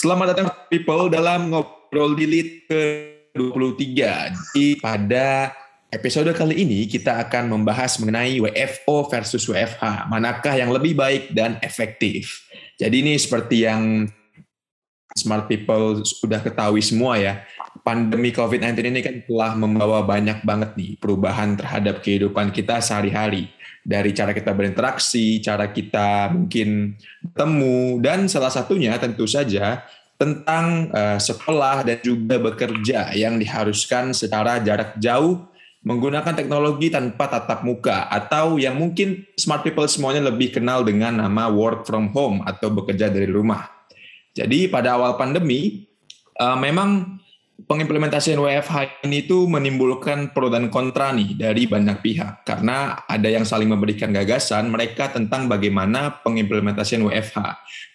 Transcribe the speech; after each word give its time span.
Selamat 0.00 0.32
datang 0.32 0.48
people 0.72 1.12
dalam 1.12 1.52
ngobrol 1.52 2.16
delete 2.16 2.64
ke-23. 2.72 3.84
Jadi 4.32 4.80
pada 4.80 5.52
episode 5.92 6.32
kali 6.32 6.64
ini 6.64 6.88
kita 6.88 7.20
akan 7.20 7.52
membahas 7.52 8.00
mengenai 8.00 8.40
WFO 8.40 9.12
versus 9.12 9.44
WFH. 9.44 10.08
Manakah 10.08 10.56
yang 10.56 10.72
lebih 10.72 10.96
baik 10.96 11.36
dan 11.36 11.60
efektif? 11.60 12.48
Jadi 12.80 13.04
ini 13.04 13.20
seperti 13.20 13.68
yang 13.68 14.08
smart 15.12 15.44
people 15.52 16.00
sudah 16.00 16.40
ketahui 16.40 16.80
semua 16.80 17.20
ya. 17.20 17.44
Pandemi 17.84 18.32
COVID-19 18.32 18.80
ini 18.80 19.04
kan 19.04 19.20
telah 19.28 19.52
membawa 19.52 20.00
banyak 20.00 20.40
banget 20.48 20.80
nih 20.80 20.96
perubahan 20.96 21.60
terhadap 21.60 22.00
kehidupan 22.00 22.56
kita 22.56 22.80
sehari-hari 22.80 23.52
dari 23.90 24.14
cara 24.14 24.30
kita 24.30 24.54
berinteraksi, 24.54 25.42
cara 25.42 25.74
kita 25.74 26.30
mungkin 26.30 26.94
bertemu, 27.26 27.98
dan 27.98 28.30
salah 28.30 28.54
satunya 28.54 28.94
tentu 29.02 29.26
saja 29.26 29.82
tentang 30.14 30.94
uh, 30.94 31.18
sekolah 31.18 31.82
dan 31.82 31.98
juga 31.98 32.38
bekerja 32.38 33.10
yang 33.18 33.40
diharuskan 33.42 34.14
secara 34.14 34.62
jarak 34.62 34.94
jauh 35.02 35.50
menggunakan 35.80 36.36
teknologi 36.36 36.92
tanpa 36.92 37.26
tatap 37.26 37.64
muka 37.64 38.06
atau 38.06 38.60
yang 38.60 38.76
mungkin 38.76 39.24
smart 39.34 39.64
people 39.64 39.88
semuanya 39.88 40.28
lebih 40.28 40.52
kenal 40.52 40.84
dengan 40.84 41.24
nama 41.24 41.48
work 41.48 41.88
from 41.88 42.12
home 42.12 42.44
atau 42.44 42.68
bekerja 42.68 43.08
dari 43.08 43.26
rumah. 43.26 43.64
Jadi 44.36 44.68
pada 44.68 44.94
awal 44.94 45.16
pandemi 45.16 45.88
uh, 46.36 46.54
memang 46.54 47.19
pengimplementasian 47.66 48.40
WFH 48.40 49.04
ini 49.04 49.26
tuh 49.26 49.44
menimbulkan 49.50 50.32
pro 50.32 50.48
dan 50.48 50.72
kontra 50.72 51.12
nih 51.12 51.36
dari 51.36 51.66
banyak 51.66 51.98
pihak 52.00 52.46
karena 52.46 53.04
ada 53.04 53.28
yang 53.28 53.44
saling 53.44 53.68
memberikan 53.68 54.14
gagasan 54.14 54.70
mereka 54.70 55.10
tentang 55.10 55.50
bagaimana 55.50 56.22
pengimplementasian 56.22 57.04
WFH. 57.04 57.38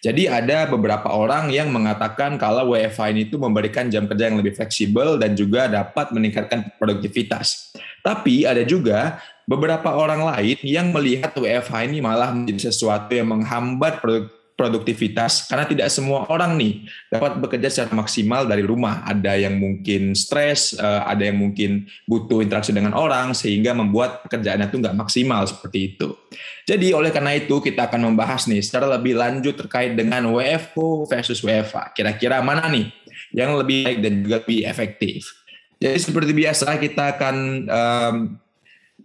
Jadi 0.04 0.28
ada 0.30 0.68
beberapa 0.70 1.10
orang 1.10 1.50
yang 1.50 1.72
mengatakan 1.72 2.36
kalau 2.36 2.76
WFH 2.76 3.02
ini 3.10 3.22
tuh 3.26 3.42
memberikan 3.42 3.88
jam 3.88 4.06
kerja 4.06 4.30
yang 4.30 4.38
lebih 4.38 4.54
fleksibel 4.54 5.18
dan 5.18 5.34
juga 5.34 5.66
dapat 5.66 6.12
meningkatkan 6.14 6.76
produktivitas. 6.78 7.74
Tapi 8.04 8.46
ada 8.46 8.62
juga 8.62 9.18
beberapa 9.46 9.94
orang 9.94 10.26
lain 10.26 10.58
yang 10.62 10.90
melihat 10.90 11.34
WFH 11.34 11.90
ini 11.90 11.98
malah 12.02 12.34
menjadi 12.34 12.70
sesuatu 12.70 13.14
yang 13.14 13.30
menghambat 13.30 14.02
produk 14.02 14.35
produktivitas 14.56 15.44
karena 15.46 15.68
tidak 15.68 15.92
semua 15.92 16.24
orang 16.32 16.56
nih 16.56 16.88
dapat 17.12 17.36
bekerja 17.38 17.68
secara 17.68 17.92
maksimal 17.92 18.48
dari 18.48 18.64
rumah. 18.64 19.04
Ada 19.04 19.36
yang 19.36 19.60
mungkin 19.60 20.16
stres, 20.16 20.72
eh, 20.72 21.02
ada 21.04 21.28
yang 21.28 21.36
mungkin 21.36 21.84
butuh 22.08 22.40
interaksi 22.40 22.72
dengan 22.72 22.96
orang 22.96 23.36
sehingga 23.36 23.76
membuat 23.76 24.24
pekerjaannya 24.24 24.72
itu 24.72 24.80
nggak 24.80 24.96
maksimal 24.96 25.44
seperti 25.44 25.94
itu. 25.94 26.16
Jadi 26.64 26.96
oleh 26.96 27.12
karena 27.12 27.36
itu 27.36 27.60
kita 27.60 27.86
akan 27.86 28.10
membahas 28.10 28.48
nih 28.48 28.64
secara 28.64 28.88
lebih 28.96 29.14
lanjut 29.14 29.54
terkait 29.54 29.92
dengan 29.92 30.24
WFO 30.32 31.04
versus 31.04 31.44
WFA. 31.44 31.92
Kira-kira 31.92 32.40
mana 32.40 32.64
nih 32.72 32.88
yang 33.36 33.60
lebih 33.60 33.84
baik 33.84 34.00
dan 34.00 34.12
juga 34.24 34.36
lebih 34.40 34.60
efektif. 34.64 35.36
Jadi 35.76 36.00
seperti 36.00 36.32
biasa 36.32 36.80
kita 36.80 37.20
akan 37.20 37.36
um, 37.68 38.16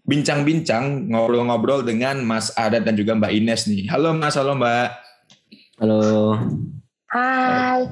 bincang-bincang, 0.08 1.12
ngobrol-ngobrol 1.12 1.84
dengan 1.84 2.24
Mas 2.24 2.56
Adat 2.56 2.88
dan 2.88 2.96
juga 2.96 3.14
Mbak 3.20 3.32
Ines 3.36 3.68
nih. 3.68 3.92
Halo 3.92 4.16
Mas, 4.16 4.40
halo 4.40 4.56
Mbak. 4.56 5.11
Halo. 5.82 6.38
Hai. 7.10 7.90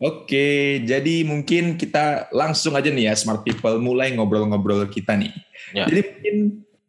Oke, 0.00 0.80
jadi 0.88 1.20
mungkin 1.20 1.76
kita 1.76 2.32
langsung 2.32 2.72
aja 2.72 2.88
nih 2.88 3.12
ya 3.12 3.14
Smart 3.16 3.44
People 3.44 3.76
mulai 3.76 4.16
ngobrol-ngobrol 4.16 4.88
kita 4.88 5.20
nih. 5.20 5.36
Ya. 5.76 5.84
Jadi 5.84 6.00
mungkin 6.00 6.36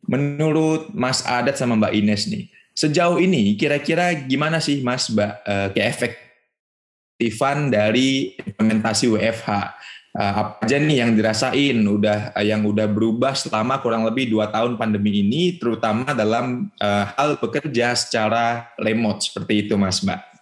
menurut 0.08 0.96
Mas 0.96 1.20
Adat 1.28 1.60
sama 1.60 1.76
Mbak 1.76 1.94
Ines 2.00 2.32
nih, 2.32 2.48
sejauh 2.72 3.20
ini 3.20 3.60
kira-kira 3.60 4.16
gimana 4.24 4.64
sih 4.64 4.80
Mas 4.80 5.12
Mbak 5.12 5.34
uh, 5.44 5.68
keefektifan 5.76 7.68
dari 7.68 8.40
implementasi 8.40 9.12
WFH? 9.20 9.52
Uh, 9.52 10.24
eh, 10.24 10.32
apa 10.32 10.64
aja 10.64 10.80
nih 10.80 10.98
yang 11.04 11.12
dirasain 11.12 11.78
udah 11.84 12.32
uh, 12.32 12.46
yang 12.48 12.64
udah 12.64 12.88
berubah 12.88 13.36
selama 13.36 13.84
kurang 13.84 14.08
lebih 14.08 14.32
dua 14.32 14.48
tahun 14.48 14.80
pandemi 14.80 15.28
ini, 15.28 15.60
terutama 15.60 16.16
dalam 16.16 16.72
uh, 16.80 17.04
hal 17.20 17.36
bekerja 17.36 18.00
secara 18.00 18.72
remote 18.80 19.28
seperti 19.28 19.68
itu 19.68 19.76
Mas 19.76 20.00
Mbak? 20.00 20.37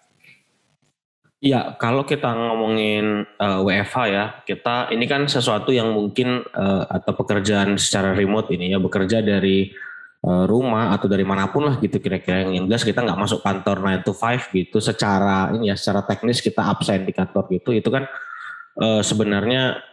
Iya, 1.46 1.78
kalau 1.78 2.02
kita 2.10 2.34
ngomongin 2.34 3.22
uh, 3.38 3.62
eh, 3.62 3.86
WFH 3.86 3.98
ya, 4.10 4.26
kita 4.50 4.90
ini 4.90 5.06
kan 5.06 5.30
sesuatu 5.30 5.70
yang 5.70 5.94
mungkin 5.94 6.42
uh, 6.42 6.90
atau 6.90 7.14
pekerjaan 7.14 7.78
secara 7.78 8.18
remote 8.18 8.50
ini 8.50 8.74
ya 8.74 8.82
bekerja 8.82 9.22
dari 9.22 9.70
uh, 10.26 10.50
rumah 10.50 10.90
atau 10.98 11.06
dari 11.06 11.22
mana 11.22 11.46
pun 11.54 11.70
lah 11.70 11.78
gitu 11.78 12.02
kira-kira 12.02 12.50
yang 12.50 12.66
jelas 12.66 12.82
kita 12.82 13.06
nggak 13.06 13.22
masuk 13.22 13.46
kantor 13.46 13.78
9 13.78 14.10
to 14.10 14.14
5 14.18 14.58
gitu. 14.58 14.78
Secara 14.82 15.54
ini 15.54 15.70
ya 15.70 15.78
secara 15.78 16.02
teknis 16.10 16.42
kita 16.42 16.66
absen 16.66 17.06
di 17.06 17.14
kantor 17.14 17.46
gitu. 17.54 17.78
Itu 17.78 17.94
kan 17.94 18.10
uh, 18.82 19.06
sebenarnya 19.06 19.86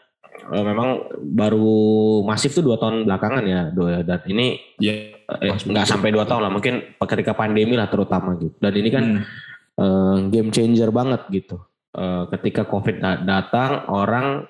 uh, 0.49 0.65
memang 0.65 1.05
baru 1.37 2.25
masif 2.25 2.57
tuh 2.57 2.65
dua 2.65 2.81
tahun 2.81 3.05
belakangan 3.05 3.45
ya 3.45 3.69
do 3.69 3.93
ya. 3.93 4.01
Dan 4.01 4.25
ini 4.25 4.57
ya 4.81 5.21
yeah, 5.37 5.53
nggak 5.69 5.85
sampai 5.85 6.17
dua 6.17 6.25
tahun 6.25 6.49
lah 6.49 6.53
mungkin 6.57 6.97
ketika 6.97 7.37
pandemi 7.37 7.77
lah 7.77 7.93
terutama 7.93 8.41
gitu. 8.41 8.57
Dan 8.57 8.73
ini 8.73 8.89
kan 8.89 9.05
hmm 9.21 9.52
uh, 9.79 10.17
game 10.29 10.51
changer 10.51 10.91
banget 10.91 11.23
gitu. 11.31 11.57
Uh, 11.93 12.25
ketika 12.33 12.65
COVID 12.65 13.05
datang, 13.25 13.85
orang 13.93 14.49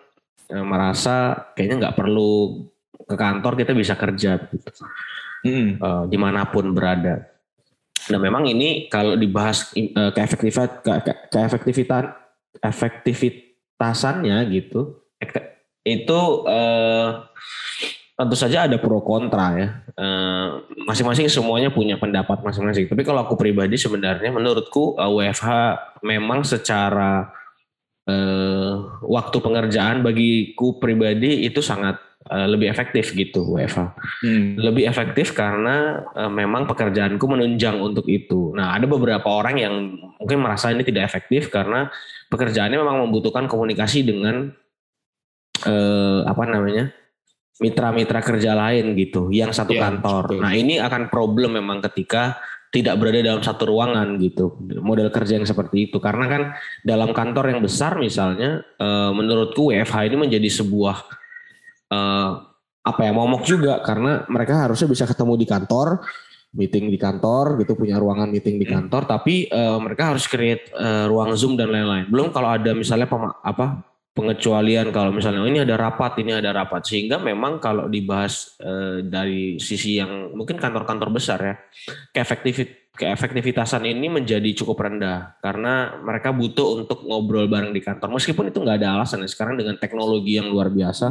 uh, 0.50 0.65
merasa 0.66 1.49
kayaknya 1.59 1.88
nggak 1.88 1.97
perlu 1.99 2.65
ke 3.03 3.16
kantor, 3.19 3.53
kita 3.59 3.72
bisa 3.75 3.94
kerja 3.99 4.38
gitu. 4.47 4.71
Hmm. 5.43 5.75
Uh, 5.83 6.05
di 6.06 6.15
mana 6.15 6.47
pun 6.47 6.71
berada. 6.71 7.27
Nah 8.10 8.19
memang 8.19 8.47
ini 8.47 8.91
kalau 8.91 9.15
dibahas 9.19 9.71
uh, 9.75 10.10
keefektifan, 10.15 10.83
ke, 10.83 10.93
ke, 11.03 11.12
keefektivitan, 11.31 12.15
efektivitasannya 12.62 14.39
gitu, 14.50 15.03
itu 15.83 16.21
uh, 16.47 17.27
tentu 18.22 18.37
saja 18.38 18.71
ada 18.71 18.78
pro 18.78 19.03
kontra 19.03 19.59
ya. 19.59 19.69
Eh, 19.93 20.49
masing-masing 20.88 21.28
semuanya 21.28 21.69
punya 21.69 21.99
pendapat 21.99 22.41
masing-masing. 22.41 22.88
Tapi 22.88 23.03
kalau 23.03 23.27
aku 23.27 23.34
pribadi 23.37 23.77
sebenarnya 23.77 24.31
menurutku 24.33 24.97
uh, 24.97 25.05
eh, 25.05 25.31
WFH 25.31 25.49
memang 26.06 26.47
secara 26.47 27.28
uh, 28.09 28.72
waktu 29.05 29.37
pengerjaan 29.43 30.00
bagiku 30.00 30.81
pribadi 30.81 31.44
itu 31.44 31.60
sangat 31.60 32.00
uh, 32.31 32.47
lebih 32.49 32.72
efektif 32.72 33.12
gitu 33.12 33.59
WFH. 33.59 33.81
Hmm. 34.25 34.56
Lebih 34.56 34.89
efektif 34.89 35.37
karena 35.37 36.06
uh, 36.15 36.31
memang 36.33 36.65
pekerjaanku 36.71 37.27
menunjang 37.27 37.77
untuk 37.83 38.09
itu. 38.09 38.54
Nah 38.54 38.78
ada 38.78 38.89
beberapa 38.89 39.28
orang 39.28 39.60
yang 39.60 39.75
mungkin 40.16 40.41
merasa 40.41 40.71
ini 40.71 40.87
tidak 40.87 41.10
efektif 41.10 41.53
karena 41.53 41.93
pekerjaannya 42.33 42.78
memang 42.78 43.10
membutuhkan 43.10 43.44
komunikasi 43.50 44.06
dengan 44.06 44.54
uh, 45.66 46.21
apa 46.25 46.43
namanya 46.49 47.02
mitra-mitra 47.61 48.25
kerja 48.25 48.57
lain 48.57 48.97
gitu 48.97 49.29
yang 49.29 49.53
satu 49.53 49.77
yeah, 49.77 49.83
kantor. 49.91 50.25
Betul. 50.33 50.41
Nah 50.41 50.53
ini 50.57 50.81
akan 50.81 51.13
problem 51.13 51.61
memang 51.61 51.85
ketika 51.85 52.41
tidak 52.73 52.97
berada 52.97 53.21
dalam 53.21 53.45
satu 53.45 53.69
ruangan 53.69 54.17
gitu 54.17 54.57
model 54.81 55.13
kerja 55.13 55.37
yang 55.37 55.45
seperti 55.45 55.93
itu 55.93 56.01
karena 56.01 56.25
kan 56.25 56.43
dalam 56.81 57.13
kantor 57.13 57.53
yang 57.53 57.61
besar 57.61 58.01
misalnya 58.01 58.65
uh, 58.81 59.13
menurutku 59.13 59.69
WFH 59.69 60.09
ini 60.09 60.17
menjadi 60.17 60.49
sebuah 60.49 60.97
uh, 61.93 62.31
apa 62.83 63.01
ya 63.05 63.13
momok 63.13 63.45
juga 63.45 63.84
karena 63.84 64.25
mereka 64.27 64.65
harusnya 64.65 64.89
bisa 64.89 65.05
ketemu 65.05 65.37
di 65.37 65.47
kantor 65.47 66.01
meeting 66.57 66.89
di 66.89 66.97
kantor 66.97 67.61
gitu 67.61 67.77
punya 67.77 68.01
ruangan 68.01 68.33
meeting 68.33 68.57
di 68.57 68.65
hmm. 68.65 68.75
kantor 68.75 69.03
tapi 69.05 69.53
uh, 69.53 69.77
mereka 69.77 70.17
harus 70.17 70.25
create 70.25 70.73
uh, 70.73 71.05
ruang 71.13 71.37
zoom 71.37 71.61
dan 71.61 71.69
lain-lain 71.69 72.09
belum 72.09 72.33
kalau 72.33 72.57
ada 72.57 72.73
misalnya 72.73 73.05
pema, 73.05 73.37
apa 73.45 73.84
pengecualian 74.12 74.92
kalau 74.92 75.09
misalnya 75.09 75.41
oh, 75.41 75.48
ini 75.48 75.65
ada 75.65 75.77
rapat, 75.81 76.21
ini 76.21 76.36
ada 76.36 76.53
rapat. 76.53 76.84
Sehingga 76.84 77.16
memang 77.16 77.57
kalau 77.59 77.89
dibahas 77.89 78.57
e, 78.60 79.01
dari 79.09 79.57
sisi 79.57 79.97
yang 79.97 80.36
mungkin 80.36 80.60
kantor-kantor 80.60 81.09
besar 81.09 81.39
ya, 81.41 81.54
keefektivit 82.13 82.92
keefektivitasan 82.92 83.89
ini 83.89 84.13
menjadi 84.13 84.53
cukup 84.53 84.84
rendah. 84.84 85.41
Karena 85.41 85.97
mereka 86.04 86.28
butuh 86.28 86.84
untuk 86.84 87.09
ngobrol 87.09 87.48
bareng 87.48 87.72
di 87.72 87.81
kantor. 87.81 88.13
Meskipun 88.13 88.53
itu 88.53 88.60
nggak 88.60 88.84
ada 88.84 89.01
alasan 89.01 89.25
ya 89.25 89.28
sekarang 89.33 89.57
dengan 89.57 89.81
teknologi 89.81 90.36
yang 90.36 90.53
luar 90.53 90.69
biasa 90.69 91.09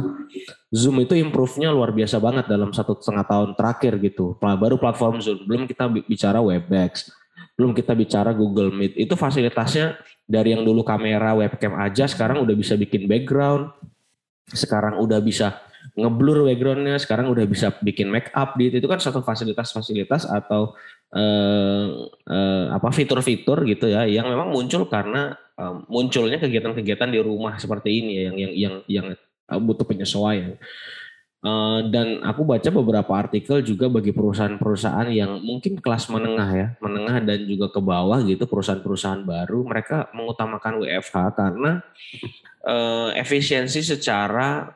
Zoom 0.70 1.02
itu 1.02 1.18
improve-nya 1.18 1.74
luar 1.74 1.90
biasa 1.90 2.22
banget 2.22 2.46
dalam 2.46 2.70
satu 2.70 3.02
setengah 3.02 3.26
tahun 3.26 3.50
terakhir 3.58 3.98
gitu. 3.98 4.38
Baru 4.38 4.78
platform 4.78 5.18
Zoom. 5.18 5.42
Belum 5.42 5.66
kita 5.66 5.90
bicara 5.90 6.38
Webex 6.38 7.10
belum 7.52 7.76
kita 7.76 7.92
bicara 7.92 8.32
Google 8.32 8.72
Meet. 8.72 8.96
Itu 8.96 9.14
fasilitasnya 9.14 10.00
dari 10.32 10.56
yang 10.56 10.64
dulu 10.64 10.80
kamera 10.80 11.36
webcam 11.36 11.76
aja 11.76 12.08
sekarang 12.08 12.40
udah 12.40 12.56
bisa 12.56 12.80
bikin 12.80 13.04
background 13.04 13.68
sekarang 14.48 14.96
udah 14.96 15.20
bisa 15.20 15.60
ngeblur 15.92 16.48
backgroundnya 16.48 16.96
sekarang 16.96 17.28
udah 17.28 17.44
bisa 17.44 17.74
bikin 17.84 18.08
make 18.08 18.32
up 18.32 18.56
di 18.56 18.72
itu 18.72 18.88
kan 18.88 18.96
satu 18.96 19.20
fasilitas-fasilitas 19.20 20.24
atau 20.24 20.72
uh, 21.12 21.86
uh, 22.08 22.64
apa 22.72 22.88
fitur-fitur 22.94 23.66
gitu 23.68 23.92
ya 23.92 24.08
yang 24.08 24.24
memang 24.30 24.48
muncul 24.48 24.88
karena 24.88 25.36
uh, 25.60 25.84
munculnya 25.92 26.40
kegiatan-kegiatan 26.40 27.12
di 27.12 27.20
rumah 27.20 27.60
seperti 27.60 28.00
ini 28.00 28.12
ya 28.16 28.22
yang 28.30 28.36
yang 28.38 28.52
yang 28.56 28.74
yang 28.88 29.06
butuh 29.60 29.84
penyesuaian. 29.84 30.56
Uh, 31.42 31.90
dan 31.90 32.22
aku 32.22 32.46
baca 32.46 32.70
beberapa 32.70 33.18
artikel 33.18 33.66
juga 33.66 33.90
bagi 33.90 34.14
perusahaan-perusahaan 34.14 35.10
yang 35.10 35.42
mungkin 35.42 35.74
kelas 35.82 36.06
menengah 36.06 36.50
ya, 36.54 36.66
menengah 36.78 37.18
dan 37.18 37.42
juga 37.50 37.66
ke 37.66 37.82
bawah 37.82 38.22
gitu, 38.22 38.46
perusahaan-perusahaan 38.46 39.26
baru, 39.26 39.66
mereka 39.66 40.06
mengutamakan 40.14 40.86
WFH 40.86 41.34
karena 41.34 41.82
uh, 42.62 43.10
efisiensi 43.18 43.82
secara 43.82 44.70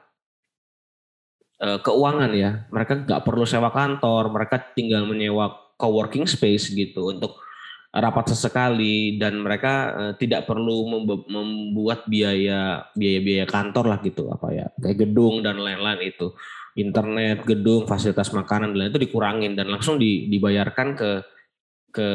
uh, 1.62 1.78
keuangan 1.78 2.34
ya. 2.34 2.66
Mereka 2.74 3.06
nggak 3.06 3.22
perlu 3.22 3.46
sewa 3.46 3.70
kantor, 3.70 4.34
mereka 4.34 4.58
tinggal 4.74 5.06
menyewa 5.06 5.54
co-working 5.78 6.26
space 6.26 6.74
gitu 6.74 7.14
untuk 7.14 7.45
rapat 7.96 8.36
sesekali 8.36 9.16
dan 9.16 9.40
mereka 9.40 9.72
uh, 9.96 10.12
tidak 10.20 10.44
perlu 10.44 10.84
membuat 11.26 12.04
biaya 12.04 12.84
biaya-biaya 12.92 13.48
kantor 13.48 13.96
lah 13.96 13.98
gitu 14.04 14.28
apa 14.28 14.52
ya 14.52 14.66
kayak 14.76 15.08
gedung 15.08 15.40
dan 15.40 15.56
lain-lain 15.56 16.12
itu. 16.12 16.36
Internet 16.76 17.48
gedung 17.48 17.88
fasilitas 17.88 18.28
makanan 18.36 18.76
dan 18.76 18.76
lain 18.76 18.90
itu 18.92 19.00
dikurangin 19.00 19.56
dan 19.56 19.72
langsung 19.72 19.96
di, 19.96 20.28
dibayarkan 20.28 20.92
ke 20.92 21.10
ke 21.96 22.08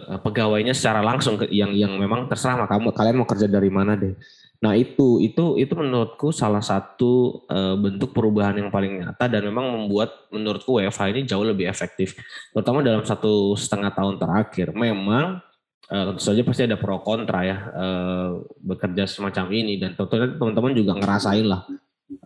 eh, 0.00 0.20
pegawainya 0.24 0.72
secara 0.72 1.04
langsung 1.04 1.36
yang 1.52 1.76
yang 1.76 1.92
memang 2.00 2.24
terserah 2.24 2.64
kamu 2.64 2.96
kalian 2.96 3.16
mau 3.20 3.28
kerja 3.28 3.44
dari 3.44 3.68
mana 3.68 3.92
deh 3.92 4.16
Nah 4.66 4.74
itu 4.74 5.22
itu 5.22 5.54
itu 5.54 5.74
menurutku 5.78 6.34
salah 6.34 6.58
satu 6.58 7.46
uh, 7.46 7.78
bentuk 7.78 8.10
perubahan 8.10 8.58
yang 8.58 8.66
paling 8.66 8.98
nyata 8.98 9.30
dan 9.30 9.46
memang 9.46 9.70
membuat 9.78 10.26
menurutku 10.34 10.82
WFH 10.82 11.14
ini 11.14 11.22
jauh 11.22 11.46
lebih 11.46 11.70
efektif, 11.70 12.18
terutama 12.50 12.82
dalam 12.82 13.06
satu 13.06 13.54
setengah 13.54 13.94
tahun 13.94 14.18
terakhir. 14.18 14.74
Memang 14.74 15.38
uh, 15.86 16.04
tentu 16.10 16.18
saja 16.18 16.42
pasti 16.42 16.66
ada 16.66 16.74
pro 16.74 16.98
kontra 16.98 17.46
ya 17.46 17.58
uh, 17.70 18.42
bekerja 18.58 19.06
semacam 19.06 19.54
ini 19.54 19.78
dan 19.78 19.94
tentunya 19.94 20.34
teman-teman 20.34 20.74
juga 20.74 20.92
ngerasain 20.98 21.46
lah 21.46 21.62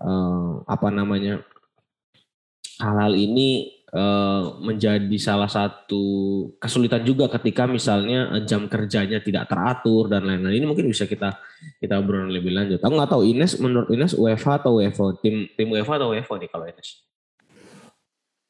uh, 0.00 0.64
apa 0.64 0.88
namanya 0.88 1.44
hal-hal 2.81 3.12
ini 3.12 3.80
menjadi 4.62 5.16
salah 5.19 5.50
satu 5.50 6.02
kesulitan 6.62 7.02
juga 7.02 7.26
ketika 7.26 7.66
misalnya 7.66 8.31
eh, 8.38 8.46
jam 8.46 8.70
kerjanya 8.70 9.19
tidak 9.19 9.50
teratur 9.50 10.06
dan 10.06 10.31
lain-lain. 10.31 10.62
Ini 10.62 10.66
mungkin 10.70 10.87
bisa 10.87 11.10
kita 11.10 11.34
kita 11.82 11.98
obrol 11.98 12.31
lebih 12.31 12.54
lanjut. 12.54 12.78
Aku 12.78 12.94
nggak 12.94 13.10
tahu 13.10 13.22
Ines 13.26 13.58
menurut 13.58 13.90
Ines 13.90 14.14
UEFA 14.14 14.62
atau 14.62 14.78
WFO 14.78 15.19
tim 15.19 15.50
tim 15.58 15.69
UEFA 15.75 15.98
atau 15.98 16.14
WFO 16.14 16.38
nih 16.38 16.50
kalau 16.54 16.70
Ines? 16.70 17.02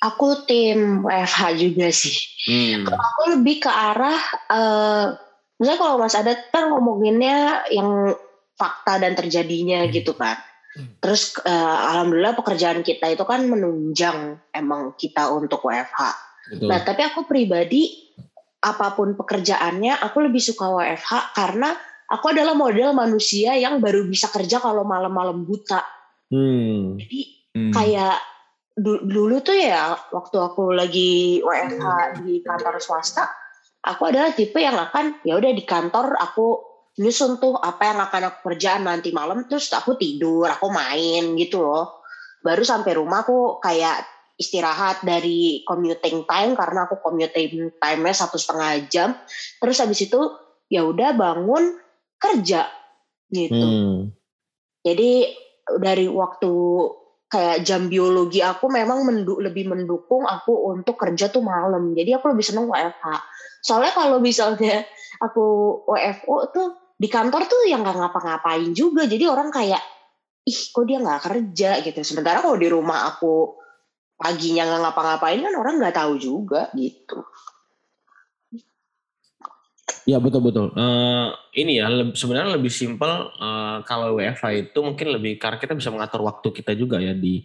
Aku 0.00 0.44
tim 0.44 1.04
WFH 1.04 1.40
juga 1.60 1.88
sih. 1.92 2.16
Hmm. 2.48 2.88
Kalau 2.88 3.00
aku 3.00 3.22
lebih 3.36 3.64
ke 3.64 3.68
arah, 3.68 4.20
uh, 4.48 5.12
misalnya 5.60 5.80
kalau 5.80 6.00
Mas 6.00 6.16
Adat 6.16 6.48
kan 6.48 6.72
ngomonginnya 6.72 7.68
yang 7.68 8.16
fakta 8.56 8.96
dan 8.96 9.12
terjadinya 9.16 9.84
hmm. 9.84 9.92
gitu 9.92 10.16
kan. 10.16 10.40
Terus 10.78 11.34
uh, 11.42 11.78
alhamdulillah 11.90 12.38
pekerjaan 12.38 12.86
kita 12.86 13.10
itu 13.10 13.26
kan 13.26 13.42
menunjang 13.50 14.38
emang 14.54 14.94
kita 14.94 15.34
untuk 15.34 15.66
WFH. 15.66 16.00
Betul. 16.54 16.68
Nah 16.70 16.78
tapi 16.86 17.02
aku 17.02 17.26
pribadi 17.26 18.10
apa 18.60 18.94
pun 18.94 19.16
pekerjaannya 19.16 19.98
aku 19.98 20.30
lebih 20.30 20.38
suka 20.38 20.70
WFH 20.70 21.34
karena 21.34 21.74
aku 22.06 22.30
adalah 22.30 22.54
model 22.54 22.94
manusia 22.94 23.56
yang 23.58 23.82
baru 23.82 24.06
bisa 24.06 24.30
kerja 24.30 24.62
kalau 24.62 24.86
malam-malam 24.86 25.42
buta. 25.42 25.82
Hmm. 26.30 26.94
Jadi 27.02 27.20
hmm. 27.58 27.72
kayak 27.74 28.16
dulu 28.86 29.42
tuh 29.42 29.58
ya 29.58 29.98
waktu 30.14 30.36
aku 30.38 30.70
lagi 30.70 31.42
WFH 31.42 32.22
di 32.22 32.40
kantor 32.46 32.78
swasta, 32.78 33.26
aku 33.82 34.06
adalah 34.06 34.30
tipe 34.30 34.62
yang 34.62 34.78
akan 34.78 35.18
ya 35.26 35.34
udah 35.34 35.50
di 35.50 35.64
kantor 35.66 36.14
aku 36.14 36.69
nyusun 36.98 37.38
tuh 37.38 37.54
apa 37.54 37.94
yang 37.94 37.98
akan 38.02 38.22
aku 38.34 38.38
kerjaan 38.50 38.82
nanti 38.82 39.14
malam 39.14 39.46
terus 39.46 39.70
aku 39.70 39.94
tidur 39.94 40.50
aku 40.50 40.66
main 40.72 41.38
gitu 41.38 41.62
loh. 41.62 42.02
Baru 42.40 42.64
sampai 42.64 42.96
rumah 42.96 43.22
aku 43.22 43.60
kayak 43.60 44.02
istirahat 44.40 45.04
dari 45.04 45.60
commuting 45.68 46.24
time 46.24 46.56
karena 46.56 46.88
aku 46.88 46.96
commuting 47.04 47.68
time-nya 47.76 48.14
satu 48.16 48.40
setengah 48.40 48.88
jam. 48.88 49.08
Terus 49.60 49.76
habis 49.78 50.00
itu 50.08 50.20
ya 50.72 50.82
udah 50.88 51.12
bangun 51.12 51.76
kerja 52.16 52.68
gitu. 53.30 53.54
Hmm. 53.54 54.10
jadi 54.82 55.30
dari 55.78 56.10
waktu 56.10 56.50
kayak 57.30 57.62
jam 57.62 57.86
biologi 57.86 58.42
aku 58.42 58.66
memang 58.66 59.06
mendu 59.06 59.38
lebih 59.38 59.70
mendukung 59.70 60.26
aku 60.26 60.74
untuk 60.74 60.98
kerja 60.98 61.30
tuh 61.30 61.46
malam. 61.46 61.94
Jadi 61.94 62.18
aku 62.18 62.34
lebih 62.34 62.44
seneng 62.44 62.66
WFH 62.66 63.06
soalnya 63.60 63.92
kalau 63.92 64.18
misalnya 64.18 64.82
aku 65.20 65.44
WFO 65.86 66.36
tuh 66.50 66.68
di 67.00 67.08
kantor 67.08 67.48
tuh 67.48 67.64
yang 67.70 67.86
nggak 67.86 67.96
ngapa-ngapain 67.96 68.74
juga. 68.74 69.06
Jadi 69.06 69.24
orang 69.30 69.48
kayak 69.48 69.80
ih 70.44 70.60
kok 70.74 70.84
dia 70.84 70.98
nggak 70.98 71.22
kerja? 71.22 71.70
gitu. 71.86 72.00
Sementara 72.02 72.42
kalau 72.42 72.58
di 72.58 72.68
rumah 72.68 73.08
aku 73.14 73.60
paginya 74.20 74.68
nggak 74.68 74.82
ngapa-ngapain 74.84 75.40
kan 75.40 75.54
orang 75.56 75.74
nggak 75.80 75.96
tahu 75.96 76.20
juga 76.20 76.68
gitu 76.76 77.24
Ya 80.08 80.18
betul 80.18 80.42
betul. 80.42 80.72
Uh, 80.74 81.30
ini 81.54 81.78
ya 81.78 81.86
le 81.86 82.16
sebenarnya 82.16 82.56
lebih 82.56 82.72
simpel 82.72 83.30
uh, 83.36 83.84
kalau 83.84 84.16
WFH 84.16 84.70
itu 84.70 84.78
mungkin 84.80 85.14
lebih 85.14 85.38
karena 85.38 85.60
kita 85.60 85.76
bisa 85.76 85.92
mengatur 85.92 86.24
waktu 86.24 86.50
kita 86.50 86.72
juga 86.74 86.98
ya 86.98 87.14
di 87.14 87.44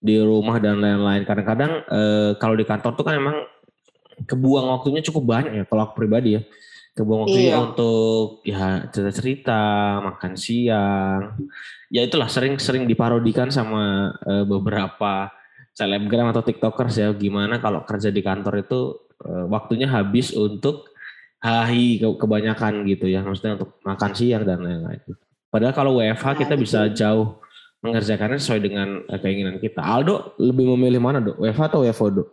di 0.00 0.16
rumah 0.18 0.56
dan 0.58 0.80
lain-lain. 0.80 1.22
Kadang-kadang 1.28 1.72
uh, 1.86 2.30
kalau 2.40 2.56
di 2.56 2.64
kantor 2.64 2.92
tuh 2.96 3.04
kan 3.04 3.14
emang 3.20 3.36
kebuang 4.24 4.66
waktunya 4.68 5.00
cukup 5.04 5.24
banyak 5.24 5.52
ya 5.60 5.64
kalau 5.64 5.88
aku 5.88 6.04
pribadi 6.04 6.36
ya 6.36 6.42
kebuang 6.92 7.24
waktunya 7.24 7.52
iya. 7.54 7.60
untuk 7.62 8.44
ya 8.44 8.64
cerita-cerita 8.90 9.60
makan 10.04 10.32
siang 10.34 11.22
ya 11.88 12.04
itulah 12.04 12.28
sering-sering 12.28 12.84
diparodikan 12.84 13.48
sama 13.48 14.12
uh, 14.26 14.44
beberapa 14.44 15.30
selebgram 15.72 16.34
atau 16.34 16.42
tiktokers 16.44 16.98
ya 16.98 17.08
gimana 17.14 17.62
kalau 17.62 17.86
kerja 17.86 18.10
di 18.10 18.20
kantor 18.20 18.60
itu 18.60 18.80
uh, 19.24 19.46
waktunya 19.48 19.88
habis 19.88 20.34
untuk 20.34 20.89
hahi 21.40 22.00
ke 22.00 22.08
kebanyakan 22.20 22.84
gitu 22.84 23.08
ya 23.08 23.24
maksudnya 23.24 23.56
untuk 23.56 23.80
makan 23.82 24.12
siang 24.12 24.44
dan 24.44 24.60
lain-lain 24.60 25.00
padahal 25.48 25.74
kalau 25.74 25.92
WFH 25.98 26.46
kita 26.46 26.54
bisa 26.54 26.86
jauh 26.92 27.40
mengerjakannya 27.80 28.36
sesuai 28.36 28.60
dengan 28.60 28.88
uh, 29.08 29.18
keinginan 29.18 29.56
kita 29.56 29.80
Aldo 29.80 30.36
lebih 30.36 30.68
memilih 30.76 31.00
mana 31.00 31.18
dok 31.24 31.40
WFH 31.40 31.62
atau 31.72 31.80
WFO 31.82 32.06
dok 32.12 32.28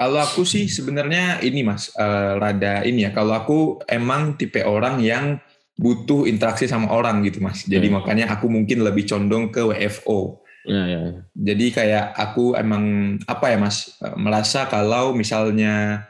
kalau 0.00 0.16
aku 0.16 0.48
sih 0.48 0.64
sebenarnya 0.64 1.44
ini 1.44 1.60
mas, 1.60 1.92
uh, 1.92 2.40
rada 2.40 2.80
ini 2.88 3.04
ya. 3.04 3.12
Kalau 3.12 3.36
aku 3.36 3.84
emang 3.84 4.32
tipe 4.40 4.64
orang 4.64 4.96
yang 5.04 5.36
butuh 5.76 6.24
interaksi 6.24 6.64
sama 6.64 6.88
orang 6.88 7.20
gitu 7.20 7.44
mas. 7.44 7.68
Jadi 7.68 7.92
hmm. 7.92 8.00
makanya 8.00 8.32
aku 8.32 8.48
mungkin 8.48 8.80
lebih 8.80 9.04
condong 9.04 9.52
ke 9.52 9.60
WFO. 9.60 10.40
Ya, 10.64 10.88
ya, 10.88 11.00
ya. 11.04 11.20
Jadi 11.36 11.66
kayak 11.72 12.16
aku 12.16 12.56
emang 12.56 13.16
apa 13.28 13.52
ya 13.52 13.60
mas, 13.60 13.92
uh, 14.00 14.16
merasa 14.16 14.64
kalau 14.72 15.12
misalnya 15.12 16.08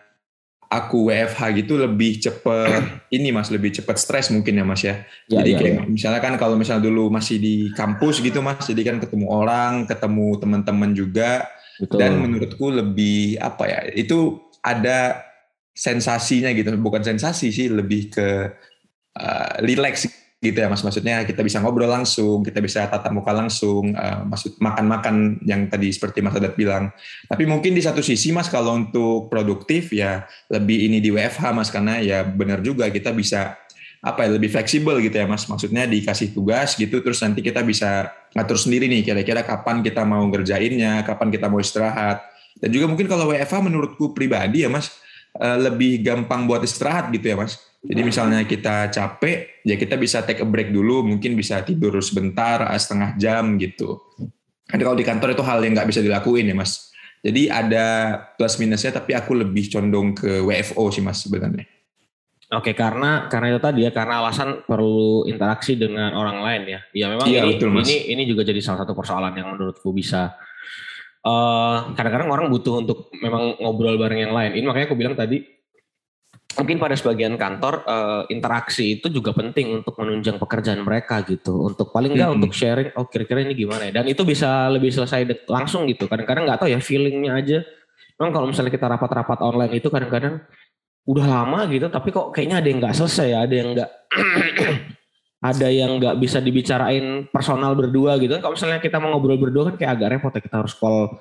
aku 0.70 1.10
WFH 1.10 1.40
gitu 1.58 1.74
lebih 1.74 2.22
cepet 2.22 2.82
ini 3.18 3.34
mas, 3.34 3.50
lebih 3.50 3.74
cepet 3.74 3.96
stres 3.98 4.30
mungkin 4.30 4.54
ya 4.54 4.64
mas 4.64 4.86
ya. 4.86 5.02
ya 5.26 5.42
jadi 5.42 5.50
ya, 5.50 5.58
kayak 5.58 5.74
ya. 5.74 5.82
misalnya 5.90 6.20
kan 6.22 6.34
kalau 6.38 6.54
misalnya 6.54 6.86
dulu 6.86 7.10
masih 7.10 7.42
di 7.42 7.74
kampus 7.74 8.22
gitu 8.22 8.38
mas, 8.38 8.62
jadi 8.62 8.94
kan 8.94 8.96
ketemu 9.02 9.26
orang, 9.26 9.84
ketemu 9.90 10.38
teman-teman 10.38 10.90
juga 10.94 11.50
Betul. 11.80 11.96
Dan 11.96 12.20
menurutku 12.20 12.68
lebih 12.68 13.40
apa 13.40 13.64
ya? 13.64 13.80
Itu 13.96 14.52
ada 14.60 15.24
sensasinya 15.72 16.52
gitu, 16.52 16.76
bukan 16.76 17.00
sensasi 17.00 17.48
sih, 17.48 17.72
lebih 17.72 18.12
ke 18.12 18.28
uh, 19.16 19.52
relax 19.64 20.04
gitu 20.40 20.56
ya 20.56 20.72
mas. 20.72 20.80
Maksudnya 20.80 21.28
kita 21.28 21.44
bisa 21.44 21.60
ngobrol 21.60 21.92
langsung 21.92 22.40
kita 22.40 22.64
bisa 22.64 22.88
tatap 22.88 23.12
muka 23.12 23.28
langsung 23.28 23.92
uh, 23.92 24.24
maksud 24.24 24.56
makan-makan 24.56 25.36
yang 25.44 25.68
tadi 25.68 25.92
seperti 25.92 26.24
mas 26.24 26.32
Adat 26.32 26.56
bilang. 26.56 26.88
Tapi 27.28 27.44
mungkin 27.44 27.76
di 27.76 27.84
satu 27.84 28.00
sisi 28.00 28.32
mas 28.32 28.48
kalau 28.48 28.72
untuk 28.72 29.28
produktif 29.28 29.92
ya 29.92 30.24
lebih 30.48 30.88
ini 30.88 30.98
di 31.04 31.12
WFH 31.12 31.44
mas 31.52 31.68
karena 31.68 32.00
ya 32.00 32.24
benar 32.24 32.64
juga 32.64 32.88
kita 32.88 33.12
bisa 33.12 33.52
apa 34.00 34.24
ya 34.24 34.40
lebih 34.40 34.48
fleksibel 34.48 34.96
gitu 35.04 35.12
ya 35.20 35.28
mas. 35.28 35.44
Maksudnya 35.44 35.84
dikasih 35.84 36.32
tugas 36.32 36.72
gitu 36.80 37.04
terus 37.04 37.20
nanti 37.20 37.44
kita 37.44 37.60
bisa 37.60 38.08
ngatur 38.32 38.56
sendiri 38.56 38.88
nih 38.88 39.04
kira-kira 39.04 39.44
kapan 39.44 39.84
kita 39.84 40.08
mau 40.08 40.24
ngerjainnya 40.24 41.04
kapan 41.04 41.28
kita 41.28 41.52
mau 41.52 41.60
istirahat. 41.60 42.24
Dan 42.56 42.72
juga 42.72 42.88
mungkin 42.88 43.04
kalau 43.12 43.28
WFH 43.28 43.60
menurutku 43.60 44.16
pribadi 44.16 44.64
ya 44.64 44.72
mas 44.72 44.88
eh, 45.36 45.58
lebih 45.68 46.00
gampang 46.00 46.48
buat 46.48 46.64
istirahat 46.64 47.12
gitu 47.12 47.28
ya 47.28 47.36
mas 47.36 47.69
jadi 47.80 48.00
misalnya 48.04 48.44
kita 48.44 48.92
capek 48.92 49.64
ya 49.64 49.76
kita 49.80 49.96
bisa 49.96 50.20
take 50.20 50.44
a 50.44 50.48
break 50.48 50.68
dulu 50.68 51.00
mungkin 51.00 51.32
bisa 51.32 51.64
tidur 51.64 51.96
sebentar 52.04 52.68
eh, 52.68 52.80
setengah 52.80 53.16
jam 53.16 53.56
gitu 53.56 54.00
kan 54.68 54.78
kalau 54.78 54.96
di 54.96 55.04
kantor 55.04 55.32
itu 55.32 55.42
hal 55.42 55.64
yang 55.64 55.72
nggak 55.72 55.88
bisa 55.88 56.04
dilakuin 56.04 56.52
ya 56.52 56.56
mas 56.56 56.92
jadi 57.20 57.52
ada 57.52 57.86
plus 58.36 58.60
minusnya 58.60 58.92
tapi 58.92 59.16
aku 59.16 59.32
lebih 59.32 59.72
condong 59.72 60.12
ke 60.12 60.44
WFO 60.44 60.92
sih 60.92 61.04
mas 61.04 61.24
sebenarnya 61.24 61.64
Oke, 62.50 62.74
karena 62.74 63.30
karena 63.30 63.54
itu 63.54 63.60
tadi 63.62 63.86
ya, 63.86 63.94
karena 63.94 64.26
alasan 64.26 64.66
perlu 64.66 65.22
interaksi 65.22 65.78
dengan 65.78 66.10
orang 66.18 66.42
lain 66.42 66.62
ya. 66.66 66.80
Ya 66.90 67.06
memang 67.06 67.30
iya, 67.30 67.46
ini 67.46 67.54
betul, 67.54 67.70
ini 67.70 67.96
ini 68.10 68.22
juga 68.26 68.42
jadi 68.42 68.58
salah 68.58 68.82
satu 68.82 68.90
persoalan 68.90 69.38
yang 69.38 69.54
menurutku 69.54 69.94
bisa 69.94 70.34
kadang 71.22 71.94
kadang-kadang 71.94 72.26
orang 72.26 72.46
butuh 72.50 72.82
untuk 72.82 73.12
memang 73.22 73.54
ngobrol 73.62 73.94
bareng 74.02 74.26
yang 74.26 74.34
lain. 74.34 74.58
Ini 74.58 74.66
makanya 74.66 74.86
aku 74.90 74.98
bilang 74.98 75.14
tadi 75.14 75.46
mungkin 76.58 76.82
pada 76.82 76.98
sebagian 76.98 77.38
kantor 77.38 77.86
uh, 77.86 78.22
interaksi 78.26 78.98
itu 78.98 79.06
juga 79.06 79.30
penting 79.30 79.82
untuk 79.82 79.94
menunjang 80.02 80.34
pekerjaan 80.40 80.82
mereka 80.82 81.22
gitu. 81.22 81.70
Untuk 81.70 81.94
paling 81.94 82.18
nggak 82.18 82.26
hmm. 82.26 82.36
untuk 82.40 82.52
sharing 82.52 82.90
oh 82.98 83.06
kira-kira 83.06 83.46
ini 83.46 83.54
gimana 83.54 83.86
ya? 83.86 84.02
Dan 84.02 84.10
itu 84.10 84.26
bisa 84.26 84.66
lebih 84.66 84.90
selesai 84.90 85.46
langsung 85.46 85.86
gitu. 85.86 86.10
Kadang-kadang 86.10 86.50
nggak 86.50 86.58
tahu 86.66 86.68
ya 86.74 86.82
feelingnya 86.82 87.38
aja. 87.38 87.58
Memang 88.18 88.32
kalau 88.34 88.46
misalnya 88.50 88.72
kita 88.74 88.86
rapat-rapat 88.90 89.38
online 89.46 89.72
itu 89.78 89.88
kadang-kadang 89.88 90.42
udah 91.08 91.26
lama 91.26 91.64
gitu 91.72 91.88
tapi 91.88 92.12
kok 92.12 92.36
kayaknya 92.36 92.60
ada 92.60 92.68
yang 92.68 92.78
nggak 92.82 92.96
selesai 92.98 93.26
ya? 93.30 93.38
Ada 93.46 93.54
yang 93.54 93.68
nggak 93.78 93.90
ada 95.54 95.68
yang 95.72 95.90
nggak 95.96 96.16
bisa 96.18 96.38
dibicarain 96.42 97.30
personal 97.30 97.78
berdua 97.78 98.18
gitu. 98.18 98.34
Kan 98.36 98.42
kalau 98.42 98.54
misalnya 98.58 98.82
kita 98.82 98.98
mau 98.98 99.14
ngobrol 99.14 99.38
berdua 99.38 99.70
kan 99.70 99.74
kayak 99.78 99.92
agak 100.02 100.08
repot 100.18 100.32
ya 100.34 100.42
kita 100.42 100.56
harus 100.66 100.74
call 100.74 101.14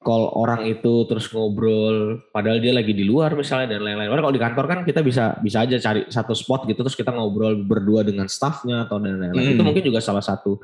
call 0.00 0.32
orang 0.32 0.64
itu 0.64 1.04
terus 1.04 1.28
ngobrol 1.28 2.24
padahal 2.32 2.56
dia 2.56 2.72
lagi 2.72 2.96
di 2.96 3.04
luar 3.04 3.36
misalnya 3.36 3.76
dan 3.76 3.84
lain-lain. 3.84 4.08
Kalau 4.08 4.32
di 4.32 4.40
kantor 4.40 4.64
kan 4.64 4.78
kita 4.88 5.04
bisa 5.04 5.36
bisa 5.44 5.60
aja 5.60 5.76
cari 5.76 6.08
satu 6.08 6.32
spot 6.32 6.64
gitu 6.64 6.80
terus 6.80 6.96
kita 6.96 7.12
ngobrol 7.12 7.60
berdua 7.60 8.00
dengan 8.00 8.24
staffnya 8.24 8.88
atau 8.88 8.96
dan 8.96 9.20
lain-lain. 9.20 9.52
Hmm. 9.52 9.54
Itu 9.60 9.62
mungkin 9.62 9.84
juga 9.84 10.00
salah 10.00 10.24
satu 10.24 10.56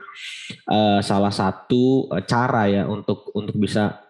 uh, 0.72 1.04
salah 1.04 1.28
satu 1.28 2.08
uh, 2.08 2.24
cara 2.24 2.64
ya 2.72 2.88
untuk 2.88 3.28
untuk 3.36 3.60
bisa 3.60 4.00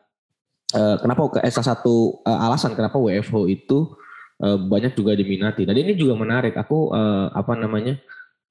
uh, 0.78 0.96
kenapa 1.02 1.42
eh, 1.42 1.50
salah 1.50 1.74
satu 1.74 2.22
uh, 2.22 2.46
alasan 2.46 2.78
kenapa 2.78 2.94
WFO 2.94 3.50
itu 3.50 3.98
uh, 4.46 4.54
banyak 4.62 4.94
juga 4.94 5.18
diminati. 5.18 5.66
Dan 5.66 5.74
ini 5.74 5.98
juga 5.98 6.14
menarik. 6.14 6.54
Aku 6.54 6.94
uh, 6.94 7.34
apa 7.34 7.58
namanya 7.58 7.98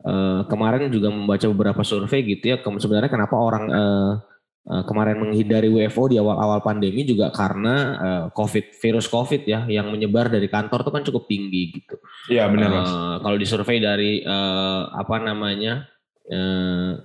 uh, 0.04 0.44
kemarin 0.52 0.92
juga 0.92 1.08
membaca 1.08 1.48
beberapa 1.48 1.88
survei 1.88 2.20
gitu 2.36 2.52
ya. 2.52 2.60
Sebenarnya 2.60 3.08
kenapa 3.08 3.40
orang 3.40 3.64
uh, 3.72 4.14
Eh, 4.35 4.35
kemarin 4.66 5.22
menghindari 5.22 5.70
WFO 5.70 6.10
di 6.10 6.18
awal-awal 6.18 6.58
pandemi 6.66 7.06
juga 7.06 7.30
karena 7.30 7.76
uh, 8.02 8.24
COVID 8.34 8.74
virus 8.82 9.06
COVID 9.06 9.46
ya 9.46 9.62
yang 9.70 9.94
menyebar 9.94 10.26
dari 10.26 10.50
kantor 10.50 10.82
itu 10.82 10.92
kan 10.92 11.04
cukup 11.06 11.24
tinggi 11.30 11.62
gitu. 11.70 11.96
Iya 12.34 12.50
benar 12.50 12.70
mas. 12.74 12.90
Uh, 12.90 13.16
kalau 13.22 13.38
disurvei 13.38 13.78
dari 13.78 14.26
uh, 14.26 14.90
apa 14.90 15.22
namanya 15.22 15.86
uh, 16.34 16.98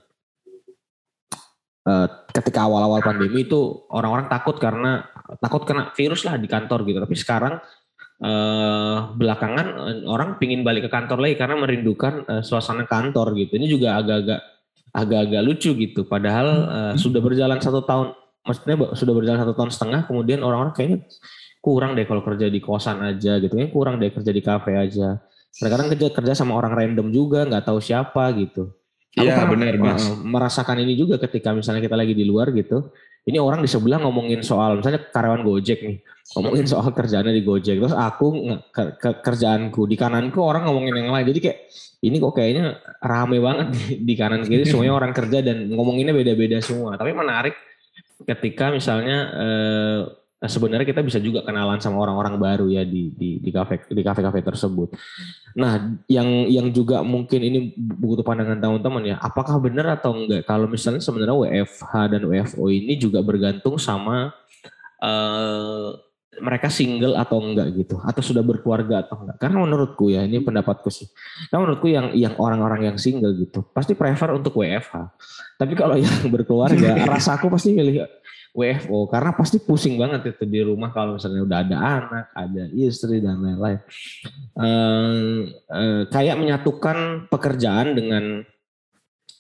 uh, 1.85 2.07
ketika 2.33 2.65
awal-awal 2.65 3.05
pandemi 3.05 3.45
itu 3.45 3.85
orang-orang 3.93 4.33
takut 4.33 4.57
karena 4.57 5.05
takut 5.45 5.69
kena 5.69 5.93
virus 5.93 6.25
lah 6.25 6.41
di 6.41 6.49
kantor 6.49 6.89
gitu. 6.89 6.97
Tapi 7.05 7.17
sekarang 7.21 7.61
uh, 8.25 8.97
belakangan 9.21 9.67
orang 10.09 10.41
pingin 10.41 10.65
balik 10.65 10.89
ke 10.89 10.91
kantor 10.97 11.21
lagi 11.21 11.37
karena 11.37 11.61
merindukan 11.61 12.25
uh, 12.25 12.41
suasana 12.41 12.89
kantor 12.89 13.37
gitu. 13.37 13.61
Ini 13.61 13.67
juga 13.69 14.01
agak-agak 14.01 14.41
agak-agak 14.91 15.43
lucu 15.43 15.71
gitu. 15.75 16.07
Padahal 16.07 16.49
uh, 16.67 16.95
sudah 16.99 17.23
berjalan 17.23 17.59
satu 17.63 17.83
tahun, 17.87 18.15
maksudnya 18.43 18.77
sudah 18.95 19.15
berjalan 19.15 19.39
satu 19.43 19.55
tahun 19.55 19.71
setengah, 19.71 20.01
kemudian 20.11 20.43
orang-orang 20.43 20.75
kayaknya 20.75 20.99
kurang 21.61 21.93
deh 21.93 22.09
kalau 22.09 22.25
kerja 22.25 22.49
di 22.49 22.59
kosan 22.59 23.05
aja 23.05 23.39
gitu, 23.39 23.53
kayaknya 23.53 23.73
kurang 23.73 24.01
deh 24.01 24.11
kerja 24.11 24.33
di 24.33 24.43
kafe 24.43 24.73
aja. 24.75 25.21
Kadang-kadang 25.51 25.89
kerja 25.95 26.07
kerja 26.15 26.33
sama 26.39 26.55
orang 26.55 26.73
random 26.73 27.11
juga, 27.11 27.45
nggak 27.47 27.67
tahu 27.67 27.79
siapa 27.83 28.31
gitu. 28.39 28.71
Iya 29.19 29.43
benar 29.51 29.75
mas. 29.75 30.07
Merasakan 30.23 30.87
ini 30.87 30.95
juga 30.95 31.19
ketika 31.19 31.51
misalnya 31.51 31.83
kita 31.83 31.99
lagi 31.99 32.15
di 32.15 32.23
luar 32.23 32.55
gitu, 32.55 32.95
ini 33.29 33.37
orang 33.37 33.61
di 33.61 33.69
sebelah 33.69 34.01
ngomongin 34.01 34.41
soal 34.41 34.81
misalnya 34.81 35.05
karyawan 35.13 35.45
Gojek 35.45 35.85
nih, 35.85 35.97
ngomongin 36.37 36.65
soal 36.65 36.89
kerjaannya 36.95 37.37
di 37.37 37.43
Gojek, 37.45 37.77
terus 37.77 37.93
aku 37.93 38.33
ke, 38.73 38.83
ke, 38.97 39.11
kerjaanku 39.21 39.85
di 39.85 39.97
kananku 39.99 40.41
orang 40.41 40.65
ngomongin 40.65 41.05
yang 41.05 41.13
lain, 41.13 41.29
jadi 41.29 41.41
kayak 41.41 41.59
ini 42.01 42.17
kok 42.17 42.33
kayaknya 42.33 42.81
rame 43.05 43.37
banget 43.45 43.67
di, 43.77 43.85
di 44.01 44.15
kanan 44.17 44.41
kiri. 44.41 44.65
Semuanya 44.65 44.97
orang 44.97 45.13
kerja 45.13 45.45
dan 45.45 45.69
ngomonginnya 45.69 46.17
beda-beda 46.17 46.59
semua. 46.65 46.97
Tapi 46.97 47.13
menarik 47.13 47.53
ketika 48.25 48.73
misalnya 48.73 49.19
eh, 49.37 50.01
sebenarnya 50.49 50.89
kita 50.89 51.05
bisa 51.05 51.21
juga 51.21 51.45
kenalan 51.45 51.77
sama 51.85 52.01
orang-orang 52.01 52.41
baru 52.41 52.67
ya 52.73 52.81
di 52.81 53.13
di 53.13 53.37
di 53.45 53.51
kafe 53.53 53.85
di 53.93 54.01
kafe-kafe 54.01 54.41
tersebut. 54.41 54.97
Nah, 55.61 56.01
yang 56.09 56.49
yang 56.49 56.73
juga 56.73 57.05
mungkin 57.05 57.45
ini 57.45 57.59
butuh 57.77 58.25
pandangan 58.25 58.57
teman-teman 58.57 59.05
ya, 59.05 59.17
apakah 59.21 59.61
benar 59.61 60.01
atau 60.01 60.17
enggak? 60.17 60.49
Kalau 60.49 60.65
misalnya 60.65 61.05
sebenarnya 61.05 61.37
WFH 61.37 61.93
dan 62.17 62.23
WFO 62.25 62.73
ini 62.73 62.97
juga 62.97 63.21
bergantung 63.21 63.77
sama 63.77 64.33
eh, 65.05 65.89
mereka 66.41 66.73
single 66.73 67.21
atau 67.21 67.37
enggak 67.45 67.77
gitu 67.77 68.01
atau 68.01 68.23
sudah 68.25 68.41
berkeluarga 68.41 69.05
atau 69.05 69.21
enggak? 69.21 69.37
Karena 69.37 69.61
menurutku 69.61 70.09
ya 70.09 70.25
ini 70.25 70.41
pendapatku 70.41 70.89
sih. 70.89 71.13
Karena 71.53 71.69
menurutku 71.69 71.89
yang 71.93 72.17
yang 72.17 72.33
orang-orang 72.41 72.89
yang 72.89 72.97
single 72.97 73.37
gitu 73.37 73.61
pasti 73.77 73.93
prefer 73.93 74.33
untuk 74.33 74.57
WFH 74.57 75.21
tapi 75.61 75.77
kalau 75.77 76.01
yang 76.01 76.33
berkeluarga 76.33 76.97
rasaku 77.13 77.53
pasti 77.53 77.77
milih 77.77 78.09
WFO 78.51 79.07
karena 79.07 79.31
pasti 79.31 79.63
pusing 79.63 79.95
banget 79.95 80.35
itu 80.35 80.45
di 80.47 80.61
rumah 80.67 80.91
kalau 80.91 81.15
misalnya 81.15 81.47
udah 81.47 81.59
ada 81.63 81.77
anak 81.79 82.27
ada 82.35 82.65
istri 82.75 83.23
dan 83.23 83.39
lain-lain. 83.39 83.79
Ehm, 84.59 85.55
eh, 85.71 86.03
kayak 86.11 86.37
menyatukan 86.39 87.31
pekerjaan 87.31 87.95
dengan 87.95 88.43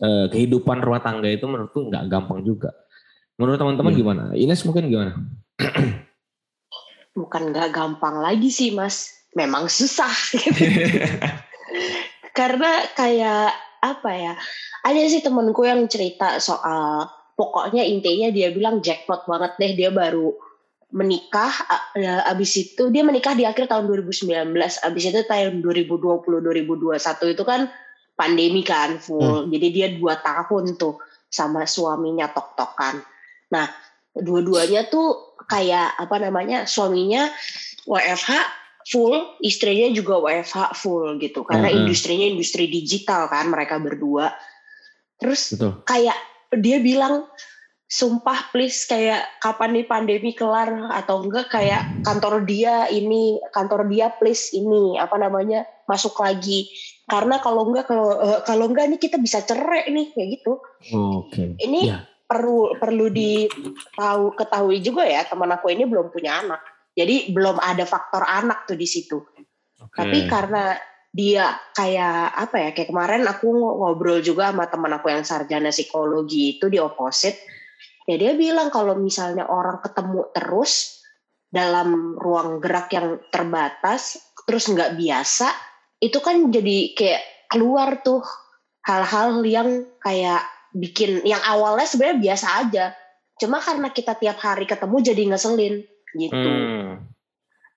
eh, 0.00 0.26
kehidupan 0.31 0.81
rumah 0.81 1.02
tangga 1.02 1.29
itu 1.29 1.45
menurutku 1.45 1.90
nggak 1.90 2.07
gampang 2.07 2.47
juga. 2.47 2.71
Menurut 3.37 3.59
teman-teman 3.59 3.93
hmm. 3.93 4.00
gimana? 4.00 4.23
Ines 4.38 4.62
mungkin 4.62 4.87
gimana? 4.87 5.12
Bukan 7.19 7.43
nggak 7.50 7.75
gampang 7.75 8.23
lagi 8.23 8.49
sih 8.49 8.71
mas. 8.73 9.11
Memang 9.35 9.67
susah. 9.67 10.11
Gitu. 10.35 10.55
karena 12.38 12.88
kayak 12.95 13.52
apa 13.81 14.11
ya 14.12 14.35
ada 14.85 14.99
sih 15.09 15.25
temenku 15.25 15.64
yang 15.64 15.85
cerita 15.88 16.40
soal 16.40 17.09
pokoknya 17.41 17.89
intinya 17.89 18.29
dia 18.29 18.53
bilang 18.53 18.85
jackpot 18.85 19.25
banget 19.25 19.57
deh 19.57 19.73
dia 19.73 19.89
baru 19.89 20.37
menikah 20.93 21.49
ya, 21.97 22.21
abis 22.29 22.61
itu 22.61 22.93
dia 22.93 23.01
menikah 23.01 23.33
di 23.33 23.49
akhir 23.49 23.73
tahun 23.73 23.89
2019 23.89 24.53
abis 24.61 25.03
itu 25.09 25.21
tahun 25.25 25.65
2020 25.65 25.97
2021 25.97 27.01
itu 27.33 27.45
kan 27.49 27.73
pandemi 28.13 28.61
kan 28.61 29.01
full 29.01 29.49
hmm. 29.49 29.49
jadi 29.49 29.67
dia 29.73 29.87
dua 29.97 30.21
tahun 30.21 30.77
tuh 30.77 31.01
sama 31.33 31.65
suaminya 31.65 32.29
tok-tokan 32.29 33.01
nah 33.49 33.65
dua-duanya 34.13 34.93
tuh 34.93 35.39
kayak 35.49 35.97
apa 35.97 36.17
namanya 36.21 36.69
suaminya 36.69 37.33
WFH 37.89 38.61
full, 38.91 39.39
istrinya 39.41 39.93
juga 39.95 40.19
WFH 40.19 40.75
full 40.77 41.17
gitu 41.23 41.47
karena 41.47 41.69
-huh. 41.71 41.79
industrinya 41.85 42.27
industri 42.27 42.67
digital 42.67 43.29
kan 43.31 43.47
mereka 43.47 43.79
berdua. 43.79 44.33
Terus 45.21 45.55
Betul. 45.55 45.85
kayak 45.85 46.17
dia 46.57 46.83
bilang 46.83 47.26
sumpah 47.90 48.54
please 48.54 48.87
kayak 48.87 49.26
kapan 49.42 49.75
nih 49.75 49.87
pandemi 49.87 50.30
kelar 50.30 50.95
atau 50.95 51.26
enggak 51.26 51.50
kayak 51.50 51.90
kantor 52.07 52.47
dia 52.47 52.87
ini 52.87 53.42
kantor 53.50 53.90
dia 53.90 54.14
please 54.14 54.54
ini 54.54 54.95
apa 54.95 55.19
namanya 55.19 55.66
masuk 55.90 56.14
lagi 56.23 56.71
karena 57.11 57.42
kalau 57.42 57.66
enggak 57.66 57.90
kalau 57.90 58.14
uh, 58.14 58.40
kalau 58.47 58.71
enggak 58.71 58.87
nih 58.95 59.00
kita 59.02 59.19
bisa 59.19 59.42
cerai 59.42 59.90
nih 59.90 60.14
kayak 60.14 60.28
gitu. 60.38 60.62
Oke. 60.95 61.35
Okay. 61.35 61.49
Ini 61.59 61.80
yeah 61.90 62.02
perlu 62.30 62.78
perlu 62.78 63.11
ditahu 63.11 64.38
ketahui 64.38 64.78
juga 64.78 65.02
ya 65.02 65.26
teman 65.26 65.50
aku 65.50 65.75
ini 65.75 65.83
belum 65.83 66.14
punya 66.14 66.47
anak. 66.47 66.62
Jadi 66.95 67.35
belum 67.35 67.59
ada 67.59 67.83
faktor 67.83 68.23
anak 68.23 68.71
tuh 68.71 68.78
di 68.78 68.87
situ. 68.87 69.19
Okay. 69.19 69.99
Tapi 69.99 70.19
karena 70.30 70.78
dia 71.11 71.59
kayak 71.75 72.38
apa 72.38 72.57
ya 72.57 72.71
kayak 72.71 72.88
kemarin 72.95 73.26
aku 73.26 73.50
ngobrol 73.50 74.23
juga 74.23 74.55
sama 74.55 74.71
teman 74.71 74.95
aku 74.95 75.11
yang 75.11 75.26
sarjana 75.26 75.75
psikologi 75.75 76.59
itu 76.59 76.71
di 76.71 76.79
opposite. 76.79 77.38
Ya 78.07 78.17
dia 78.19 78.33
bilang 78.38 78.71
kalau 78.71 78.95
misalnya 78.95 79.47
orang 79.50 79.83
ketemu 79.83 80.31
terus 80.31 81.02
dalam 81.50 82.14
ruang 82.14 82.62
gerak 82.62 82.95
yang 82.95 83.19
terbatas 83.35 84.19
terus 84.47 84.71
nggak 84.71 84.95
biasa 84.95 85.50
itu 85.99 86.19
kan 86.23 86.47
jadi 86.49 86.95
kayak 86.95 87.23
keluar 87.50 87.99
tuh 88.07 88.23
hal-hal 88.87 89.43
yang 89.43 89.85
kayak 89.99 90.47
bikin 90.71 91.26
yang 91.26 91.43
awalnya 91.43 91.90
sebenarnya 91.90 92.23
biasa 92.23 92.47
aja. 92.67 92.95
Cuma 93.35 93.59
karena 93.59 93.90
kita 93.90 94.14
tiap 94.14 94.38
hari 94.38 94.64
ketemu 94.64 94.97
jadi 95.02 95.23
ngeselin 95.35 95.75
gitu. 96.17 96.35
Hmm. 96.35 97.07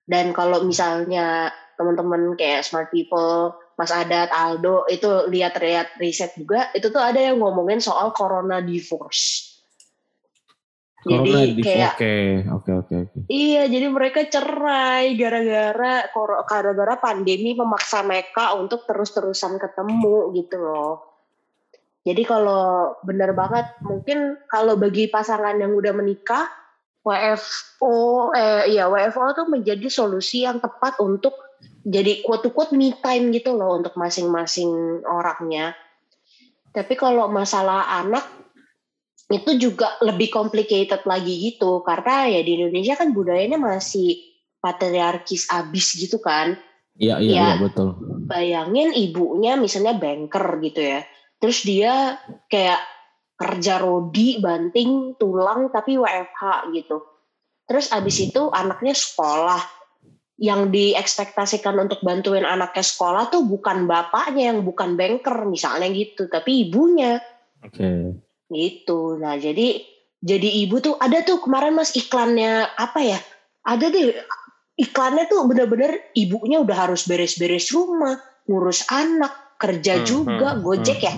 dan 0.03 0.35
kalau 0.35 0.65
misalnya 0.65 1.53
teman-teman 1.75 2.37
kayak 2.37 2.65
smart 2.65 2.89
people 2.93 3.55
Mas 3.73 3.89
Adat 3.89 4.29
Aldo 4.29 4.85
itu 4.89 5.09
lihat-lihat 5.29 5.97
riset 5.97 6.37
juga 6.37 6.69
itu 6.77 6.93
tuh 6.93 7.01
ada 7.01 7.17
yang 7.17 7.41
ngomongin 7.41 7.81
soal 7.81 8.13
corona 8.13 8.61
divorce. 8.61 9.53
Jadi 11.03 11.59
kayak 11.59 11.99
oke 12.47 12.71
oke 12.79 12.93
oke 12.95 13.27
iya 13.27 13.67
jadi 13.67 13.91
mereka 13.91 14.23
cerai 14.23 15.19
gara-gara 15.19 16.07
gara-gara 16.47 16.95
pandemi 16.95 17.51
memaksa 17.51 18.07
mereka 18.07 18.55
untuk 18.55 18.87
terus-terusan 18.87 19.59
ketemu 19.59 20.31
gitu 20.31 20.63
loh. 20.63 21.13
Jadi 22.07 22.23
kalau 22.23 22.95
benar 23.03 23.35
banget 23.35 23.67
mungkin 23.83 24.39
kalau 24.47 24.79
bagi 24.79 25.11
pasangan 25.11 25.59
yang 25.59 25.75
udah 25.75 25.91
menikah 25.91 26.47
WFO 27.03 28.31
eh 28.31 28.71
ya 28.71 28.87
WFO 28.87 29.43
tuh 29.43 29.47
menjadi 29.51 29.91
solusi 29.91 30.47
yang 30.47 30.63
tepat 30.63 31.03
untuk 31.03 31.35
jadi 31.83 32.23
quote-quote 32.23 32.71
me 32.79 32.95
time 33.03 33.35
gitu 33.35 33.55
loh 33.55 33.75
untuk 33.75 33.99
masing-masing 33.99 35.03
orangnya. 35.03 35.75
Tapi 36.73 36.95
kalau 36.95 37.27
masalah 37.29 38.01
anak 38.01 38.23
itu 39.29 39.69
juga 39.69 39.99
lebih 39.99 40.31
complicated 40.31 41.03
lagi 41.03 41.53
gitu 41.53 41.83
karena 41.85 42.27
ya 42.31 42.41
di 42.41 42.59
Indonesia 42.59 42.95
kan 42.95 43.11
budayanya 43.11 43.59
masih 43.59 44.19
patriarkis 44.63 45.51
abis 45.51 45.99
gitu 45.99 46.23
kan. 46.23 46.55
Iya, 46.95 47.19
iya, 47.19 47.31
ya, 47.33 47.43
iya 47.51 47.55
betul. 47.59 47.99
Bayangin 48.29 48.95
ibunya 48.95 49.59
misalnya 49.59 49.97
banker 49.99 50.61
gitu 50.63 50.81
ya. 50.81 51.01
Terus 51.41 51.67
dia 51.67 52.15
kayak 52.47 52.79
kerja 53.35 53.81
rodi, 53.81 54.39
banting, 54.39 55.19
tulang 55.19 55.67
tapi 55.73 55.99
WFH 55.99 56.71
gitu. 56.71 57.03
Terus 57.67 57.91
abis 57.91 58.31
itu 58.31 58.47
anaknya 58.53 58.95
sekolah. 58.95 59.59
Yang 60.33 60.73
diekspektasikan 60.73 61.77
untuk 61.77 62.01
bantuin 62.01 62.43
anaknya 62.43 62.81
sekolah 62.81 63.29
tuh 63.29 63.45
bukan 63.45 63.85
bapaknya 63.85 64.53
yang 64.53 64.65
bukan 64.65 64.97
banker 64.97 65.45
misalnya 65.45 65.87
gitu, 65.93 66.25
tapi 66.25 66.67
ibunya. 66.67 67.21
Oke. 67.61 67.77
Okay. 67.77 67.99
Gitu. 68.49 69.21
Nah, 69.21 69.37
jadi 69.37 69.81
jadi 70.23 70.49
ibu 70.65 70.79
tuh 70.79 70.95
ada 70.97 71.21
tuh 71.21 71.43
kemarin 71.43 71.75
Mas 71.77 71.93
iklannya 71.93 72.65
apa 72.79 72.99
ya? 73.03 73.19
Ada 73.67 73.91
deh 73.91 74.15
iklannya 74.79 75.29
tuh 75.29 75.45
bener-bener 75.45 76.13
ibunya 76.17 76.63
udah 76.63 76.89
harus 76.89 77.05
beres-beres 77.05 77.69
rumah, 77.69 78.17
ngurus 78.49 78.89
anak, 78.89 79.57
kerja 79.61 80.01
hmm, 80.01 80.05
juga, 80.05 80.57
hmm, 80.57 80.61
Gojek 80.63 80.99
hmm. 80.99 81.07
ya. 81.07 81.13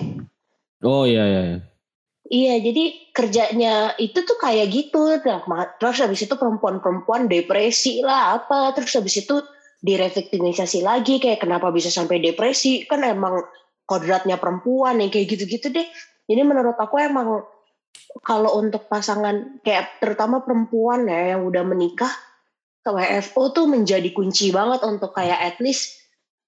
Oh 0.83 1.03
iya 1.07 1.23
iya. 1.23 1.43
Iya. 2.29 2.61
Jadi 2.61 3.11
kerjanya 3.15 3.95
itu 3.97 4.21
tuh 4.25 4.37
kayak 4.37 4.67
gitu. 4.69 5.19
Terus 5.79 5.97
habis 6.01 6.21
itu 6.25 6.35
perempuan-perempuan 6.35 7.29
depresi 7.29 8.01
lah 8.05 8.41
apa. 8.41 8.73
Terus 8.77 8.91
habis 8.97 9.15
itu 9.21 9.41
direvitalisasi 9.85 10.81
lagi 10.81 11.21
kayak 11.21 11.43
kenapa 11.43 11.69
bisa 11.69 11.93
sampai 11.93 12.21
depresi. 12.21 12.85
Kan 12.85 13.05
emang 13.05 13.45
kodratnya 13.85 14.41
perempuan 14.41 14.99
yang 15.01 15.13
kayak 15.13 15.29
gitu-gitu 15.29 15.69
deh. 15.69 15.87
Jadi 16.25 16.41
menurut 16.41 16.75
aku 16.75 16.97
emang 16.97 17.45
kalau 18.25 18.57
untuk 18.57 18.87
pasangan 18.87 19.61
kayak 19.61 20.01
terutama 20.01 20.41
perempuan 20.41 21.05
ya 21.05 21.35
yang 21.35 21.45
udah 21.45 21.63
menikah 21.67 22.11
ke 22.85 22.89
WFO 22.93 23.49
tuh 23.51 23.65
menjadi 23.65 24.09
kunci 24.13 24.53
banget 24.53 24.85
untuk 24.85 25.11
kayak 25.11 25.41
at 25.41 25.57
least 25.57 25.97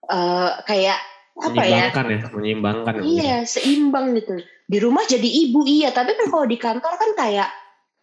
uh, 0.08 0.62
kayak 0.64 0.98
apa 1.38 1.64
ya? 1.66 1.90
ya 1.94 2.30
menyeimbangkan 2.34 2.94
iya 3.06 3.36
seimbang 3.46 4.18
gitu 4.18 4.42
di 4.68 4.78
rumah 4.84 5.08
jadi 5.08 5.26
ibu 5.26 5.64
iya. 5.64 5.96
Tapi 5.96 6.14
kan 6.14 6.28
kalau 6.28 6.46
di 6.46 6.60
kantor 6.60 6.94
kan 7.00 7.12
kayak 7.16 7.50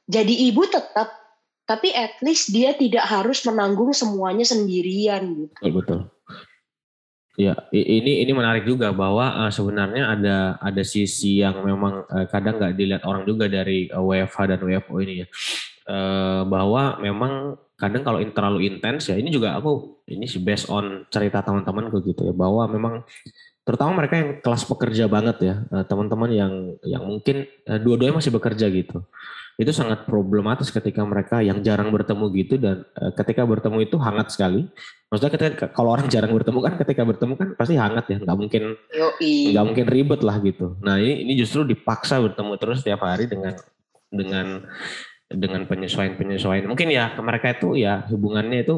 jadi 0.08 0.34
ibu 0.48 0.64
tetap 0.68 1.12
tapi 1.64 1.92
at 1.96 2.20
least 2.20 2.52
dia 2.52 2.76
tidak 2.76 3.08
harus 3.08 3.40
menanggung 3.48 3.92
semuanya 3.92 4.44
sendirian 4.44 5.48
gitu. 5.48 5.56
Betul 5.60 5.72
betul. 5.80 6.00
Ya, 7.34 7.58
ini 7.74 8.22
ini 8.22 8.30
menarik 8.30 8.62
juga 8.62 8.94
bahwa 8.94 9.26
uh, 9.26 9.50
sebenarnya 9.50 10.06
ada 10.06 10.54
ada 10.62 10.82
sisi 10.86 11.42
yang 11.42 11.66
memang 11.66 12.06
uh, 12.06 12.30
kadang 12.30 12.62
nggak 12.62 12.78
dilihat 12.78 13.02
orang 13.02 13.26
juga 13.26 13.50
dari 13.50 13.90
uh, 13.90 13.98
WFH 13.98 14.54
dan 14.54 14.60
WFO 14.62 14.94
ini 15.02 15.14
ya. 15.24 15.26
Uh, 15.84 16.46
bahwa 16.46 17.02
memang 17.02 17.58
kadang 17.74 18.06
kalau 18.06 18.22
terlalu 18.22 18.70
intens 18.70 19.10
ya 19.10 19.18
ini 19.18 19.34
juga 19.34 19.58
aku 19.58 20.00
ini 20.06 20.30
sih 20.30 20.40
based 20.40 20.70
on 20.70 21.04
cerita 21.10 21.42
teman-temanku 21.42 22.06
gitu 22.06 22.30
ya 22.30 22.32
bahwa 22.32 22.70
memang 22.70 22.94
terutama 23.64 24.04
mereka 24.04 24.14
yang 24.20 24.30
kelas 24.44 24.68
pekerja 24.68 25.08
banget 25.08 25.36
ya, 25.40 25.54
eh, 25.64 25.84
teman-teman 25.88 26.30
yang 26.30 26.52
yang 26.84 27.02
mungkin 27.04 27.48
eh, 27.48 27.80
dua-duanya 27.80 28.20
masih 28.20 28.32
bekerja 28.32 28.68
gitu. 28.68 29.00
Itu 29.56 29.70
sangat 29.70 30.04
problematis 30.04 30.68
ketika 30.68 31.00
mereka 31.06 31.40
yang 31.40 31.64
jarang 31.64 31.88
bertemu 31.88 32.24
gitu 32.36 32.54
dan 32.60 32.84
eh, 32.84 33.12
ketika 33.16 33.48
bertemu 33.48 33.88
itu 33.88 33.96
hangat 33.96 34.36
sekali. 34.36 34.68
Maksudnya 35.08 35.32
ketika 35.32 35.66
kalau 35.72 35.96
orang 35.96 36.12
jarang 36.12 36.36
bertemu 36.36 36.58
kan 36.60 36.74
ketika 36.76 37.02
bertemu 37.08 37.32
kan 37.40 37.48
pasti 37.56 37.74
hangat 37.80 38.04
ya, 38.12 38.18
nggak 38.20 38.36
mungkin 38.36 38.62
nggak 39.24 39.64
mungkin 39.64 39.86
ribet 39.88 40.20
lah 40.20 40.36
gitu. 40.44 40.76
Nah 40.84 41.00
ini 41.00 41.24
ini 41.24 41.32
justru 41.40 41.64
dipaksa 41.64 42.20
bertemu 42.20 42.52
terus 42.60 42.84
setiap 42.84 43.00
hari 43.08 43.24
dengan 43.24 43.56
dengan 44.12 44.46
dengan 45.30 45.64
penyesuaian-penyesuaian. 45.64 46.68
Mungkin 46.68 46.92
ya 46.92 47.16
ke 47.16 47.20
mereka 47.24 47.46
itu 47.56 47.80
ya 47.80 48.04
hubungannya 48.12 48.62
itu 48.62 48.76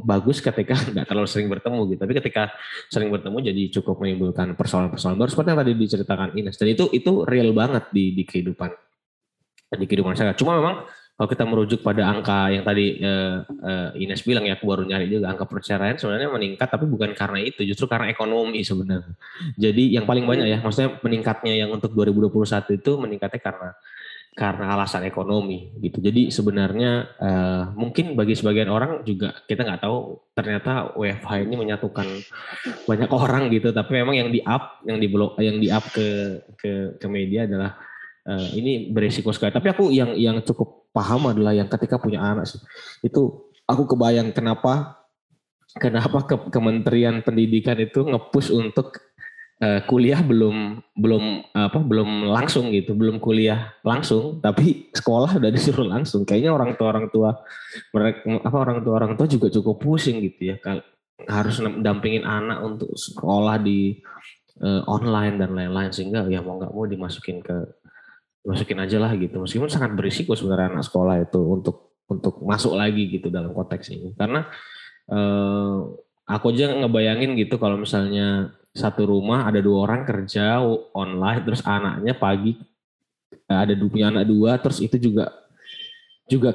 bagus 0.00 0.38
ketika 0.38 0.78
nggak 0.94 1.06
terlalu 1.06 1.28
sering 1.28 1.50
bertemu 1.50 1.80
gitu. 1.94 2.00
Tapi 2.06 2.12
ketika 2.22 2.42
sering 2.88 3.10
bertemu 3.10 3.36
jadi 3.52 3.62
cukup 3.80 3.98
menimbulkan 4.00 4.54
persoalan-persoalan 4.54 5.18
baru 5.18 5.30
seperti 5.30 5.48
yang 5.50 5.60
tadi 5.60 5.72
diceritakan 5.74 6.28
Ines. 6.38 6.56
Dan 6.56 6.68
itu 6.72 6.88
itu 6.94 7.26
real 7.26 7.50
banget 7.50 7.90
di 7.90 8.14
di 8.14 8.22
kehidupan 8.22 8.70
di 9.78 9.86
kehidupan 9.86 10.14
saya. 10.18 10.34
Cuma 10.34 10.58
memang 10.58 10.86
kalau 11.20 11.28
kita 11.28 11.44
merujuk 11.44 11.84
pada 11.84 12.08
angka 12.08 12.48
yang 12.48 12.64
tadi 12.64 12.96
uh, 13.04 13.44
uh, 13.44 13.92
Ines 13.92 14.24
bilang 14.24 14.48
ya, 14.48 14.56
aku 14.56 14.64
baru 14.64 14.88
nyari 14.88 15.04
juga 15.04 15.28
angka 15.28 15.44
perceraian 15.44 15.92
sebenarnya 16.00 16.32
meningkat, 16.32 16.64
tapi 16.64 16.88
bukan 16.88 17.12
karena 17.12 17.44
itu, 17.44 17.60
justru 17.68 17.84
karena 17.84 18.08
ekonomi 18.08 18.64
sebenarnya. 18.64 19.12
Jadi 19.52 20.00
yang 20.00 20.08
paling 20.08 20.24
banyak 20.24 20.48
ya, 20.48 20.58
maksudnya 20.64 20.96
meningkatnya 21.04 21.52
yang 21.60 21.76
untuk 21.76 21.92
2021 21.92 22.72
itu 22.72 22.90
meningkatnya 22.96 23.36
karena 23.36 23.76
karena 24.30 24.78
alasan 24.78 25.04
ekonomi 25.04 25.74
gitu. 25.82 25.98
Jadi 25.98 26.30
sebenarnya 26.30 27.12
uh, 27.18 27.62
mungkin 27.74 28.14
bagi 28.14 28.38
sebagian 28.38 28.70
orang 28.70 29.02
juga 29.02 29.34
kita 29.44 29.66
nggak 29.66 29.82
tahu 29.82 30.22
ternyata 30.32 30.94
WFH 30.94 31.30
ini 31.44 31.54
menyatukan 31.58 32.06
banyak 32.86 33.10
orang 33.10 33.50
gitu. 33.50 33.74
Tapi 33.74 33.90
memang 34.00 34.14
yang 34.16 34.30
di 34.30 34.40
up, 34.46 34.80
yang 34.86 34.98
di 35.02 35.08
blog, 35.10 35.34
yang 35.42 35.58
di 35.58 35.68
up 35.68 35.84
ke 35.90 36.40
ke 36.56 36.96
ke 36.96 37.06
media 37.10 37.44
adalah 37.50 37.76
uh, 38.30 38.48
ini 38.54 38.88
berisiko 38.94 39.34
sekali. 39.34 39.50
Tapi 39.50 39.68
aku 39.70 39.90
yang 39.90 40.14
yang 40.14 40.38
cukup 40.46 40.80
paham 40.90 41.30
adalah 41.30 41.54
yang 41.54 41.70
ketika 41.70 42.02
punya 42.02 42.18
anak 42.22 42.50
sih 42.50 42.58
itu 43.06 43.50
aku 43.66 43.94
kebayang 43.94 44.34
kenapa 44.34 45.06
kenapa 45.78 46.26
ke 46.26 46.36
Kementerian 46.50 47.22
Pendidikan 47.22 47.78
itu 47.78 48.02
ngepush 48.02 48.50
untuk 48.50 49.09
uh, 49.60 49.80
kuliah 49.84 50.20
belum 50.24 50.80
belum 50.96 51.52
apa 51.52 51.78
belum 51.80 52.32
langsung 52.32 52.72
gitu 52.72 52.96
belum 52.96 53.20
kuliah 53.20 53.76
langsung 53.84 54.40
tapi 54.40 54.88
sekolah 54.96 55.36
udah 55.36 55.50
disuruh 55.56 55.86
langsung. 55.86 56.24
Kayaknya 56.24 56.50
orang 56.56 56.70
tua 56.74 56.88
orang 56.96 57.06
tua 57.12 57.30
mereka 57.92 58.18
apa 58.42 58.56
orang 58.56 58.78
tua 58.82 58.94
orang 58.96 59.12
tua 59.14 59.26
juga 59.28 59.46
cukup 59.52 59.76
pusing 59.78 60.20
gitu 60.24 60.54
ya 60.54 60.56
kalau 60.58 60.82
harus 61.28 61.60
dampingin 61.84 62.24
anak 62.24 62.64
untuk 62.64 62.96
sekolah 62.96 63.60
di 63.60 64.00
uh, 64.64 64.82
online 64.88 65.36
dan 65.36 65.52
lain-lain 65.52 65.92
sehingga 65.92 66.24
ya 66.32 66.40
mau 66.40 66.56
nggak 66.56 66.72
mau 66.72 66.88
dimasukin 66.88 67.44
ke 67.44 67.56
masukin 68.40 68.80
aja 68.80 68.96
lah 68.96 69.12
gitu. 69.20 69.36
Meskipun 69.44 69.68
sangat 69.68 69.92
berisiko 69.92 70.32
sebenarnya 70.32 70.80
anak 70.80 70.84
sekolah 70.88 71.20
itu 71.20 71.40
untuk 71.44 72.00
untuk 72.08 72.40
masuk 72.42 72.74
lagi 72.74 73.06
gitu 73.12 73.28
dalam 73.28 73.52
konteks 73.52 73.92
ini. 73.92 74.16
Karena 74.16 74.48
uh, 75.12 75.92
aku 76.24 76.56
aja 76.56 76.72
ngebayangin 76.72 77.36
gitu 77.36 77.60
kalau 77.60 77.76
misalnya 77.76 78.56
satu 78.70 79.02
rumah 79.06 79.50
ada 79.50 79.58
dua 79.58 79.86
orang 79.86 80.06
kerja 80.06 80.62
online 80.94 81.42
terus 81.42 81.62
anaknya 81.66 82.14
pagi 82.14 82.54
eh, 83.30 83.58
ada 83.58 83.74
punya 83.76 84.14
anak 84.14 84.24
dua 84.30 84.58
terus 84.62 84.78
itu 84.78 84.94
juga 84.98 85.30
juga 86.30 86.54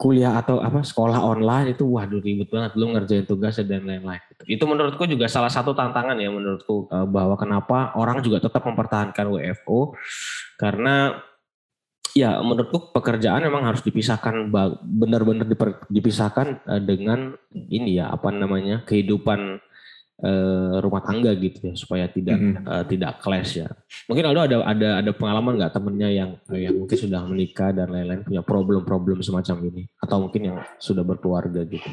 kuliah 0.00 0.40
atau 0.40 0.64
apa 0.64 0.80
sekolah 0.80 1.20
online 1.20 1.76
itu 1.76 1.84
waduh 1.84 2.24
ribet 2.24 2.48
banget 2.48 2.72
belum 2.72 2.96
ngerjain 2.96 3.28
tugas 3.28 3.60
dan 3.60 3.84
lain-lain. 3.84 4.24
Itu 4.48 4.64
menurutku 4.64 5.04
juga 5.04 5.28
salah 5.28 5.52
satu 5.52 5.76
tantangan 5.76 6.16
ya 6.16 6.32
menurutku 6.32 6.88
eh, 6.88 7.04
bahwa 7.04 7.36
kenapa 7.36 7.92
orang 8.00 8.24
juga 8.24 8.40
tetap 8.40 8.64
mempertahankan 8.64 9.28
WFO 9.28 9.92
karena 10.56 11.20
ya 12.16 12.40
menurutku 12.40 12.96
pekerjaan 12.96 13.44
memang 13.44 13.68
harus 13.68 13.84
dipisahkan 13.84 14.48
benar-benar 14.80 15.44
dipisahkan 15.92 16.64
eh, 16.64 16.80
dengan 16.80 17.36
ini 17.52 18.00
ya 18.00 18.08
apa 18.08 18.32
namanya 18.32 18.80
kehidupan 18.88 19.60
uh, 20.20 20.80
rumah 20.84 21.02
tangga 21.04 21.32
gitu 21.36 21.72
ya 21.72 21.74
supaya 21.76 22.04
tidak 22.08 22.36
mm 22.36 22.50
-hmm. 22.52 22.64
uh, 22.68 22.84
tidak 22.86 23.12
clash 23.20 23.60
ya. 23.60 23.68
Mungkin 24.06 24.24
Aldo 24.28 24.40
ada 24.44 24.56
ada 24.64 24.88
ada 25.00 25.10
pengalaman 25.16 25.56
nggak 25.56 25.72
temennya 25.72 26.08
yang 26.12 26.30
yang 26.52 26.76
mungkin 26.76 26.98
sudah 26.98 27.20
menikah 27.24 27.72
dan 27.72 27.90
lain-lain 27.90 28.24
punya 28.24 28.42
problem-problem 28.44 29.20
semacam 29.24 29.56
ini 29.72 29.82
atau 30.00 30.16
mungkin 30.28 30.42
yang 30.52 30.56
sudah 30.78 31.02
berkeluarga 31.02 31.64
gitu. 31.64 31.90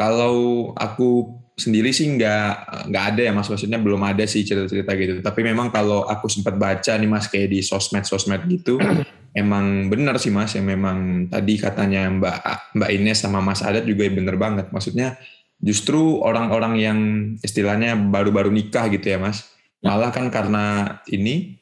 Kalau 0.00 0.72
aku 0.80 1.28
sendiri 1.60 1.92
sih 1.92 2.08
nggak 2.08 2.52
nggak 2.88 3.04
ada 3.12 3.20
ya 3.28 3.32
mas 3.36 3.52
maksudnya 3.52 3.76
belum 3.76 4.00
ada 4.00 4.24
sih 4.24 4.40
cerita-cerita 4.48 4.96
gitu. 4.96 5.12
Tapi 5.20 5.40
memang 5.44 5.68
kalau 5.68 6.08
aku 6.08 6.24
sempat 6.32 6.56
baca 6.56 6.96
nih 6.96 7.10
mas 7.10 7.28
kayak 7.28 7.52
di 7.52 7.60
sosmed-sosmed 7.60 8.48
gitu, 8.48 8.80
emang 9.36 9.92
benar 9.92 10.16
sih 10.16 10.32
mas 10.32 10.56
yang 10.56 10.64
memang 10.64 11.28
tadi 11.28 11.60
katanya 11.60 12.08
Mbak 12.08 12.36
Mbak 12.80 12.90
Ines 12.96 13.18
sama 13.20 13.44
Mas 13.44 13.60
Adat 13.60 13.84
juga 13.84 14.08
bener 14.08 14.40
banget. 14.40 14.72
Maksudnya 14.72 15.20
justru 15.60 16.24
orang-orang 16.24 16.74
yang 16.80 16.98
istilahnya 17.44 17.96
baru-baru 17.96 18.48
nikah 18.48 18.88
gitu 18.88 19.12
ya 19.12 19.20
mas 19.20 19.44
malah 19.80 20.12
kan 20.12 20.28
karena 20.28 20.98
ini 21.08 21.60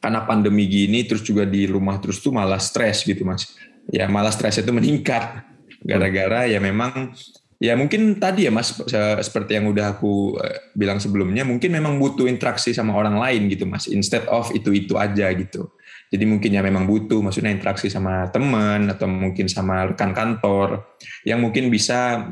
karena 0.00 0.22
pandemi 0.22 0.68
gini 0.68 1.02
terus 1.02 1.24
juga 1.24 1.42
di 1.48 1.66
rumah 1.66 1.98
terus 1.98 2.22
tuh 2.22 2.30
malah 2.30 2.60
stres 2.60 3.02
gitu 3.02 3.26
mas. 3.26 3.56
Ya 3.90 4.06
malah 4.06 4.30
stres 4.30 4.60
itu 4.60 4.70
meningkat. 4.70 5.42
Gara-gara 5.82 6.46
ya 6.46 6.62
memang 6.62 7.10
ya 7.58 7.74
mungkin 7.74 8.18
tadi 8.22 8.46
ya 8.46 8.52
mas 8.54 8.76
seperti 9.22 9.58
yang 9.58 9.66
udah 9.70 9.98
aku 9.98 10.38
eh, 10.38 10.70
bilang 10.78 11.02
sebelumnya 11.02 11.42
mungkin 11.42 11.72
memang 11.72 11.98
butuh 11.98 12.28
interaksi 12.30 12.70
sama 12.70 12.92
orang 12.92 13.16
lain 13.16 13.48
gitu 13.48 13.64
mas 13.64 13.88
instead 13.88 14.28
of 14.28 14.50
itu 14.52 14.76
itu 14.76 14.94
aja 14.94 15.30
gitu 15.32 15.72
jadi 16.06 16.22
mungkin 16.22 16.54
ya 16.54 16.62
memang 16.62 16.86
butuh 16.86 17.18
maksudnya 17.18 17.50
interaksi 17.50 17.90
sama 17.90 18.30
teman 18.30 18.86
atau 18.86 19.10
mungkin 19.10 19.50
sama 19.50 19.90
rekan 19.90 20.14
kantor 20.14 20.94
yang 21.26 21.42
mungkin 21.42 21.66
bisa 21.66 22.30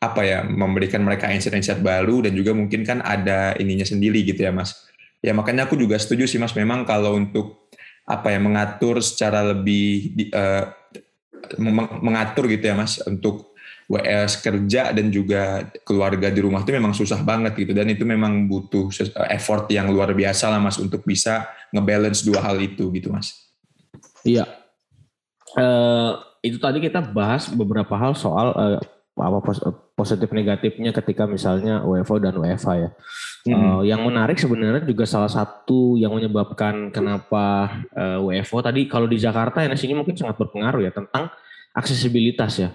apa 0.00 0.20
ya 0.24 0.40
memberikan 0.48 1.04
mereka 1.04 1.28
insight-insight 1.28 1.84
baru 1.84 2.24
dan 2.24 2.32
juga 2.32 2.56
mungkin 2.56 2.88
kan 2.88 3.04
ada 3.04 3.52
ininya 3.60 3.84
sendiri 3.84 4.24
gitu 4.24 4.48
ya 4.48 4.52
Mas. 4.52 4.88
Ya 5.20 5.36
makanya 5.36 5.68
aku 5.68 5.76
juga 5.76 6.00
setuju 6.00 6.24
sih 6.24 6.40
Mas 6.40 6.56
memang 6.56 6.88
kalau 6.88 7.14
untuk 7.20 7.68
apa 8.08 8.32
ya 8.32 8.40
mengatur 8.40 8.98
secara 9.04 9.44
lebih 9.44 10.16
uh, 10.32 10.72
mengatur 12.00 12.48
gitu 12.48 12.64
ya 12.64 12.74
Mas 12.74 12.96
untuk 13.04 13.51
WS 13.92 14.40
kerja 14.40 14.88
dan 14.96 15.12
juga 15.12 15.68
keluarga 15.84 16.32
di 16.32 16.40
rumah 16.40 16.64
itu 16.64 16.72
memang 16.72 16.96
susah 16.96 17.20
banget 17.20 17.52
gitu 17.60 17.76
dan 17.76 17.84
itu 17.92 18.08
memang 18.08 18.48
butuh 18.48 18.88
effort 19.28 19.68
yang 19.68 19.92
luar 19.92 20.16
biasa 20.16 20.48
lah 20.48 20.56
mas 20.56 20.80
untuk 20.80 21.04
bisa 21.04 21.44
ngebalance 21.76 22.24
dua 22.24 22.40
hal 22.40 22.56
itu 22.56 22.88
gitu 22.88 23.12
mas. 23.12 23.36
Iya. 24.24 24.48
Uh, 25.52 26.16
itu 26.40 26.56
tadi 26.56 26.80
kita 26.80 27.04
bahas 27.04 27.52
beberapa 27.52 27.92
hal 27.92 28.16
soal 28.16 28.56
uh, 28.56 28.80
apa 29.12 29.44
positif 29.92 30.32
negatifnya 30.32 30.88
ketika 30.96 31.28
misalnya 31.28 31.84
WFO 31.84 32.16
dan 32.16 32.32
WFA 32.40 32.88
ya. 32.88 32.90
Hmm. 33.44 33.52
Uh, 33.52 33.82
yang 33.84 34.00
menarik 34.08 34.40
sebenarnya 34.40 34.88
juga 34.88 35.04
salah 35.04 35.28
satu 35.28 36.00
yang 36.00 36.16
menyebabkan 36.16 36.88
kenapa 36.88 37.76
uh, 37.92 38.24
WFO 38.24 38.64
tadi 38.64 38.88
kalau 38.88 39.04
di 39.04 39.20
Jakarta 39.20 39.60
ya 39.60 39.68
sini 39.76 39.92
mungkin 39.92 40.16
sangat 40.16 40.40
berpengaruh 40.40 40.80
ya 40.80 40.96
tentang 40.96 41.28
aksesibilitas 41.76 42.56
ya 42.56 42.72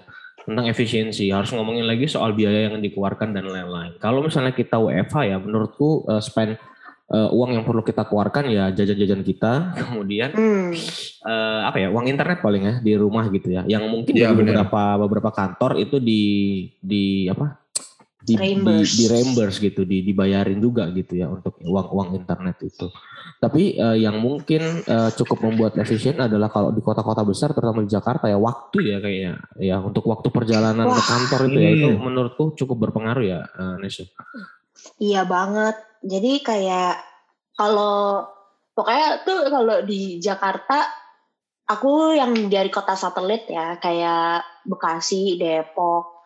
tentang 0.48 0.64
efisiensi 0.64 1.28
harus 1.28 1.52
ngomongin 1.52 1.84
lagi 1.84 2.08
soal 2.08 2.32
biaya 2.32 2.72
yang 2.72 2.80
dikeluarkan 2.80 3.36
dan 3.36 3.44
lain-lain. 3.44 4.00
Kalau 4.00 4.24
misalnya 4.24 4.56
kita 4.56 4.80
WFH 4.80 5.16
ya 5.28 5.36
menurutku 5.36 6.08
uh, 6.08 6.24
spend 6.24 6.56
uh, 7.12 7.28
uang 7.28 7.52
yang 7.52 7.64
perlu 7.68 7.84
kita 7.84 8.08
keluarkan 8.08 8.48
ya 8.48 8.72
jajan-jajan 8.72 9.20
kita, 9.20 9.52
kemudian 9.84 10.32
hmm. 10.32 10.72
uh, 11.28 11.68
apa 11.68 11.84
ya 11.84 11.88
uang 11.92 12.08
internet 12.08 12.40
paling 12.40 12.64
ya 12.64 12.74
di 12.80 12.92
rumah 12.96 13.28
gitu 13.28 13.52
ya. 13.52 13.68
Yang 13.68 13.84
mungkin 13.92 14.12
ya, 14.16 14.32
di 14.32 14.40
beberapa 14.40 14.96
beberapa 14.96 15.30
kantor 15.36 15.84
itu 15.84 16.00
di 16.00 16.22
di 16.80 17.28
apa 17.28 17.67
di 18.28 18.34
reimburse. 18.36 18.92
di, 18.92 18.96
di 19.00 19.04
reimburse 19.08 19.58
gitu, 19.64 19.82
di 19.88 20.04
dibayarin 20.04 20.60
juga 20.60 20.92
gitu 20.92 21.16
ya 21.16 21.32
untuk 21.32 21.56
uang 21.64 21.88
uang 21.88 22.08
internet 22.20 22.60
itu. 22.60 22.92
Tapi 23.38 23.78
uh, 23.78 23.96
yang 23.96 24.18
mungkin 24.18 24.82
uh, 24.84 25.10
cukup 25.14 25.48
membuat 25.48 25.78
efisien 25.78 26.18
adalah 26.18 26.52
kalau 26.52 26.74
di 26.74 26.82
kota-kota 26.84 27.24
besar, 27.24 27.54
terutama 27.54 27.86
di 27.86 27.90
Jakarta 27.90 28.26
ya 28.26 28.36
waktu 28.36 28.78
ya 28.84 28.98
kayaknya 28.98 29.32
ya 29.62 29.76
untuk 29.80 30.04
waktu 30.10 30.28
perjalanan 30.28 30.84
Wah, 30.84 30.98
ke 30.98 31.02
kantor 31.06 31.40
itu 31.48 31.58
ya 31.58 31.70
itu 31.72 31.88
menurutku 31.96 32.44
cukup 32.58 32.88
berpengaruh 32.88 33.24
ya 33.24 33.40
uh, 33.46 33.80
Nesha. 33.80 34.04
Iya 34.98 35.24
banget. 35.24 35.78
Jadi 36.02 36.42
kayak 36.42 36.98
kalau 37.54 38.26
pokoknya 38.74 39.26
tuh 39.26 39.38
kalau 39.50 39.76
di 39.82 40.22
Jakarta 40.22 40.86
aku 41.68 42.16
yang 42.16 42.32
dari 42.48 42.70
kota 42.72 42.98
satelit 42.98 43.46
ya 43.46 43.78
kayak 43.78 44.42
Bekasi, 44.66 45.38
Depok. 45.38 46.17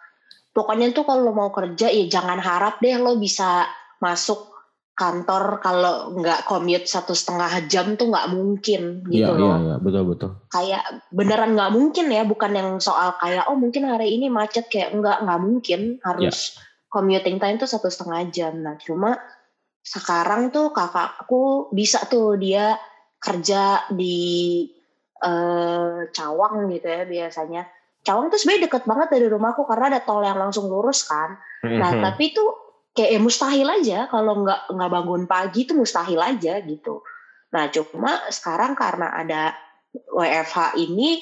Pokoknya 0.53 0.93
tuh 0.93 1.09
kalau 1.09 1.33
mau 1.33 1.49
kerja 1.49 1.89
ya 1.89 2.05
jangan 2.13 2.37
harap 2.37 2.77
deh 2.85 3.01
lo 3.01 3.17
bisa 3.17 3.65
masuk 4.05 4.53
kantor 4.93 5.65
kalau 5.65 6.13
nggak 6.21 6.45
commute 6.45 6.85
satu 6.85 7.17
setengah 7.17 7.65
jam 7.65 7.97
tuh 7.97 8.13
nggak 8.13 8.29
mungkin 8.29 9.01
gitu 9.09 9.33
ya, 9.33 9.33
loh. 9.33 9.49
Iya, 9.49 9.57
iya, 9.65 9.77
betul 9.81 10.03
betul. 10.13 10.31
Kayak 10.53 10.85
beneran 11.09 11.57
nggak 11.57 11.73
mungkin 11.73 12.07
ya, 12.13 12.23
bukan 12.29 12.53
yang 12.53 12.71
soal 12.77 13.17
kayak 13.17 13.49
oh 13.49 13.57
mungkin 13.57 13.89
hari 13.89 14.13
ini 14.21 14.29
macet 14.29 14.69
kayak 14.69 14.93
nggak 14.93 15.25
nggak 15.25 15.41
mungkin 15.41 15.81
harus 16.05 16.55
ya. 16.55 16.61
commuting 16.93 17.41
time 17.41 17.57
tuh 17.57 17.71
satu 17.71 17.89
setengah 17.89 18.29
jam. 18.29 18.61
Nah 18.61 18.77
cuma 18.77 19.17
sekarang 19.81 20.53
tuh 20.53 20.71
kakakku 20.71 21.73
bisa 21.73 22.05
tuh 22.07 22.37
dia 22.37 22.77
kerja 23.17 23.89
di 23.89 24.69
uh, 25.25 26.05
Cawang 26.13 26.69
gitu 26.69 26.87
ya 26.87 27.03
biasanya. 27.09 27.65
Cawang 28.03 28.35
tuh 28.35 28.39
sebenarnya 28.39 28.67
deket 28.67 28.83
banget 28.83 29.09
dari 29.15 29.27
rumahku 29.31 29.63
karena 29.63 29.95
ada 29.95 30.01
tol 30.03 30.27
yang 30.27 30.39
langsung 30.39 30.67
lurus 30.67 31.07
kan. 31.07 31.39
Nah 31.63 31.91
mm-hmm. 31.95 32.03
tapi 32.03 32.35
tuh 32.35 32.51
kayak 32.93 33.11
ya 33.15 33.21
mustahil 33.23 33.69
aja 33.71 33.99
kalau 34.11 34.45
nggak 34.45 34.75
nggak 34.75 34.91
bangun 34.91 35.23
pagi 35.31 35.65
itu 35.65 35.73
mustahil 35.73 36.19
aja 36.19 36.59
gitu. 36.67 37.01
Nah 37.55 37.71
cuma 37.71 38.27
sekarang 38.29 38.75
karena 38.75 39.07
ada 39.13 39.55
WFH 39.93 40.77
ini 40.83 41.21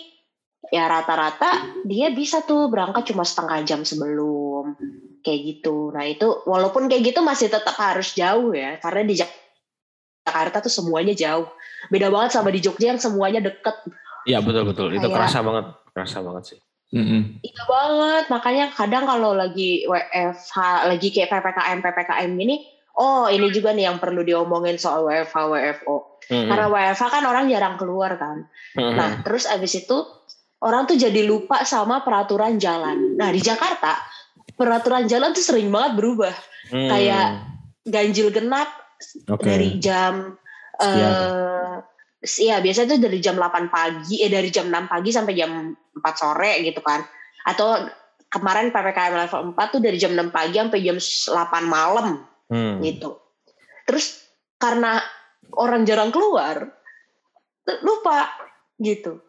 ya 0.70 0.86
rata-rata 0.86 1.82
dia 1.84 2.14
bisa 2.14 2.40
tuh 2.46 2.72
berangkat 2.72 3.12
cuma 3.12 3.28
setengah 3.28 3.60
jam 3.68 3.80
sebelum 3.84 4.74
kayak 5.20 5.40
gitu. 5.60 5.92
Nah 5.92 6.08
itu 6.08 6.42
walaupun 6.48 6.88
kayak 6.88 7.12
gitu 7.12 7.20
masih 7.20 7.52
tetap 7.52 7.76
harus 7.76 8.16
jauh 8.16 8.56
ya 8.56 8.80
karena 8.80 9.02
di 9.04 9.14
Jakarta 9.20 10.64
tuh 10.64 10.72
semuanya 10.72 11.12
jauh. 11.12 11.44
Beda 11.92 12.08
banget 12.08 12.40
sama 12.40 12.48
di 12.48 12.64
Jogja 12.64 12.96
yang 12.96 13.00
semuanya 13.00 13.44
deket. 13.44 13.76
Iya 14.24 14.40
betul 14.40 14.64
betul 14.68 14.88
itu 14.96 15.06
kerasa 15.12 15.44
banget 15.44 15.76
kerasa 15.92 16.18
banget 16.24 16.44
sih. 16.56 16.60
Mm-hmm. 16.90 17.46
Iya 17.46 17.62
banget, 17.70 18.24
makanya 18.35 18.64
kadang 18.74 19.07
kalau 19.07 19.31
lagi 19.31 19.87
WFH, 19.87 20.57
lagi 20.90 21.09
kayak 21.14 21.31
PPKM 21.31 21.79
PPKM 21.87 22.33
ini, 22.35 22.66
oh 22.98 23.31
ini 23.31 23.46
juga 23.55 23.70
nih 23.70 23.87
yang 23.87 24.03
perlu 24.03 24.26
diomongin 24.26 24.74
soal 24.74 25.07
WFH 25.07 25.37
WFO. 25.38 25.96
Mm-hmm. 26.26 26.48
Karena 26.50 26.66
WFH 26.66 27.05
kan 27.07 27.24
orang 27.26 27.46
jarang 27.46 27.76
keluar 27.79 28.18
kan. 28.18 28.50
Mm-hmm. 28.74 28.94
Nah 28.98 29.11
terus 29.22 29.46
abis 29.46 29.87
itu 29.87 29.98
orang 30.66 30.90
tuh 30.90 30.98
jadi 30.98 31.22
lupa 31.22 31.62
sama 31.62 32.03
peraturan 32.03 32.59
jalan. 32.59 33.14
Nah 33.14 33.31
di 33.31 33.38
Jakarta 33.38 33.94
peraturan 34.59 35.07
jalan 35.07 35.31
tuh 35.31 35.46
sering 35.46 35.70
banget 35.70 35.94
berubah. 35.94 36.35
Mm. 36.74 36.90
Kayak 36.90 37.26
ganjil 37.87 38.29
genap 38.35 38.68
okay. 39.31 39.46
dari 39.46 39.68
jam 39.79 40.37
uh, 40.83 41.81
Iya, 42.20 42.61
biasanya 42.61 42.87
itu 42.92 42.96
dari 43.00 43.18
jam 43.24 43.40
8 43.40 43.72
pagi, 43.72 44.20
eh 44.20 44.29
dari 44.29 44.53
jam 44.53 44.68
6 44.68 44.92
pagi 44.92 45.09
sampai 45.09 45.33
jam 45.33 45.72
4 46.00 46.20
sore 46.20 46.64
gitu 46.64 46.80
kan. 46.80 47.04
Atau 47.44 47.88
kemarin 48.30 48.72
PPKM 48.74 49.14
level 49.14 49.40
4 49.54 49.74
tuh 49.76 49.80
dari 49.80 49.96
jam 50.00 50.12
6 50.16 50.32
pagi 50.34 50.56
sampai 50.56 50.80
jam 50.80 50.96
8 50.98 51.64
malam 51.68 52.24
hmm. 52.50 52.80
gitu. 52.82 53.20
Terus 53.84 54.24
karena 54.60 55.00
orang 55.56 55.84
jarang 55.84 56.10
keluar, 56.12 56.68
lupa 57.84 58.28
gitu. 58.80 59.20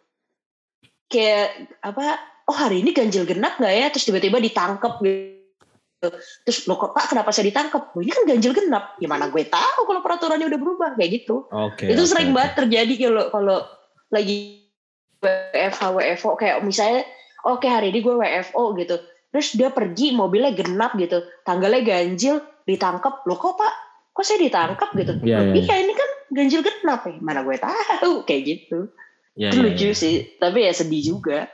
Kayak 1.11 1.75
apa, 1.83 2.19
oh 2.47 2.55
hari 2.55 2.83
ini 2.83 2.95
ganjil 2.95 3.27
genap 3.27 3.59
gak 3.59 3.73
ya? 3.73 3.87
Terus 3.91 4.07
tiba-tiba 4.07 4.39
ditangkep 4.39 4.93
gitu 5.03 5.31
terus 6.41 6.65
lo 6.65 6.81
kok 6.81 6.97
pak 6.97 7.13
kenapa 7.13 7.29
saya 7.29 7.53
ditangkap 7.53 7.93
oh, 7.93 8.01
ini 8.01 8.09
kan 8.09 8.25
ganjil 8.25 8.57
genap 8.57 8.97
gimana 8.97 9.29
gue 9.29 9.45
tahu 9.45 9.85
kalau 9.85 10.01
peraturannya 10.01 10.49
udah 10.49 10.59
berubah 10.59 10.89
kayak 10.97 11.21
gitu 11.21 11.45
okay, 11.53 11.93
itu 11.93 12.01
okay, 12.01 12.09
sering 12.09 12.33
okay. 12.33 12.37
banget 12.41 12.53
terjadi 12.57 12.93
kalau 13.05 13.23
kalau 13.29 13.57
lagi 14.09 14.60
WFH 15.61 15.83
WFO 15.93 16.29
kayak 16.33 16.57
misalnya 16.65 17.05
oke 17.45 17.61
okay, 17.61 17.69
hari 17.69 17.93
ini 17.93 18.01
gue 18.01 18.15
WFO 18.17 18.73
gitu. 18.81 18.97
Terus 19.31 19.47
dia 19.55 19.69
pergi 19.71 20.11
mobilnya 20.11 20.51
genap 20.51 20.97
gitu. 20.97 21.23
Tanggalnya 21.45 21.85
ganjil 21.85 22.41
ditangkap 22.65 23.23
lo 23.23 23.35
kok 23.37 23.55
pak? 23.55 23.73
Kok 24.11 24.23
saya 24.25 24.43
ditangkap 24.43 24.89
gitu? 24.97 25.13
Yeah, 25.23 25.53
yeah, 25.53 25.55
iya 25.55 25.75
ini 25.87 25.93
kan 25.95 26.09
ganjil 26.35 26.61
genap. 26.65 27.07
Ya 27.07 27.15
mana 27.23 27.45
gue 27.45 27.55
tahu? 27.55 28.21
Kayak 28.27 28.41
gitu. 28.43 28.91
Yeah, 29.39 29.53
itu 29.53 29.57
yeah, 29.61 29.65
lucu 29.69 29.89
yeah. 29.93 29.95
sih. 29.95 30.13
Tapi 30.35 30.67
ya 30.67 30.73
sedih 30.75 31.15
juga 31.15 31.47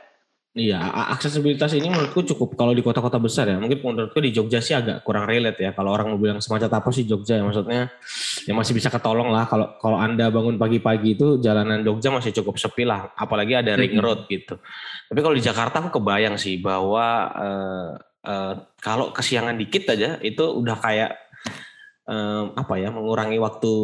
Iya, 0.58 0.82
aksesibilitas 1.14 1.70
ini 1.78 1.86
menurutku 1.86 2.26
cukup 2.34 2.58
kalau 2.58 2.74
di 2.74 2.82
kota-kota 2.82 3.22
besar 3.22 3.46
ya. 3.46 3.62
Mungkin 3.62 3.78
menurutku 3.78 4.18
di 4.18 4.34
Jogja 4.34 4.58
sih 4.58 4.74
agak 4.74 5.06
kurang 5.06 5.30
relate 5.30 5.62
ya. 5.62 5.70
Kalau 5.70 5.94
orang 5.94 6.10
mau 6.10 6.18
bilang 6.18 6.42
semacam 6.42 6.82
apa 6.82 6.90
sih 6.90 7.06
Jogja 7.06 7.38
ya, 7.38 7.46
maksudnya 7.46 7.94
ya 8.42 8.52
masih 8.58 8.74
bisa 8.74 8.90
ketolong 8.90 9.30
lah. 9.30 9.46
Kalau 9.46 9.78
kalau 9.78 10.02
anda 10.02 10.26
bangun 10.34 10.58
pagi-pagi 10.58 11.14
itu 11.14 11.38
jalanan 11.38 11.86
Jogja 11.86 12.10
masih 12.10 12.34
cukup 12.34 12.58
sepi 12.58 12.82
lah. 12.82 13.14
Apalagi 13.14 13.54
ada 13.54 13.78
ring 13.78 14.02
road 14.02 14.26
gitu. 14.26 14.58
Tapi 15.06 15.20
kalau 15.22 15.38
di 15.38 15.44
Jakarta 15.46 15.78
aku 15.78 16.02
kebayang 16.02 16.34
sih 16.34 16.58
bahwa 16.58 17.06
uh, 17.38 17.90
uh, 18.26 18.54
kalau 18.82 19.14
kesiangan 19.14 19.54
dikit 19.54 19.86
aja 19.94 20.18
itu 20.26 20.42
udah 20.42 20.74
kayak 20.74 21.14
um, 22.10 22.50
apa 22.58 22.74
ya 22.82 22.90
mengurangi 22.90 23.38
waktu 23.38 23.74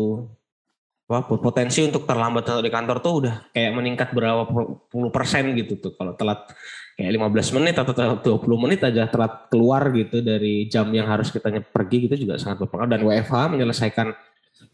Wah, 1.05 1.21
potensi 1.21 1.85
untuk 1.85 2.09
terlambat 2.09 2.65
di 2.65 2.73
kantor 2.73 2.97
tuh 3.05 3.13
udah 3.21 3.35
kayak 3.53 3.73
meningkat 3.77 4.09
berapa 4.17 4.49
puluh 4.89 5.13
persen 5.13 5.53
gitu 5.53 5.77
tuh. 5.77 5.93
Kalau 6.01 6.17
telat 6.17 6.49
kayak 6.97 7.13
15 7.13 7.57
menit 7.61 7.77
atau 7.77 7.93
20 7.93 8.65
menit 8.65 8.81
aja 8.81 9.05
telat 9.11 9.53
keluar 9.53 9.93
gitu 9.93 10.25
dari 10.25 10.65
jam 10.71 10.89
yang 10.95 11.05
harus 11.05 11.29
kita 11.29 11.53
pergi 11.69 12.09
gitu 12.09 12.25
juga 12.25 12.41
sangat 12.41 12.65
berpengaruh. 12.65 12.89
Dan 12.89 13.03
WFH 13.05 13.37
menyelesaikan 13.53 14.09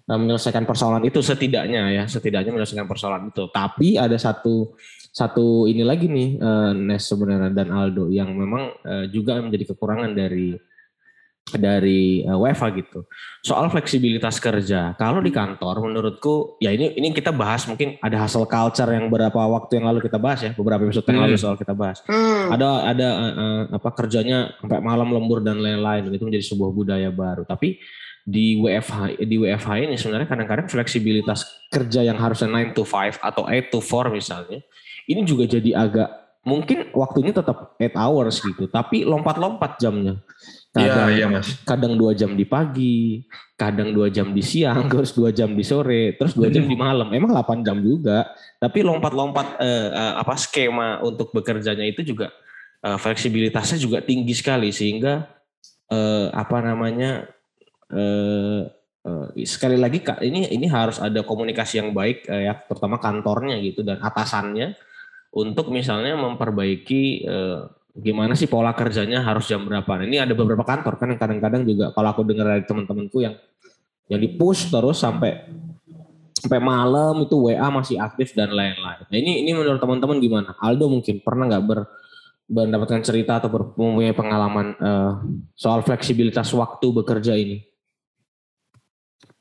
eh, 0.06 0.18
menyelesaikan 0.22 0.64
persoalan 0.70 1.02
itu 1.02 1.18
setidaknya 1.18 1.98
ya 1.98 2.04
setidaknya 2.06 2.54
menyelesaikan 2.54 2.86
persoalan 2.86 3.34
itu. 3.34 3.50
Tapi 3.50 3.98
ada 3.98 4.14
satu 4.14 4.78
satu 5.10 5.66
ini 5.66 5.82
lagi 5.82 6.06
nih 6.06 6.38
uh, 6.38 6.70
Nes 6.70 7.10
sebenarnya 7.10 7.50
dan 7.50 7.74
Aldo 7.74 8.06
yang 8.06 8.30
memang 8.30 8.70
uh, 8.86 9.10
juga 9.10 9.42
menjadi 9.42 9.74
kekurangan 9.74 10.14
dari 10.14 10.54
dari 11.56 12.22
uh, 12.22 12.38
WFA 12.38 12.68
gitu. 12.78 13.06
Soal 13.42 13.66
fleksibilitas 13.72 14.38
kerja. 14.38 14.94
Kalau 14.94 15.18
di 15.24 15.32
kantor 15.34 15.82
menurutku 15.88 16.60
ya 16.62 16.70
ini 16.70 16.94
ini 16.94 17.10
kita 17.10 17.34
bahas 17.34 17.66
mungkin 17.66 17.98
ada 17.98 18.22
hustle 18.22 18.46
culture 18.46 18.90
yang 18.90 19.10
beberapa 19.10 19.40
waktu 19.48 19.80
yang 19.80 19.90
lalu 19.90 20.04
kita 20.04 20.20
bahas 20.20 20.40
ya, 20.44 20.52
beberapa 20.54 20.86
episode 20.86 21.06
yang 21.10 21.24
lalu 21.26 21.34
hmm. 21.34 21.42
soal 21.42 21.56
kita 21.58 21.74
bahas. 21.74 22.04
Hmm. 22.06 22.54
Ada 22.54 22.68
ada 22.94 23.08
uh, 23.08 23.32
uh, 23.34 23.62
apa 23.80 23.90
kerjanya 23.96 24.54
sampai 24.60 24.78
malam 24.78 25.10
lembur 25.10 25.42
dan 25.42 25.58
lain-lain 25.58 26.12
itu 26.12 26.22
menjadi 26.22 26.44
sebuah 26.46 26.70
budaya 26.70 27.10
baru. 27.10 27.42
Tapi 27.42 27.80
di 28.30 28.60
WFH 28.60 29.18
di 29.24 29.36
WFH 29.40 29.70
ini 29.90 29.96
sebenarnya 29.96 30.28
kadang-kadang 30.28 30.66
fleksibilitas 30.68 31.66
kerja 31.72 32.04
yang 32.04 32.20
harusnya 32.20 32.52
9 32.52 32.76
to 32.76 32.84
5 32.84 33.18
atau 33.18 33.48
8 33.48 33.72
to 33.72 33.80
4 33.80 34.12
misalnya, 34.12 34.60
ini 35.08 35.20
juga 35.24 35.48
jadi 35.48 35.74
agak 35.74 36.08
mungkin 36.44 36.88
waktunya 36.92 37.32
tetap 37.32 37.76
8 37.80 37.96
hours 37.96 38.40
gitu, 38.44 38.68
tapi 38.68 39.04
lompat-lompat 39.04 39.80
jamnya. 39.80 40.20
Iya, 40.70 40.94
kadang, 40.94 41.10
iya, 41.10 41.16
iya 41.18 41.26
mas. 41.26 41.48
Kadang 41.66 41.92
dua 41.98 42.14
jam 42.14 42.38
di 42.38 42.46
pagi, 42.46 43.26
kadang 43.58 43.90
dua 43.90 44.06
jam 44.06 44.30
di 44.30 44.38
siang, 44.38 44.86
terus 44.92 45.10
dua 45.10 45.34
jam 45.34 45.50
di 45.50 45.66
sore, 45.66 46.14
terus 46.14 46.38
dua 46.38 46.46
jam 46.46 46.62
di 46.62 46.78
malam. 46.78 47.10
Emang 47.10 47.34
8 47.34 47.66
jam 47.66 47.82
juga, 47.82 48.30
tapi 48.62 48.86
lompat-lompat 48.86 49.58
eh, 49.58 49.88
eh, 49.90 50.14
apa 50.14 50.38
skema 50.38 51.02
untuk 51.02 51.34
bekerjanya 51.34 51.82
itu 51.82 52.06
juga 52.06 52.30
uh, 52.84 52.98
fleksibilitasnya 52.98 53.78
juga 53.80 53.98
tinggi 54.00 54.32
sekali 54.32 54.72
sehingga 54.72 55.28
uh, 55.92 56.26
apa 56.32 56.58
namanya 56.64 57.28
uh, 57.92 58.62
uh, 59.04 59.26
sekali 59.44 59.76
lagi 59.76 60.00
kak 60.00 60.20
ini 60.24 60.48
ini 60.52 60.66
harus 60.68 61.00
ada 61.00 61.20
komunikasi 61.24 61.80
yang 61.80 61.90
baik 61.92 62.24
uh, 62.28 62.40
ya 62.40 62.54
terutama 62.64 62.96
kantornya 63.00 63.60
gitu 63.60 63.84
dan 63.84 64.00
atasannya 64.00 64.76
untuk 65.30 65.70
misalnya 65.70 66.18
memperbaiki 66.18 67.26
uh, 67.28 67.70
gimana 67.96 68.38
sih 68.38 68.46
pola 68.46 68.70
kerjanya 68.72 69.22
harus 69.24 69.50
jam 69.50 69.66
berapa. 69.66 69.88
Nah, 69.98 70.06
ini 70.06 70.22
ada 70.22 70.32
beberapa 70.32 70.62
kantor 70.62 70.94
kan 70.96 71.08
yang 71.10 71.20
kadang-kadang 71.20 71.62
juga 71.66 71.90
kalau 71.90 72.08
aku 72.14 72.22
dengar 72.22 72.46
dari 72.54 72.64
teman-temanku 72.64 73.18
yang 73.22 73.34
yang 74.10 74.20
di 74.22 74.30
push 74.34 74.70
terus 74.70 75.02
sampai 75.02 75.46
sampai 76.40 76.58
malam 76.58 77.20
itu 77.22 77.36
WA 77.36 77.68
masih 77.68 78.00
aktif 78.00 78.32
dan 78.32 78.50
lain-lain. 78.50 79.04
Nah 79.06 79.18
ini 79.18 79.44
ini 79.44 79.50
menurut 79.52 79.78
teman-teman 79.78 80.16
gimana? 80.18 80.50
Aldo 80.56 80.88
mungkin 80.88 81.20
pernah 81.20 81.44
nggak 81.46 81.64
ber, 81.68 81.84
mendapatkan 82.50 83.04
cerita 83.04 83.38
atau 83.38 83.52
mempunyai 83.78 84.16
pengalaman 84.16 84.74
uh, 84.80 85.12
soal 85.54 85.84
fleksibilitas 85.84 86.50
waktu 86.56 86.86
bekerja 86.90 87.36
ini? 87.36 87.62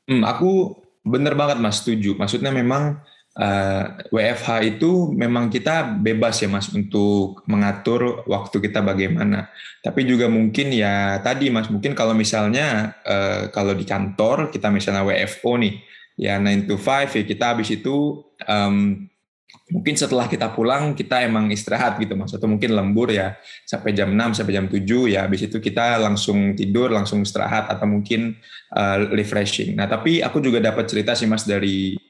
Hmm, 0.06 0.22
aku 0.22 0.78
bener 1.02 1.34
banget 1.34 1.58
mas 1.58 1.82
setuju. 1.82 2.14
Maksudnya 2.14 2.52
memang 2.52 3.00
uh, 3.38 3.42
eh, 3.44 3.84
WFH 4.10 4.48
itu 4.66 5.12
memang 5.14 5.52
kita 5.52 5.86
bebas 6.00 6.42
ya 6.42 6.48
mas 6.50 6.72
untuk 6.74 7.46
mengatur 7.46 8.26
waktu 8.26 8.56
kita 8.58 8.82
bagaimana. 8.82 9.52
Tapi 9.84 10.02
juga 10.08 10.26
mungkin 10.26 10.74
ya 10.74 11.22
tadi 11.22 11.52
mas 11.52 11.70
mungkin 11.70 11.94
kalau 11.94 12.16
misalnya 12.16 12.98
uh, 13.06 13.52
kalau 13.54 13.76
di 13.76 13.86
kantor 13.86 14.50
kita 14.50 14.72
misalnya 14.72 15.06
WFO 15.06 15.60
nih 15.60 15.74
ya 16.18 16.36
9 16.36 16.68
to 16.68 16.76
5 16.76 17.16
ya 17.16 17.22
kita 17.24 17.44
habis 17.56 17.70
itu 17.72 18.20
um, 18.44 19.08
mungkin 19.70 19.94
setelah 19.94 20.26
kita 20.26 20.50
pulang 20.50 20.92
kita 20.98 21.22
emang 21.22 21.48
istirahat 21.48 21.96
gitu 22.02 22.18
mas 22.18 22.34
atau 22.34 22.50
mungkin 22.50 22.74
lembur 22.74 23.08
ya 23.08 23.38
sampai 23.64 23.94
jam 23.94 24.10
6 24.10 24.42
sampai 24.42 24.52
jam 24.52 24.66
7 24.66 24.84
ya 25.14 25.24
habis 25.24 25.46
itu 25.46 25.62
kita 25.62 25.96
langsung 26.02 26.58
tidur 26.58 26.90
langsung 26.90 27.22
istirahat 27.22 27.70
atau 27.70 27.86
mungkin 27.86 28.36
uh, 28.74 29.10
refreshing. 29.14 29.78
Nah 29.78 29.86
tapi 29.86 30.20
aku 30.20 30.42
juga 30.42 30.58
dapat 30.60 30.90
cerita 30.90 31.14
sih 31.14 31.30
mas 31.30 31.46
dari 31.46 32.09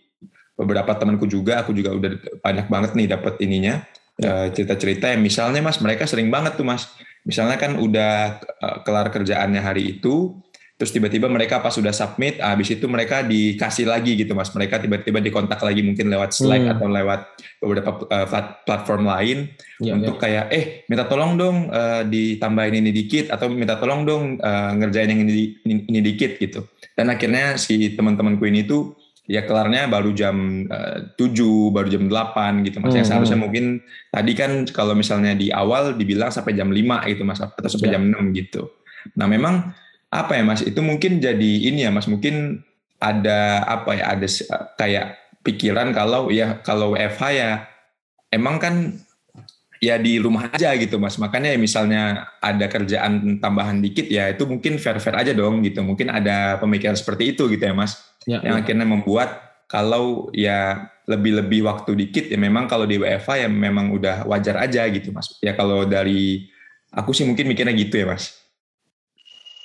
beberapa 0.61 0.93
temanku 0.93 1.25
juga 1.25 1.65
aku 1.65 1.73
juga 1.73 1.97
udah 1.97 2.13
banyak 2.45 2.67
banget 2.69 2.91
nih 2.93 3.09
dapat 3.17 3.41
ininya 3.41 3.81
uh, 4.21 4.53
cerita-cerita 4.53 5.09
yang 5.09 5.25
misalnya 5.25 5.65
mas 5.65 5.81
mereka 5.81 6.05
sering 6.05 6.29
banget 6.29 6.61
tuh 6.61 6.69
mas 6.69 6.85
misalnya 7.25 7.57
kan 7.57 7.81
udah 7.81 8.45
uh, 8.61 8.77
kelar 8.85 9.09
kerjaannya 9.09 9.65
hari 9.65 9.97
itu 9.97 10.37
terus 10.81 10.97
tiba-tiba 10.97 11.29
mereka 11.29 11.61
pas 11.61 11.77
sudah 11.77 11.93
submit 11.93 12.41
habis 12.41 12.73
itu 12.73 12.89
mereka 12.89 13.21
dikasih 13.21 13.85
lagi 13.85 14.17
gitu 14.17 14.33
mas 14.33 14.49
mereka 14.57 14.81
tiba-tiba 14.81 15.21
dikontak 15.21 15.61
lagi 15.61 15.85
mungkin 15.85 16.09
lewat 16.09 16.33
Slack 16.33 16.65
hmm. 16.65 16.73
atau 16.73 16.89
lewat 16.89 17.21
beberapa 17.61 17.91
uh, 18.09 18.29
platform 18.65 19.05
lain 19.05 19.39
ya, 19.77 19.93
untuk 19.97 20.17
ya. 20.17 20.21
kayak 20.25 20.45
eh 20.49 20.65
minta 20.89 21.05
tolong 21.05 21.37
dong 21.37 21.69
uh, 21.69 22.01
ditambahin 22.09 22.81
ini 22.81 22.97
dikit 22.97 23.29
atau 23.29 23.53
minta 23.53 23.77
tolong 23.77 24.09
dong 24.09 24.41
uh, 24.41 24.73
ngerjain 24.73 25.13
yang 25.13 25.21
ini, 25.29 25.61
ini, 25.69 25.85
ini 25.85 26.01
dikit 26.01 26.41
gitu 26.41 26.65
dan 26.97 27.13
akhirnya 27.13 27.61
si 27.61 27.93
teman-temanku 27.93 28.49
ini 28.49 28.65
tuh 28.65 28.97
ya 29.31 29.47
kelarnya 29.47 29.87
baru 29.87 30.11
jam 30.11 30.67
uh, 30.67 31.15
7, 31.15 31.71
baru 31.71 31.87
jam 31.87 32.11
8 32.11 32.67
gitu 32.67 32.83
mas. 32.83 32.91
Hmm. 32.91 32.99
Yang 32.99 33.07
seharusnya 33.15 33.39
mungkin 33.39 33.79
tadi 34.11 34.33
kan 34.35 34.67
kalau 34.75 34.99
misalnya 34.99 35.39
di 35.39 35.55
awal 35.55 35.95
dibilang 35.95 36.35
sampai 36.35 36.59
jam 36.59 36.75
5 36.75 37.07
gitu 37.15 37.23
mas 37.23 37.39
atau 37.39 37.71
sampai 37.71 37.95
ya. 37.95 38.03
jam 38.03 38.11
6 38.11 38.35
gitu. 38.35 38.67
Nah 39.15 39.31
memang 39.31 39.71
apa 40.11 40.35
ya 40.35 40.43
mas 40.43 40.67
itu 40.67 40.83
mungkin 40.83 41.23
jadi 41.23 41.51
ini 41.71 41.87
ya 41.87 41.95
mas 41.95 42.11
mungkin 42.11 42.67
ada 42.99 43.63
apa 43.71 43.95
ya 43.95 44.19
ada 44.19 44.27
kayak 44.75 45.15
pikiran 45.47 45.95
kalau 45.95 46.35
ya 46.35 46.59
kalau 46.67 46.99
WFH 46.99 47.23
ya 47.31 47.51
emang 48.35 48.59
kan 48.59 48.99
ya 49.81 49.97
di 49.97 50.21
rumah 50.21 50.53
aja 50.53 50.77
gitu 50.77 51.01
mas 51.01 51.17
makanya 51.17 51.57
ya 51.57 51.59
misalnya 51.59 52.29
ada 52.37 52.69
kerjaan 52.69 53.41
tambahan 53.41 53.81
dikit 53.81 54.13
ya 54.13 54.29
itu 54.29 54.45
mungkin 54.45 54.77
fair 54.77 55.01
fair 55.01 55.17
aja 55.17 55.33
dong 55.33 55.65
gitu 55.65 55.81
mungkin 55.81 56.13
ada 56.13 56.61
pemikiran 56.61 56.93
seperti 56.93 57.33
itu 57.33 57.49
gitu 57.49 57.65
ya 57.65 57.73
mas 57.73 57.97
ya, 58.29 58.45
yang 58.45 58.61
ya. 58.61 58.63
akhirnya 58.63 58.85
membuat 58.85 59.41
kalau 59.65 60.29
ya 60.37 60.85
lebih-lebih 61.09 61.65
waktu 61.65 61.97
dikit 61.97 62.29
ya 62.29 62.37
memang 62.37 62.69
kalau 62.69 62.85
di 62.85 63.01
WFH 63.01 63.49
ya 63.49 63.49
memang 63.49 63.97
udah 63.97 64.29
wajar 64.29 64.61
aja 64.61 64.85
gitu 64.93 65.17
mas 65.17 65.41
ya 65.41 65.57
kalau 65.57 65.89
dari 65.89 66.45
aku 66.93 67.17
sih 67.17 67.25
mungkin 67.25 67.49
mikirnya 67.49 67.73
gitu 67.73 68.05
ya 68.05 68.07
mas 68.13 68.37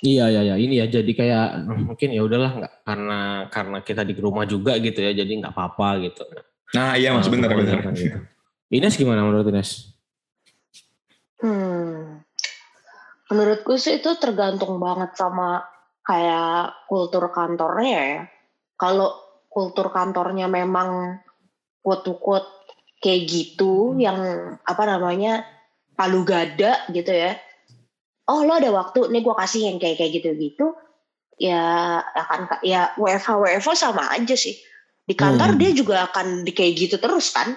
Iya 0.04 0.28
iya 0.28 0.40
iya 0.52 0.56
ini 0.60 0.76
ya 0.76 0.86
jadi 0.92 1.08
kayak 1.08 1.72
mungkin 1.72 2.12
ya 2.12 2.20
udahlah 2.20 2.52
nggak 2.52 2.72
karena 2.84 3.20
karena 3.48 3.78
kita 3.80 4.04
di 4.04 4.12
rumah 4.20 4.44
juga 4.44 4.76
gitu 4.76 5.00
ya 5.00 5.16
jadi 5.16 5.40
nggak 5.40 5.56
apa-apa 5.56 6.04
gitu. 6.04 6.20
Nah 6.76 7.00
iya 7.00 7.16
mas 7.16 7.24
nah, 7.24 7.32
benar 7.32 7.50
benar. 7.56 7.80
Gitu. 7.96 8.12
Ines 8.76 8.92
gimana 9.00 9.24
menurut 9.24 9.48
Ines? 9.48 9.96
Hmm, 11.40 12.20
menurutku 13.30 13.74
sih 13.74 13.98
itu 13.98 14.14
tergantung 14.18 14.78
banget 14.78 15.18
sama 15.18 15.66
kayak 16.06 16.86
kultur 16.86 17.30
kantornya 17.34 17.98
ya. 17.98 18.20
Kalau 18.78 19.10
kultur 19.50 19.90
kantornya 19.90 20.46
memang 20.46 21.18
quote 21.82 22.12
kayak 23.02 23.22
gitu 23.26 23.94
yang 23.98 24.18
apa 24.62 24.82
namanya 24.86 25.46
palu 25.98 26.22
gada 26.22 26.86
gitu 26.92 27.10
ya. 27.10 27.38
Oh 28.26 28.42
lo 28.42 28.58
ada 28.58 28.70
waktu 28.74 29.10
nih 29.10 29.22
gue 29.22 29.34
kasih 29.34 29.70
yang 29.70 29.78
kayak 29.78 29.96
kayak 29.98 30.12
gitu-gitu. 30.18 30.74
Ya 31.36 31.62
akan 32.02 32.62
ya 32.64 32.94
WFH 32.98 33.38
WFH 33.38 33.70
sama 33.74 34.10
aja 34.12 34.34
sih. 34.34 34.58
Di 35.06 35.14
kantor 35.14 35.54
hmm. 35.54 35.58
dia 35.62 35.70
juga 35.70 36.10
akan 36.10 36.42
di 36.42 36.50
kayak 36.50 36.74
gitu 36.74 36.96
terus 36.98 37.30
kan. 37.30 37.54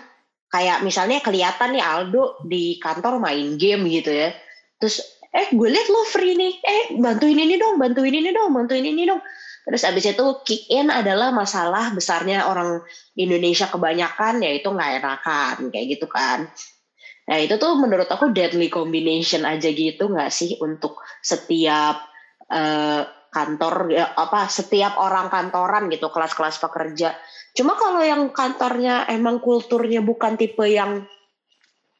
Kayak 0.49 0.81
misalnya 0.81 1.21
kelihatan 1.21 1.77
nih 1.77 1.83
Aldo 1.85 2.41
di 2.45 2.77
kantor 2.81 3.21
main 3.21 3.57
game 3.57 3.85
gitu 3.89 4.09
ya. 4.13 4.33
Terus 4.77 5.18
eh 5.29 5.47
gue 5.53 5.69
liat 5.69 5.87
lo 5.93 6.01
free 6.05 6.33
nih. 6.33 6.53
Eh 6.61 6.83
bantuin 6.97 7.37
ini 7.37 7.55
dong 7.55 7.77
bantuin 7.77 8.13
ini 8.13 8.29
dong 8.33 8.49
bantuin 8.53 8.85
ini 8.85 9.05
dong. 9.05 9.21
Terus 9.69 9.85
abis 9.85 10.05
itu 10.17 10.25
kick 10.41 10.65
in 10.73 10.89
adalah 10.89 11.29
masalah 11.29 11.93
besarnya 11.93 12.49
orang 12.49 12.81
Indonesia 13.13 13.69
kebanyakan 13.69 14.41
yaitu 14.41 14.73
nggak 14.73 14.91
enakan 15.03 15.55
kayak 15.69 15.85
gitu 15.99 16.09
kan. 16.09 16.49
Nah 17.29 17.37
itu 17.37 17.61
tuh 17.61 17.77
menurut 17.77 18.09
aku 18.09 18.33
deadly 18.33 18.73
combination 18.73 19.45
aja 19.45 19.69
gitu 19.69 20.09
nggak 20.09 20.33
sih 20.33 20.57
untuk 20.57 20.97
setiap 21.21 22.01
uh, 22.49 23.05
kantor 23.29 23.93
ya, 23.93 24.09
apa 24.17 24.49
setiap 24.49 24.97
orang 24.97 25.29
kantoran 25.29 25.85
gitu 25.93 26.09
kelas-kelas 26.09 26.57
pekerja. 26.57 27.13
Cuma 27.53 27.77
kalau 27.77 28.01
yang 28.01 28.33
kantornya 28.33 29.05
emang 29.05 29.37
kulturnya 29.37 30.01
bukan 30.01 30.33
tipe 30.33 30.65
yang 30.65 31.05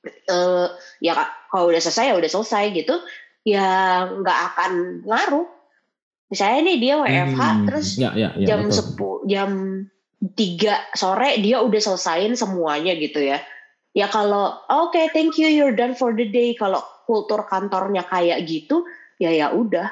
uh, 0.05 0.67
ya 1.03 1.13
kalau 1.51 1.71
udah 1.71 1.81
selesai 1.81 2.13
ya 2.13 2.15
udah 2.15 2.31
selesai 2.31 2.63
gitu. 2.75 2.95
Ya 3.47 3.67
nggak 4.07 4.39
akan 4.53 4.71
ngaruh. 5.07 5.47
Misalnya 6.29 6.59
nih 6.61 6.77
dia 6.77 6.93
WFH 7.01 7.41
hmm, 7.41 7.65
terus 7.65 7.87
ya, 7.97 8.13
ya, 8.13 8.29
ya, 8.37 8.45
jam 8.53 8.69
sepuluh 8.69 9.25
jam 9.25 9.49
tiga 10.37 10.77
sore 10.93 11.41
dia 11.41 11.57
udah 11.63 11.81
selesaiin 11.81 12.37
semuanya 12.37 12.93
gitu 12.93 13.17
ya. 13.23 13.41
Ya 13.97 14.05
kalau 14.05 14.53
oke 14.69 14.93
okay, 14.93 15.09
thank 15.09 15.41
you 15.41 15.49
you're 15.49 15.73
done 15.73 15.97
for 15.97 16.13
the 16.13 16.29
day. 16.29 16.53
Kalau 16.53 16.85
kultur 17.09 17.49
kantornya 17.49 18.05
kayak 18.05 18.45
gitu 18.45 18.85
ya 19.17 19.33
ya 19.33 19.49
udah. 19.49 19.89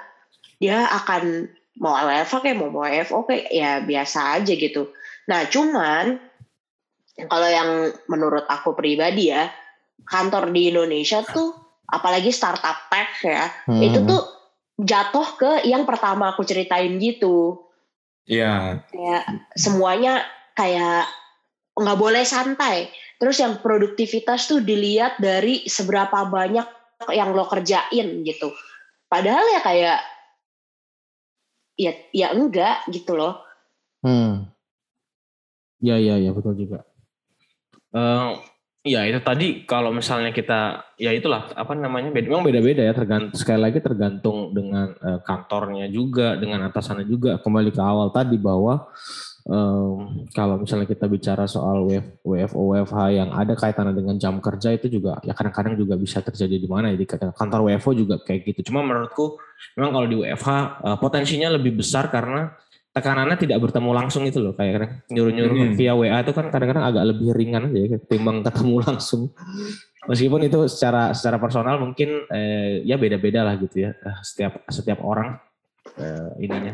Dia 0.61 0.85
akan 0.85 1.49
mau 1.81 1.97
WFH 1.97 2.35
kayak 2.41 2.57
mau 2.57 2.69
WFO 2.69 3.25
kayak 3.25 3.47
ya 3.49 3.71
biasa 3.81 4.37
aja 4.41 4.53
gitu. 4.53 4.93
Nah 5.25 5.49
cuman 5.49 6.21
kalau 7.25 7.49
yang 7.49 7.69
menurut 8.05 8.45
aku 8.45 8.77
pribadi 8.77 9.33
ya 9.33 9.49
kantor 10.05 10.53
di 10.53 10.69
Indonesia 10.69 11.23
tuh 11.25 11.55
apalagi 11.87 12.29
startup 12.29 12.91
tech 12.91 13.09
ya 13.23 13.47
hmm. 13.65 13.81
itu 13.81 13.99
tuh 14.03 14.21
jatuh 14.77 15.27
ke 15.39 15.51
yang 15.65 15.87
pertama 15.87 16.35
aku 16.35 16.45
ceritain 16.45 16.99
gitu 17.01 17.63
Iya. 18.27 18.43
Yeah. 18.43 18.63
Kayak 18.91 19.23
semuanya 19.55 20.13
kayak 20.51 21.07
nggak 21.79 21.95
boleh 21.95 22.27
santai 22.27 22.91
Terus 23.17 23.41
yang 23.41 23.57
produktivitas 23.65 24.45
tuh 24.45 24.61
dilihat 24.61 25.17
dari 25.17 25.65
seberapa 25.65 26.29
banyak 26.29 26.65
yang 27.13 27.33
lo 27.33 27.49
kerjain 27.49 28.21
gitu. 28.21 28.53
Padahal 29.09 29.45
ya 29.57 29.61
kayak 29.65 29.99
ya 31.77 31.91
ya 32.13 32.27
enggak 32.37 32.85
gitu 32.93 33.17
loh. 33.17 33.41
Hmm. 34.05 34.53
Ya 35.81 35.97
ya 35.97 36.21
ya 36.21 36.29
betul 36.33 36.57
juga. 36.57 36.85
Uh, 37.89 38.37
ya 38.87 39.03
itu 39.03 39.19
tadi 39.19 39.67
kalau 39.67 39.91
misalnya 39.91 40.31
kita 40.31 40.87
ya 40.95 41.11
itulah 41.11 41.51
apa 41.53 41.75
namanya 41.75 42.09
beda 42.09 42.27
memang 42.31 42.47
beda-beda 42.47 42.81
ya 42.87 42.93
tergantung 42.95 43.35
sekali 43.35 43.59
lagi 43.59 43.79
tergantung 43.83 44.55
dengan 44.55 44.95
uh, 45.03 45.19
kantornya 45.21 45.91
juga 45.91 46.39
dengan 46.39 46.65
atasannya 46.71 47.05
juga 47.05 47.37
kembali 47.43 47.69
ke 47.75 47.81
awal 47.83 48.09
tadi 48.09 48.39
bahwa 48.39 48.87
um, 49.47 50.27
kalau 50.35 50.59
misalnya 50.61 50.85
kita 50.85 51.07
bicara 51.07 51.47
soal 51.47 51.87
WFO 52.23 52.61
WFH 52.75 52.99
yang 53.15 53.29
ada 53.31 53.55
kaitannya 53.55 53.95
dengan 53.95 54.15
jam 54.19 54.37
kerja 54.43 54.75
itu 54.75 54.91
juga 54.91 55.17
ya 55.23 55.31
kadang-kadang 55.31 55.79
juga 55.79 55.95
bisa 55.95 56.19
terjadi 56.19 56.59
di 56.59 56.67
mana 56.67 56.91
ya 56.93 56.97
di 56.99 57.07
kantor 57.07 57.71
WFO 57.71 57.91
juga 57.95 58.15
kayak 58.21 58.53
gitu. 58.53 58.71
Cuma 58.71 58.83
menurutku 58.83 59.39
memang 59.79 59.95
kalau 59.95 60.07
di 60.07 60.15
WFH 60.19 60.49
uh, 60.51 60.61
eh, 60.93 60.97
potensinya 60.99 61.49
lebih 61.55 61.79
besar 61.79 62.11
karena 62.11 62.53
tekanannya 62.97 63.37
tidak 63.37 63.61
bertemu 63.61 63.89
langsung 63.93 64.25
itu 64.25 64.41
loh 64.41 64.57
kayak 64.57 65.05
nyuruh-nyuruh 65.13 65.69
hmm. 65.69 65.75
via 65.77 65.93
WA 65.93 66.17
itu 66.25 66.33
kan 66.33 66.49
kadang-kadang 66.49 66.85
agak 66.89 67.03
lebih 67.13 67.29
ringan 67.37 67.69
aja 67.69 67.77
ya 67.77 67.87
ketimbang 68.01 68.41
ketemu 68.41 68.75
langsung. 68.89 69.29
meskipun 70.07 70.39
itu 70.47 70.71
secara 70.71 71.11
secara 71.11 71.35
personal 71.35 71.83
mungkin 71.83 72.23
eh, 72.31 72.79
ya 72.87 72.95
beda-beda 72.95 73.43
lah 73.43 73.59
gitu 73.59 73.85
ya 73.85 73.91
eh, 73.91 74.17
setiap 74.23 74.63
setiap 74.71 75.03
orang 75.05 75.35
eh, 75.99 76.31
ininya. 76.41 76.73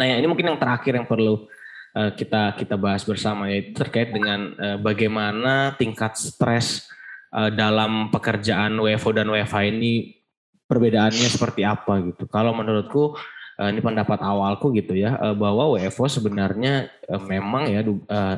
Nah 0.00 0.06
ya 0.08 0.16
ini 0.16 0.26
mungkin 0.26 0.54
yang 0.54 0.58
terakhir 0.58 0.96
yang 0.96 1.04
perlu 1.04 1.44
eh, 1.92 2.10
kita 2.16 2.56
kita 2.56 2.80
bahas 2.80 3.04
bersama 3.04 3.52
yaitu 3.52 3.76
terkait 3.76 4.16
dengan 4.16 4.56
eh, 4.56 4.78
bagaimana 4.80 5.76
tingkat 5.76 6.16
stres 6.16 6.88
eh, 7.36 7.52
dalam 7.52 8.08
pekerjaan 8.08 8.80
WFO 8.80 9.10
dan 9.12 9.28
WFH 9.28 9.58
ini 9.68 10.18
perbedaannya 10.64 11.28
seperti 11.28 11.68
apa 11.68 12.00
gitu. 12.00 12.24
Kalau 12.32 12.56
menurutku 12.56 13.12
ini 13.58 13.82
pendapat 13.82 14.22
awalku 14.22 14.70
gitu 14.70 14.94
ya 14.94 15.18
uh, 15.18 15.34
bahwa 15.34 15.74
WFO 15.74 16.06
sebenarnya 16.06 16.86
uh, 17.10 17.18
memang 17.18 17.66
ya 17.66 17.82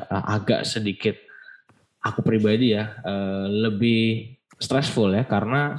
agak 0.09 0.65
sedikit 0.65 1.13
aku 2.01 2.25
pribadi 2.25 2.73
ya 2.73 2.97
lebih 3.45 4.33
stressful 4.57 5.13
ya. 5.13 5.21
Karena 5.29 5.77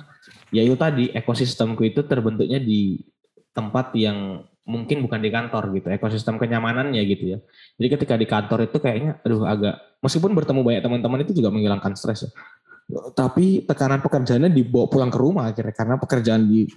ya 0.54 0.62
itu 0.62 0.78
tadi 0.78 1.10
ekosistemku 1.10 1.82
itu 1.82 2.06
terbentuknya 2.06 2.62
di 2.62 3.02
tempat 3.50 3.90
yang 3.98 4.46
mungkin 4.62 5.02
bukan 5.02 5.18
di 5.18 5.30
kantor 5.34 5.74
gitu 5.74 5.90
ekosistem 5.90 6.38
kenyamanannya 6.38 7.02
gitu 7.10 7.34
ya. 7.34 7.38
Jadi 7.82 7.88
ketika 7.98 8.14
di 8.14 8.26
kantor 8.30 8.70
itu 8.70 8.78
kayaknya 8.78 9.18
aduh 9.26 9.42
agak 9.42 9.98
meskipun 9.98 10.30
bertemu 10.38 10.60
banyak 10.62 10.82
teman-teman 10.86 11.18
itu 11.26 11.34
juga 11.34 11.50
menghilangkan 11.50 11.98
stres 11.98 12.30
ya. 12.30 12.30
Tapi 13.18 13.66
tekanan 13.66 13.98
pekerjaannya 13.98 14.54
dibawa 14.54 14.86
pulang 14.86 15.10
ke 15.10 15.18
rumah 15.18 15.50
akhirnya 15.50 15.74
karena 15.74 15.98
pekerjaan 15.98 16.46
di 16.46 16.70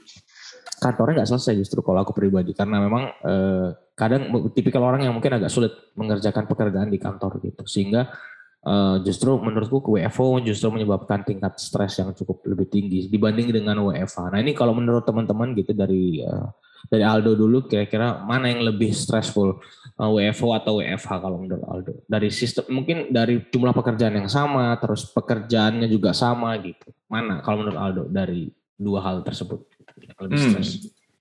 kantornya 0.79 1.23
nggak 1.23 1.29
selesai 1.29 1.53
justru 1.59 1.79
kalau 1.81 2.03
aku 2.03 2.11
pribadi. 2.11 2.51
Karena 2.51 2.83
memang 2.83 3.03
eh, 3.23 3.67
kadang 3.95 4.51
tipikal 4.51 4.83
orang 4.83 5.07
yang 5.07 5.13
mungkin 5.15 5.39
agak 5.39 5.51
sulit 5.51 5.71
mengerjakan 5.95 6.45
pekerjaan 6.45 6.91
di 6.91 6.99
kantor 6.99 7.39
gitu. 7.43 7.63
Sehingga 7.67 8.11
eh, 8.65 8.95
justru 9.07 9.37
menurutku 9.39 9.81
WFO 9.83 10.43
justru 10.43 10.71
menyebabkan 10.71 11.23
tingkat 11.23 11.57
stres 11.57 11.99
yang 11.99 12.11
cukup 12.11 12.43
lebih 12.45 12.67
tinggi 12.67 13.07
dibanding 13.07 13.51
dengan 13.51 13.83
WFH. 13.87 14.35
Nah 14.35 14.39
ini 14.39 14.51
kalau 14.51 14.75
menurut 14.75 15.03
teman-teman 15.07 15.55
gitu 15.55 15.71
dari 15.71 16.21
eh, 16.23 16.47
dari 16.89 17.03
Aldo 17.03 17.33
dulu 17.33 17.65
kira-kira 17.65 18.21
mana 18.21 18.49
yang 18.49 18.61
lebih 18.65 18.93
stressful 18.93 19.57
eh, 19.97 20.09
WFO 20.09 20.53
atau 20.53 20.81
WFH 20.81 21.11
kalau 21.21 21.37
menurut 21.41 21.65
Aldo? 21.65 21.93
Dari 22.05 22.29
sistem 22.29 22.69
mungkin 22.69 23.09
dari 23.09 23.41
jumlah 23.41 23.73
pekerjaan 23.73 24.15
yang 24.21 24.29
sama 24.29 24.75
terus 24.77 25.09
pekerjaannya 25.09 25.87
juga 25.89 26.13
sama 26.13 26.53
gitu. 26.61 26.89
Mana 27.09 27.41
kalau 27.41 27.65
menurut 27.65 27.79
Aldo 27.79 28.03
dari 28.09 28.49
dua 28.75 28.99
hal 29.01 29.23
tersebut 29.23 29.74
lebih 29.95 30.37
hmm. 30.37 30.63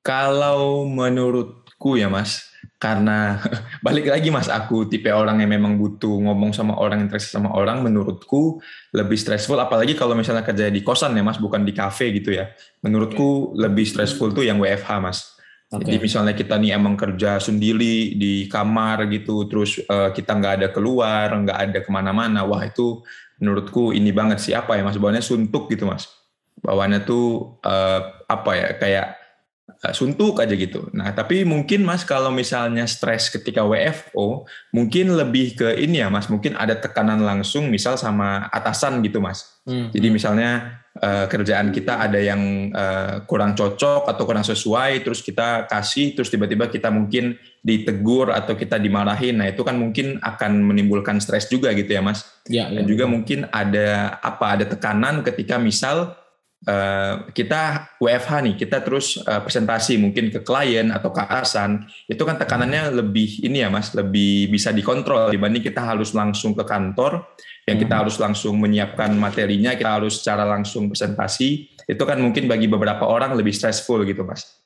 Kalau 0.04 0.84
menurutku 0.84 1.96
ya 1.96 2.12
Mas, 2.12 2.52
karena 2.76 3.40
balik 3.86 4.12
lagi 4.12 4.28
Mas, 4.28 4.52
aku 4.52 4.84
tipe 4.84 5.08
orang 5.08 5.40
yang 5.40 5.56
memang 5.56 5.80
butuh 5.80 6.20
ngomong 6.20 6.52
sama 6.52 6.76
orang, 6.76 7.00
interaksi 7.00 7.32
sama 7.32 7.54
orang, 7.56 7.80
menurutku 7.80 8.60
lebih 8.92 9.16
stressful. 9.16 9.56
Apalagi 9.56 9.96
kalau 9.96 10.12
misalnya 10.12 10.44
kerja 10.44 10.68
di 10.68 10.84
kosan 10.84 11.16
ya 11.16 11.24
Mas, 11.24 11.40
bukan 11.40 11.64
di 11.64 11.72
kafe 11.72 12.12
gitu 12.12 12.36
ya. 12.36 12.52
Menurutku 12.84 13.56
okay. 13.56 13.64
lebih 13.64 13.88
stressful 13.88 14.36
tuh 14.36 14.44
yang 14.44 14.60
WFH 14.60 14.90
Mas. 15.00 15.18
Okay. 15.72 15.96
Jadi 15.96 15.96
misalnya 16.04 16.34
kita 16.36 16.54
nih 16.60 16.76
emang 16.76 16.94
kerja 16.94 17.40
sendiri 17.40 18.14
di 18.20 18.46
kamar 18.52 19.08
gitu, 19.08 19.48
terus 19.48 19.80
uh, 19.88 20.12
kita 20.12 20.36
nggak 20.36 20.54
ada 20.60 20.68
keluar, 20.68 21.32
nggak 21.32 21.58
ada 21.58 21.78
ke 21.80 21.90
mana-mana, 21.90 22.44
wah 22.44 22.60
itu 22.62 23.00
menurutku 23.40 23.90
ini 23.96 24.12
banget 24.12 24.38
sih 24.38 24.52
apa 24.52 24.76
ya 24.76 24.84
Mas, 24.84 25.00
bawaannya 25.00 25.24
suntuk 25.24 25.66
gitu 25.72 25.88
Mas 25.88 26.23
bawaannya 26.60 27.02
tuh 27.04 27.58
uh, 27.64 28.00
apa 28.28 28.50
ya 28.56 28.68
kayak 28.78 29.06
uh, 29.84 29.94
suntuk 29.94 30.40
aja 30.40 30.52
gitu. 30.56 30.88
Nah 30.96 31.12
tapi 31.12 31.44
mungkin 31.44 31.84
mas 31.84 32.04
kalau 32.04 32.32
misalnya 32.32 32.88
stres 32.88 33.28
ketika 33.28 33.64
WFO 33.64 34.48
mungkin 34.72 35.12
lebih 35.12 35.56
ke 35.60 35.68
ini 35.80 36.00
ya 36.00 36.08
mas 36.08 36.32
mungkin 36.32 36.56
ada 36.56 36.76
tekanan 36.76 37.20
langsung 37.20 37.68
misal 37.68 38.00
sama 38.00 38.48
atasan 38.48 39.04
gitu 39.04 39.20
mas. 39.20 39.60
Hmm. 39.64 39.88
Jadi 39.92 40.08
misalnya 40.12 40.80
uh, 41.00 41.24
kerjaan 41.28 41.72
kita 41.72 42.00
ada 42.00 42.20
yang 42.20 42.72
uh, 42.72 43.24
kurang 43.24 43.56
cocok 43.56 44.08
atau 44.08 44.22
kurang 44.24 44.44
sesuai 44.44 45.04
terus 45.04 45.20
kita 45.24 45.68
kasih 45.68 46.12
terus 46.16 46.28
tiba-tiba 46.32 46.68
kita 46.68 46.92
mungkin 46.92 47.36
ditegur 47.64 48.32
atau 48.32 48.56
kita 48.56 48.76
dimarahin. 48.76 49.40
Nah 49.40 49.48
itu 49.48 49.64
kan 49.64 49.76
mungkin 49.80 50.20
akan 50.20 50.64
menimbulkan 50.64 51.20
stres 51.20 51.48
juga 51.48 51.72
gitu 51.72 51.92
ya 51.92 52.04
mas. 52.04 52.24
Ya, 52.44 52.68
Dan 52.68 52.84
ya, 52.84 52.88
juga 52.88 53.04
mungkin 53.08 53.48
ada 53.48 54.20
apa 54.20 54.60
ada 54.60 54.64
tekanan 54.68 55.24
ketika 55.24 55.56
misal 55.56 56.12
Eh, 56.64 57.14
kita 57.36 57.92
WFH 58.00 58.32
nih, 58.40 58.54
kita 58.56 58.80
terus 58.80 59.20
uh, 59.20 59.44
presentasi 59.44 60.00
mungkin 60.00 60.32
ke 60.32 60.40
klien 60.40 60.88
atau 60.88 61.12
ke 61.12 61.20
atasan, 61.20 61.84
itu 62.08 62.24
kan 62.24 62.40
tekanannya 62.40 63.04
lebih 63.04 63.44
ini 63.44 63.60
ya 63.60 63.68
mas, 63.68 63.92
lebih 63.92 64.48
bisa 64.48 64.72
dikontrol 64.72 65.28
dibanding 65.28 65.60
kita 65.60 65.84
harus 65.84 66.16
langsung 66.16 66.56
ke 66.56 66.64
kantor, 66.64 67.36
yang 67.68 67.76
kita 67.76 67.92
hmm. 67.92 68.00
harus 68.00 68.16
langsung 68.16 68.56
menyiapkan 68.56 69.12
materinya, 69.12 69.76
kita 69.76 70.00
harus 70.00 70.24
secara 70.24 70.48
langsung 70.48 70.88
presentasi, 70.88 71.68
itu 71.84 72.02
kan 72.08 72.16
mungkin 72.16 72.48
bagi 72.48 72.64
beberapa 72.64 73.04
orang 73.04 73.36
lebih 73.36 73.52
stressful 73.52 74.00
gitu 74.08 74.24
mas. 74.24 74.64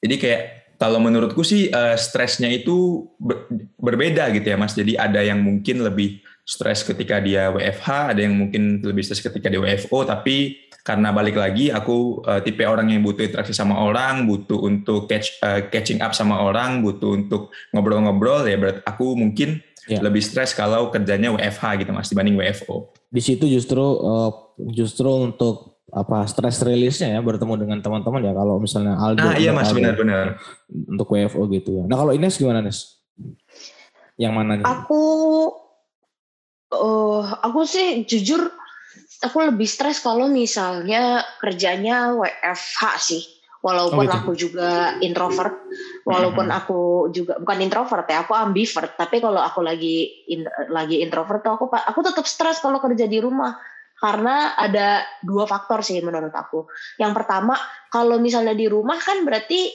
Jadi 0.00 0.16
kayak 0.16 0.42
kalau 0.80 0.96
menurutku 0.96 1.44
sih 1.44 1.68
uh, 1.68 1.92
stresnya 2.00 2.48
itu 2.48 3.04
ber 3.20 3.52
berbeda 3.76 4.32
gitu 4.32 4.48
ya 4.48 4.56
mas, 4.56 4.72
jadi 4.72 4.96
ada 4.96 5.20
yang 5.20 5.44
mungkin 5.44 5.84
lebih 5.84 6.24
stres 6.46 6.86
ketika 6.86 7.18
dia 7.18 7.50
WFH, 7.50 8.14
ada 8.14 8.20
yang 8.22 8.38
mungkin 8.38 8.78
lebih 8.78 9.02
stres 9.02 9.18
ketika 9.18 9.50
dia 9.50 9.58
WFO, 9.58 10.06
tapi 10.06 10.66
karena 10.86 11.10
balik 11.10 11.34
lagi 11.34 11.74
aku 11.74 12.22
uh, 12.22 12.38
tipe 12.38 12.62
orang 12.62 12.94
yang 12.94 13.02
butuh 13.02 13.26
interaksi 13.26 13.50
sama 13.50 13.74
orang, 13.82 14.22
butuh 14.30 14.54
untuk 14.62 15.10
catch 15.10 15.42
uh, 15.42 15.66
catching 15.66 15.98
up 15.98 16.14
sama 16.14 16.38
orang, 16.38 16.86
butuh 16.86 17.18
untuk 17.18 17.50
ngobrol-ngobrol 17.74 18.46
ya 18.46 18.54
berarti 18.54 18.86
aku 18.86 19.18
mungkin 19.18 19.58
ya. 19.90 19.98
lebih 19.98 20.22
stres 20.22 20.54
kalau 20.54 20.94
kerjanya 20.94 21.34
WFH 21.34 21.82
gitu 21.82 21.90
Mas 21.90 22.06
dibanding 22.06 22.38
WFO. 22.38 22.94
Di 23.10 23.18
situ 23.18 23.50
justru 23.50 23.82
uh, 23.82 24.30
justru 24.70 25.10
untuk 25.10 25.82
apa 25.90 26.22
stress 26.30 26.62
release-nya 26.62 27.18
ya 27.18 27.20
bertemu 27.22 27.66
dengan 27.66 27.78
teman-teman 27.82 28.22
ya 28.22 28.30
kalau 28.30 28.62
misalnya 28.62 28.94
Aldo. 28.94 29.26
Ah 29.26 29.34
iya 29.34 29.50
Mas 29.50 29.74
benar-benar. 29.74 30.38
Untuk 30.70 31.10
WFO 31.10 31.50
gitu 31.50 31.82
ya. 31.82 31.84
Nah 31.90 31.98
kalau 31.98 32.14
Ines 32.14 32.38
gimana 32.38 32.62
Ines? 32.62 33.02
Yang 34.14 34.32
mana 34.38 34.52
nih? 34.62 34.66
Aku 34.66 35.02
uh, 36.72 37.22
aku 37.42 37.62
sih 37.68 38.02
jujur 38.08 38.50
aku 39.22 39.36
lebih 39.48 39.68
stres 39.68 40.02
kalau 40.02 40.26
misalnya 40.28 41.22
kerjanya 41.40 42.14
WFH 42.16 42.82
sih. 43.00 43.24
Walaupun 43.66 44.06
oh, 44.06 44.06
gitu. 44.06 44.14
aku 44.14 44.32
juga 44.38 44.70
introvert, 45.02 45.66
walaupun 46.06 46.46
mm-hmm. 46.46 46.60
aku 46.70 47.10
juga 47.10 47.34
bukan 47.42 47.58
introvert 47.66 48.06
ya, 48.06 48.22
aku 48.22 48.30
ambivert. 48.38 48.94
Tapi 48.94 49.18
kalau 49.18 49.42
aku 49.42 49.58
lagi 49.58 50.22
in, 50.30 50.46
lagi 50.70 51.02
introvert 51.02 51.42
tuh 51.42 51.58
aku 51.58 51.66
aku 51.74 52.00
tetap 52.06 52.30
stres 52.30 52.62
kalau 52.62 52.78
kerja 52.78 53.10
di 53.10 53.18
rumah 53.18 53.58
karena 53.96 54.54
ada 54.54 55.02
dua 55.18 55.50
faktor 55.50 55.82
sih 55.82 55.98
menurut 55.98 56.30
aku. 56.30 56.70
Yang 57.00 57.12
pertama, 57.16 57.58
kalau 57.90 58.22
misalnya 58.22 58.54
di 58.54 58.70
rumah 58.70 59.02
kan 59.02 59.26
berarti 59.26 59.72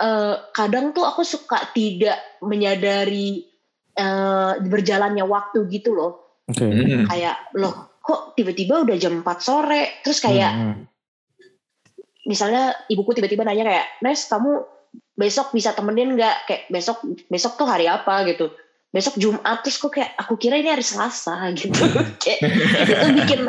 eh, 0.00 0.36
kadang 0.50 0.90
tuh 0.90 1.06
aku 1.06 1.22
suka 1.22 1.70
tidak 1.70 2.18
menyadari 2.42 3.53
eh, 3.94 4.52
berjalannya 4.62 5.24
waktu 5.26 5.66
gitu 5.70 5.94
loh. 5.94 6.42
Okay. 6.44 7.06
Kayak 7.08 7.36
loh 7.56 7.94
kok 8.04 8.36
tiba-tiba 8.36 8.84
udah 8.84 8.96
jam 9.00 9.24
4 9.24 9.24
sore? 9.40 10.04
Terus 10.04 10.20
kayak 10.20 10.52
hmm. 10.52 10.82
misalnya 12.28 12.76
ibuku 12.92 13.16
tiba-tiba 13.16 13.48
nanya 13.48 13.64
kayak 13.64 13.86
Nes 14.04 14.28
kamu 14.28 14.60
besok 15.16 15.56
bisa 15.56 15.72
temenin 15.72 16.12
nggak? 16.12 16.36
Kayak 16.44 16.62
besok 16.68 17.00
besok 17.32 17.56
tuh 17.56 17.64
hari 17.64 17.88
apa? 17.88 18.28
Gitu. 18.28 18.52
Besok 18.92 19.16
Jumat. 19.16 19.64
Terus 19.64 19.80
kok 19.80 19.96
kayak 19.96 20.12
aku 20.20 20.36
kira 20.36 20.60
ini 20.60 20.68
hari 20.68 20.84
Selasa. 20.84 21.48
Gitu. 21.58 21.80
Kayak 22.20 22.40
itu 22.92 23.06
bikin 23.24 23.40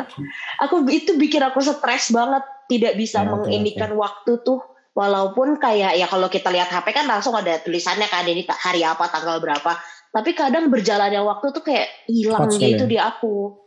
aku 0.64 0.74
itu 0.88 1.12
bikin 1.20 1.44
aku 1.44 1.60
stres 1.60 2.08
banget. 2.08 2.42
Tidak 2.66 2.98
bisa 2.98 3.22
ya, 3.22 3.30
menginikan 3.30 3.92
okay. 3.92 4.00
waktu 4.00 4.32
tuh. 4.40 4.58
Walaupun 4.96 5.60
kayak 5.60 6.00
ya 6.00 6.08
kalau 6.08 6.32
kita 6.32 6.48
lihat 6.48 6.72
HP 6.72 6.96
kan 6.96 7.04
langsung 7.04 7.36
ada 7.36 7.60
tulisannya 7.60 8.08
kan 8.08 8.24
ini 8.24 8.48
hari 8.48 8.80
apa 8.80 9.12
tanggal 9.12 9.44
berapa 9.44 9.76
tapi 10.16 10.32
kadang 10.32 10.72
berjalannya 10.72 11.20
waktu 11.20 11.52
tuh 11.52 11.60
kayak 11.60 12.08
hilang 12.08 12.48
gitu 12.48 12.88
di 12.88 12.96
aku 12.96 13.66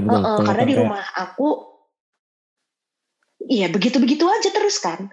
betul. 0.00 0.20
Uh, 0.20 0.36
uh, 0.36 0.38
karena 0.44 0.64
di 0.68 0.74
rumah 0.76 1.04
aku, 1.16 1.48
iya 3.48 3.72
begitu-begitu 3.72 4.24
aja 4.28 4.52
terus 4.52 4.76
kan, 4.80 5.08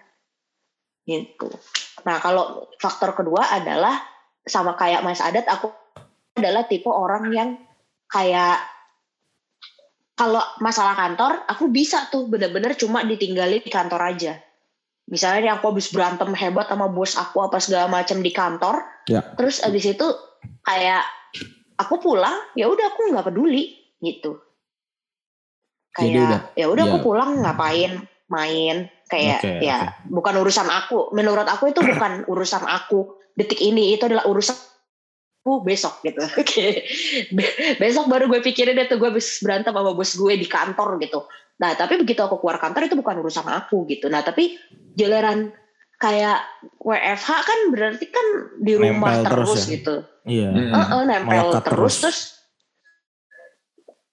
gitu. 1.08 1.48
Nah 2.04 2.20
kalau 2.20 2.68
faktor 2.80 3.16
kedua 3.16 3.52
adalah 3.56 4.00
sama 4.44 4.76
kayak 4.76 5.04
Mas 5.04 5.24
Adat, 5.24 5.48
aku 5.48 5.72
adalah 6.36 6.68
tipe 6.68 6.92
orang 6.92 7.32
yang 7.32 7.50
kayak 8.12 8.60
kalau 10.16 10.44
masalah 10.64 10.96
kantor, 10.96 11.44
aku 11.48 11.68
bisa 11.72 12.08
tuh 12.08 12.28
bener-bener 12.32 12.76
cuma 12.80 13.04
ditinggalin 13.04 13.60
di 13.60 13.72
kantor 13.72 14.16
aja. 14.16 14.40
Misalnya 15.12 15.40
nih 15.40 15.54
aku 15.60 15.76
habis 15.76 15.92
berantem 15.92 16.32
hebat 16.34 16.72
sama 16.72 16.88
bos 16.88 17.20
aku 17.20 17.44
apa 17.44 17.62
segala 17.62 17.92
macam 17.92 18.24
di 18.24 18.32
kantor, 18.32 18.82
ya. 19.12 19.22
terus 19.38 19.62
abis 19.62 19.92
itu 19.92 20.08
kayak 20.64 21.04
aku 21.78 22.00
pulang, 22.00 22.36
ya 22.56 22.70
udah 22.72 22.86
aku 22.94 23.12
nggak 23.12 23.28
peduli 23.32 23.76
gitu 24.04 24.40
kayak 25.96 26.52
ya 26.60 26.68
udah 26.68 26.84
aku 26.92 27.00
ya. 27.00 27.04
pulang 27.08 27.32
ngapain 27.40 28.04
main 28.28 28.92
kayak 29.08 29.40
okay, 29.40 29.64
ya 29.64 29.78
okay. 29.80 30.12
bukan 30.12 30.36
urusan 30.44 30.68
aku 30.68 31.16
menurut 31.16 31.48
aku 31.48 31.72
itu 31.72 31.80
bukan 31.80 32.28
urusan 32.28 32.68
aku 32.68 33.16
detik 33.40 33.64
ini 33.64 33.96
itu 33.96 34.04
adalah 34.04 34.28
urusan 34.28 34.56
besok 35.62 36.02
gitu. 36.02 36.26
Oke. 36.42 36.90
besok 37.78 38.10
baru 38.10 38.26
gue 38.26 38.42
pikirin 38.42 38.82
itu 38.82 38.98
gue 38.98 39.10
habis 39.14 39.38
berantem 39.46 39.78
sama 39.78 39.94
bos 39.94 40.18
gue 40.18 40.34
di 40.42 40.50
kantor 40.50 40.98
gitu. 40.98 41.30
Nah, 41.62 41.78
tapi 41.78 42.02
begitu 42.02 42.26
aku 42.26 42.42
keluar 42.42 42.58
kantor 42.58 42.90
itu 42.90 42.98
bukan 42.98 43.22
urusan 43.22 43.46
aku 43.46 43.86
gitu. 43.86 44.10
Nah, 44.10 44.26
tapi 44.26 44.58
jalanan 44.98 45.54
kayak 46.06 46.40
WFH 46.86 47.30
kan 47.42 47.60
berarti 47.74 48.06
kan 48.14 48.28
di 48.62 48.78
rumah 48.78 49.26
nempel 49.26 49.26
terus, 49.26 49.50
terus 49.50 49.62
ya? 49.66 49.74
gitu. 49.74 49.96
Iya. 50.30 50.50
Uh 50.54 50.78
-uh, 50.78 51.02
nempel 51.10 51.48
terus. 51.50 51.66
terus 51.66 51.96
terus 51.98 52.20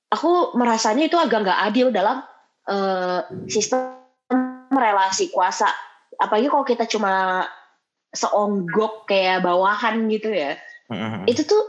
aku 0.08 0.56
merasanya 0.56 1.04
itu 1.08 1.20
agak 1.20 1.44
nggak 1.44 1.60
adil 1.68 1.92
dalam 1.92 2.24
uh, 2.72 3.20
sistem 3.44 4.00
relasi 4.72 5.28
kuasa. 5.28 5.68
Apalagi 6.16 6.48
kalau 6.48 6.64
kita 6.64 6.88
cuma 6.88 7.44
seonggok 8.12 9.04
kayak 9.08 9.44
bawahan 9.44 10.08
gitu 10.08 10.32
ya. 10.32 10.56
Uh-huh. 10.88 11.28
Itu 11.28 11.44
tuh 11.44 11.64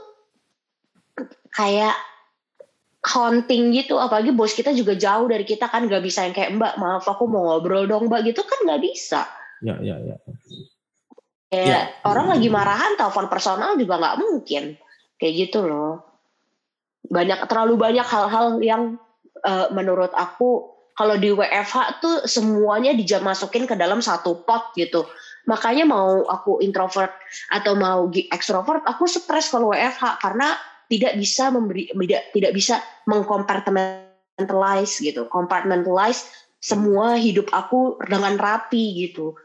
kayak 1.51 1.95
haunting 3.03 3.75
gitu. 3.75 3.99
Apalagi 3.99 4.31
bos 4.31 4.55
kita 4.55 4.71
juga 4.71 4.95
jauh 4.95 5.27
dari 5.27 5.43
kita 5.43 5.67
kan 5.67 5.87
nggak 5.91 6.03
bisa 6.03 6.23
yang 6.23 6.35
kayak 6.35 6.55
Mbak 6.55 6.73
maaf 6.79 7.03
aku 7.11 7.27
mau 7.27 7.43
ngobrol 7.51 7.87
dong 7.87 8.07
Mbak 8.07 8.31
gitu 8.31 8.47
kan 8.47 8.59
nggak 8.63 8.83
bisa. 8.83 9.27
Ya 9.63 9.79
ya 9.79 9.95
ya. 10.03 10.15
Kayak 11.47 11.67
ya. 11.69 11.81
orang 12.03 12.35
lagi 12.35 12.47
marahan 12.51 12.99
telepon 12.99 13.31
personal 13.31 13.79
juga 13.79 13.95
nggak 13.97 14.19
mungkin 14.19 14.75
kayak 15.15 15.33
gitu 15.47 15.63
loh. 15.63 16.03
Banyak 17.07 17.47
terlalu 17.47 17.79
banyak 17.79 18.07
hal-hal 18.07 18.59
yang 18.59 18.99
uh, 19.47 19.71
menurut 19.71 20.11
aku 20.11 20.73
kalau 20.93 21.17
di 21.17 21.33
WFH 21.33 22.03
tuh 22.03 22.15
semuanya 22.29 22.93
dijamasukin 22.93 23.65
ke 23.65 23.73
dalam 23.73 23.99
satu 24.03 24.45
pot 24.45 24.73
gitu 24.77 25.05
makanya 25.43 25.83
mau 25.83 26.23
aku 26.23 26.63
introvert 26.63 27.11
atau 27.51 27.75
mau 27.75 28.07
extrovert 28.31 28.79
aku 28.87 29.03
stres 29.09 29.51
kalau 29.51 29.75
WFH 29.75 30.23
karena 30.23 30.55
tidak 30.87 31.19
bisa 31.19 31.51
memberi 31.51 31.91
tidak 31.91 32.23
tidak 32.31 32.51
bisa 32.55 32.75
mengkompartmentalize 33.09 35.03
gitu 35.03 35.27
compartmentalize 35.27 36.31
semua 36.63 37.19
hidup 37.19 37.51
aku 37.51 37.99
dengan 38.07 38.39
rapi 38.39 39.03
gitu 39.03 39.35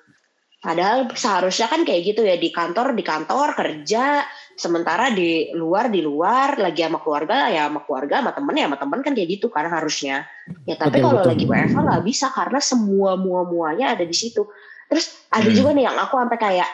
padahal 0.59 1.07
seharusnya 1.15 1.71
kan 1.71 1.87
kayak 1.87 2.03
gitu 2.15 2.27
ya 2.27 2.35
di 2.35 2.51
kantor 2.51 2.99
di 2.99 3.07
kantor 3.07 3.55
kerja 3.55 4.27
sementara 4.59 5.15
di 5.15 5.55
luar 5.55 5.87
di 5.87 6.03
luar 6.03 6.59
lagi 6.59 6.83
sama 6.83 6.99
keluarga 6.99 7.47
ya 7.47 7.71
sama 7.71 7.87
keluarga 7.87 8.19
sama 8.19 8.33
temen 8.35 8.55
ya 8.59 8.65
sama 8.67 8.79
temen 8.83 9.01
kan 9.07 9.13
kayak 9.15 9.29
gitu 9.39 9.47
karena 9.55 9.71
harusnya 9.71 10.27
ya 10.67 10.75
tapi 10.75 10.99
kalau 10.99 11.23
lagi 11.23 11.47
WFH 11.47 11.79
nggak 11.79 12.03
bisa 12.03 12.27
karena 12.35 12.59
semua 12.59 13.15
mua 13.15 13.47
muanya 13.47 13.95
ada 13.95 14.03
di 14.03 14.17
situ 14.17 14.43
Terus 14.89 15.07
ada 15.29 15.49
hmm. 15.49 15.57
juga 15.57 15.71
nih 15.77 15.85
yang 15.85 15.97
aku 16.01 16.17
sampai 16.17 16.39
kayak 16.41 16.69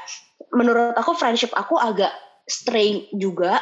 menurut 0.54 0.94
aku 0.94 1.18
friendship 1.18 1.50
aku 1.52 1.74
agak 1.76 2.14
strain 2.46 3.10
juga 3.10 3.58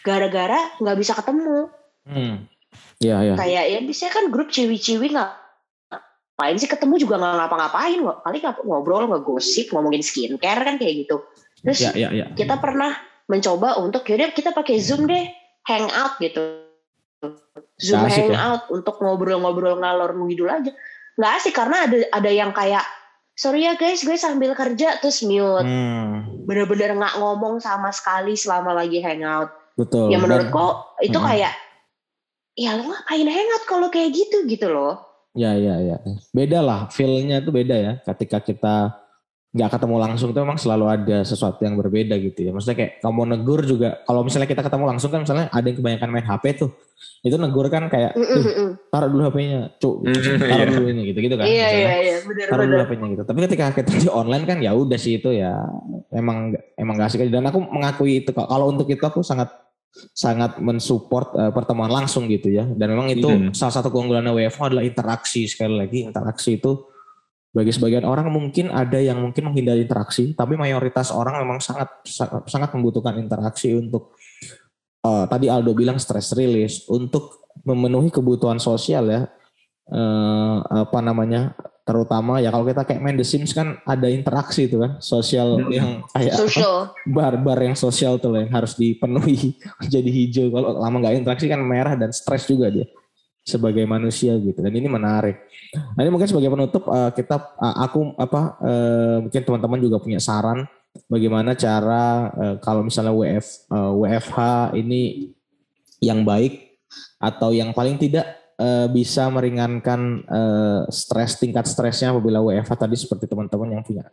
gara-gara 0.00 0.72
nggak 0.80 0.98
bisa 0.98 1.12
ketemu. 1.12 1.68
Hmm. 2.08 2.48
Iya, 2.98 3.16
iya. 3.20 3.34
Kayak 3.36 3.64
ya 3.68 3.78
biasanya 3.84 4.12
kan 4.16 4.24
grup 4.32 4.48
ciwi-ciwi 4.48 5.12
nggak 5.12 5.32
ngapain 6.42 6.58
sih 6.58 6.66
ketemu 6.66 6.94
juga 6.98 7.22
nggak 7.22 7.34
ngapa-ngapain. 7.38 7.98
Kali 8.02 8.38
ngobrol 8.66 9.06
nggak 9.06 9.22
gosip 9.22 9.70
ngomongin 9.70 10.02
skincare 10.02 10.66
kan 10.66 10.74
kayak 10.74 11.06
gitu. 11.06 11.22
Terus 11.62 11.78
ya, 11.78 11.94
ya, 11.94 12.08
ya. 12.10 12.26
kita 12.34 12.58
pernah 12.58 12.98
mencoba 13.30 13.78
untuk 13.78 14.02
yaudah 14.10 14.34
kita 14.34 14.50
pakai 14.50 14.82
zoom 14.82 15.06
deh 15.06 15.30
hangout 15.70 16.18
gitu. 16.18 16.66
Zoom 17.78 18.10
ya. 18.10 18.26
hangout 18.26 18.66
ya? 18.66 18.74
untuk 18.74 18.98
ngobrol-ngobrol 18.98 19.78
ngalor 19.78 20.18
ngidul 20.18 20.50
aja. 20.50 20.74
Nggak 21.14 21.32
asik 21.38 21.54
karena 21.54 21.86
ada 21.86 21.96
ada 22.10 22.30
yang 22.34 22.50
kayak 22.50 22.82
sorry 23.38 23.62
ya 23.62 23.78
guys 23.78 24.02
gue 24.02 24.18
sambil 24.18 24.58
kerja 24.58 24.98
terus 24.98 25.22
mute 25.22 25.62
hmm. 25.62 26.44
bener-bener 26.44 26.98
nggak 26.98 27.16
ngomong 27.16 27.62
sama 27.62 27.88
sekali 27.94 28.36
selama 28.36 28.76
lagi 28.76 29.00
hangout 29.00 29.48
betul 29.72 30.12
ya 30.12 30.20
menurut 30.20 30.52
kok 30.52 31.00
itu 31.00 31.16
hmm. 31.16 31.26
kayak 31.32 31.54
ya 32.60 32.76
lo 32.76 32.92
ngapain 32.92 33.28
hangout 33.32 33.64
kalau 33.64 33.88
kayak 33.88 34.12
gitu 34.12 34.44
gitu 34.44 34.68
loh 34.68 35.11
ya 35.32 35.52
ya 35.56 35.74
ya. 35.80 35.96
Beda 36.32 36.58
lah 36.60 36.80
feelnya 36.92 37.44
tuh 37.44 37.52
beda 37.52 37.76
ya. 37.76 37.92
Ketika 38.04 38.40
kita 38.40 39.02
nggak 39.52 39.68
ketemu 39.68 39.96
langsung 40.00 40.32
itu 40.32 40.40
memang 40.40 40.56
selalu 40.56 40.84
ada 40.88 41.28
sesuatu 41.28 41.60
yang 41.60 41.76
berbeda 41.76 42.16
gitu 42.16 42.40
ya. 42.48 42.56
Maksudnya 42.56 42.76
kayak 42.76 42.92
kamu 43.04 43.36
negur 43.36 43.60
juga, 43.68 44.00
kalau 44.08 44.24
misalnya 44.24 44.48
kita 44.48 44.64
ketemu 44.64 44.84
langsung 44.88 45.12
kan 45.12 45.28
misalnya 45.28 45.52
ada 45.52 45.66
yang 45.68 45.76
kebanyakan 45.76 46.08
main 46.08 46.24
HP 46.24 46.44
tuh, 46.56 46.70
itu 47.20 47.36
negur 47.36 47.68
kan 47.68 47.84
kayak, 47.92 48.16
taruh 48.88 49.12
dulu 49.12 49.28
HP-nya, 49.28 49.76
cuk, 49.76 50.08
taruh 50.40 50.72
dulu 50.72 50.86
ini 50.88 51.12
gitu 51.12 51.18
gitu 51.20 51.36
kan. 51.36 51.44
Iya 51.44 51.68
iya 51.68 51.92
iya, 52.00 52.14
benar 52.24 52.46
Taruh 52.48 52.64
dulu 52.64 52.80
HP-nya 52.80 53.06
gitu. 53.12 53.22
Tapi 53.28 53.38
ketika 53.44 53.64
kita 53.76 53.90
di 53.92 54.08
online 54.08 54.44
kan 54.48 54.56
ya 54.64 54.72
udah 54.72 54.96
sih 54.96 55.20
itu 55.20 55.28
ya, 55.36 55.52
emang 56.16 56.56
emang 56.80 56.94
gak 56.96 57.12
asik 57.12 57.28
dan 57.28 57.44
aku 57.44 57.60
mengakui 57.60 58.24
itu 58.24 58.32
kalau 58.32 58.72
untuk 58.72 58.88
itu 58.88 59.04
aku 59.04 59.20
sangat 59.20 59.52
sangat 60.16 60.56
mensupport 60.58 61.28
uh, 61.36 61.52
pertemuan 61.52 61.92
langsung 61.92 62.24
gitu 62.28 62.48
ya. 62.48 62.64
Dan 62.64 62.96
memang 62.96 63.12
itu 63.12 63.28
hmm. 63.28 63.52
salah 63.52 63.74
satu 63.76 63.92
keunggulan 63.92 64.24
WFH 64.24 64.72
adalah 64.72 64.84
interaksi 64.84 65.44
sekali 65.44 65.76
lagi 65.76 66.08
interaksi 66.08 66.56
itu 66.56 66.92
bagi 67.52 67.68
sebagian 67.68 68.08
orang 68.08 68.32
mungkin 68.32 68.72
ada 68.72 68.96
yang 68.96 69.20
mungkin 69.20 69.52
menghindari 69.52 69.84
interaksi, 69.84 70.32
tapi 70.32 70.56
mayoritas 70.56 71.12
orang 71.12 71.36
memang 71.44 71.60
sangat 71.60 72.00
sangat 72.48 72.72
membutuhkan 72.72 73.20
interaksi 73.20 73.76
untuk 73.76 74.16
uh, 75.04 75.28
tadi 75.28 75.52
Aldo 75.52 75.76
bilang 75.76 76.00
stress 76.00 76.32
release 76.32 76.88
untuk 76.88 77.44
memenuhi 77.68 78.08
kebutuhan 78.08 78.56
sosial 78.56 79.04
ya. 79.04 79.22
Uh, 79.92 80.64
apa 80.88 81.04
namanya? 81.04 81.52
Terutama 81.82 82.38
ya 82.38 82.54
kalau 82.54 82.62
kita 82.62 82.86
kayak 82.86 83.02
main 83.02 83.18
The 83.18 83.26
Sims 83.26 83.50
kan 83.50 83.82
ada 83.82 84.06
interaksi 84.06 84.70
itu 84.70 84.78
kan 84.78 85.02
sosial 85.02 85.58
hmm. 85.58 85.70
yang 85.74 85.88
kayak 86.14 86.34
bar-bar 87.16 87.58
yang 87.58 87.74
sosial 87.74 88.22
tuh 88.22 88.38
yang 88.38 88.50
harus 88.54 88.78
dipenuhi 88.78 89.58
jadi 89.92 90.06
hijau 90.06 90.54
kalau 90.54 90.78
lama 90.78 90.96
nggak 91.02 91.26
interaksi 91.26 91.50
kan 91.50 91.58
merah 91.58 91.98
dan 91.98 92.14
stres 92.14 92.46
juga 92.46 92.70
dia 92.70 92.86
sebagai 93.42 93.82
manusia 93.90 94.38
gitu 94.38 94.62
dan 94.62 94.70
ini 94.70 94.86
menarik. 94.86 95.42
Nah 95.74 96.00
ini 96.06 96.14
mungkin 96.14 96.30
sebagai 96.30 96.46
penutup 96.46 96.86
uh, 96.86 97.10
kita 97.10 97.58
uh, 97.58 97.76
aku 97.82 98.14
apa 98.14 98.54
uh, 98.62 99.16
mungkin 99.26 99.42
teman-teman 99.42 99.80
juga 99.82 99.98
punya 99.98 100.22
saran 100.22 100.62
bagaimana 101.10 101.58
cara 101.58 102.30
uh, 102.30 102.56
kalau 102.62 102.86
misalnya 102.86 103.10
WF 103.10 103.46
uh, 103.74 103.92
WFH 103.98 104.38
ini 104.78 105.34
yang 105.98 106.22
baik 106.22 106.78
atau 107.18 107.50
yang 107.50 107.74
paling 107.74 107.98
tidak 107.98 108.41
uh, 108.62 108.86
bisa 108.88 109.26
meringankan 109.26 110.22
uh, 110.30 110.80
stres 110.86 111.42
tingkat 111.42 111.66
stresnya 111.66 112.14
apabila 112.14 112.38
WFH 112.38 112.78
tadi 112.78 112.94
seperti 112.94 113.26
teman-teman 113.26 113.74
yang 113.74 113.82
punya 113.82 114.06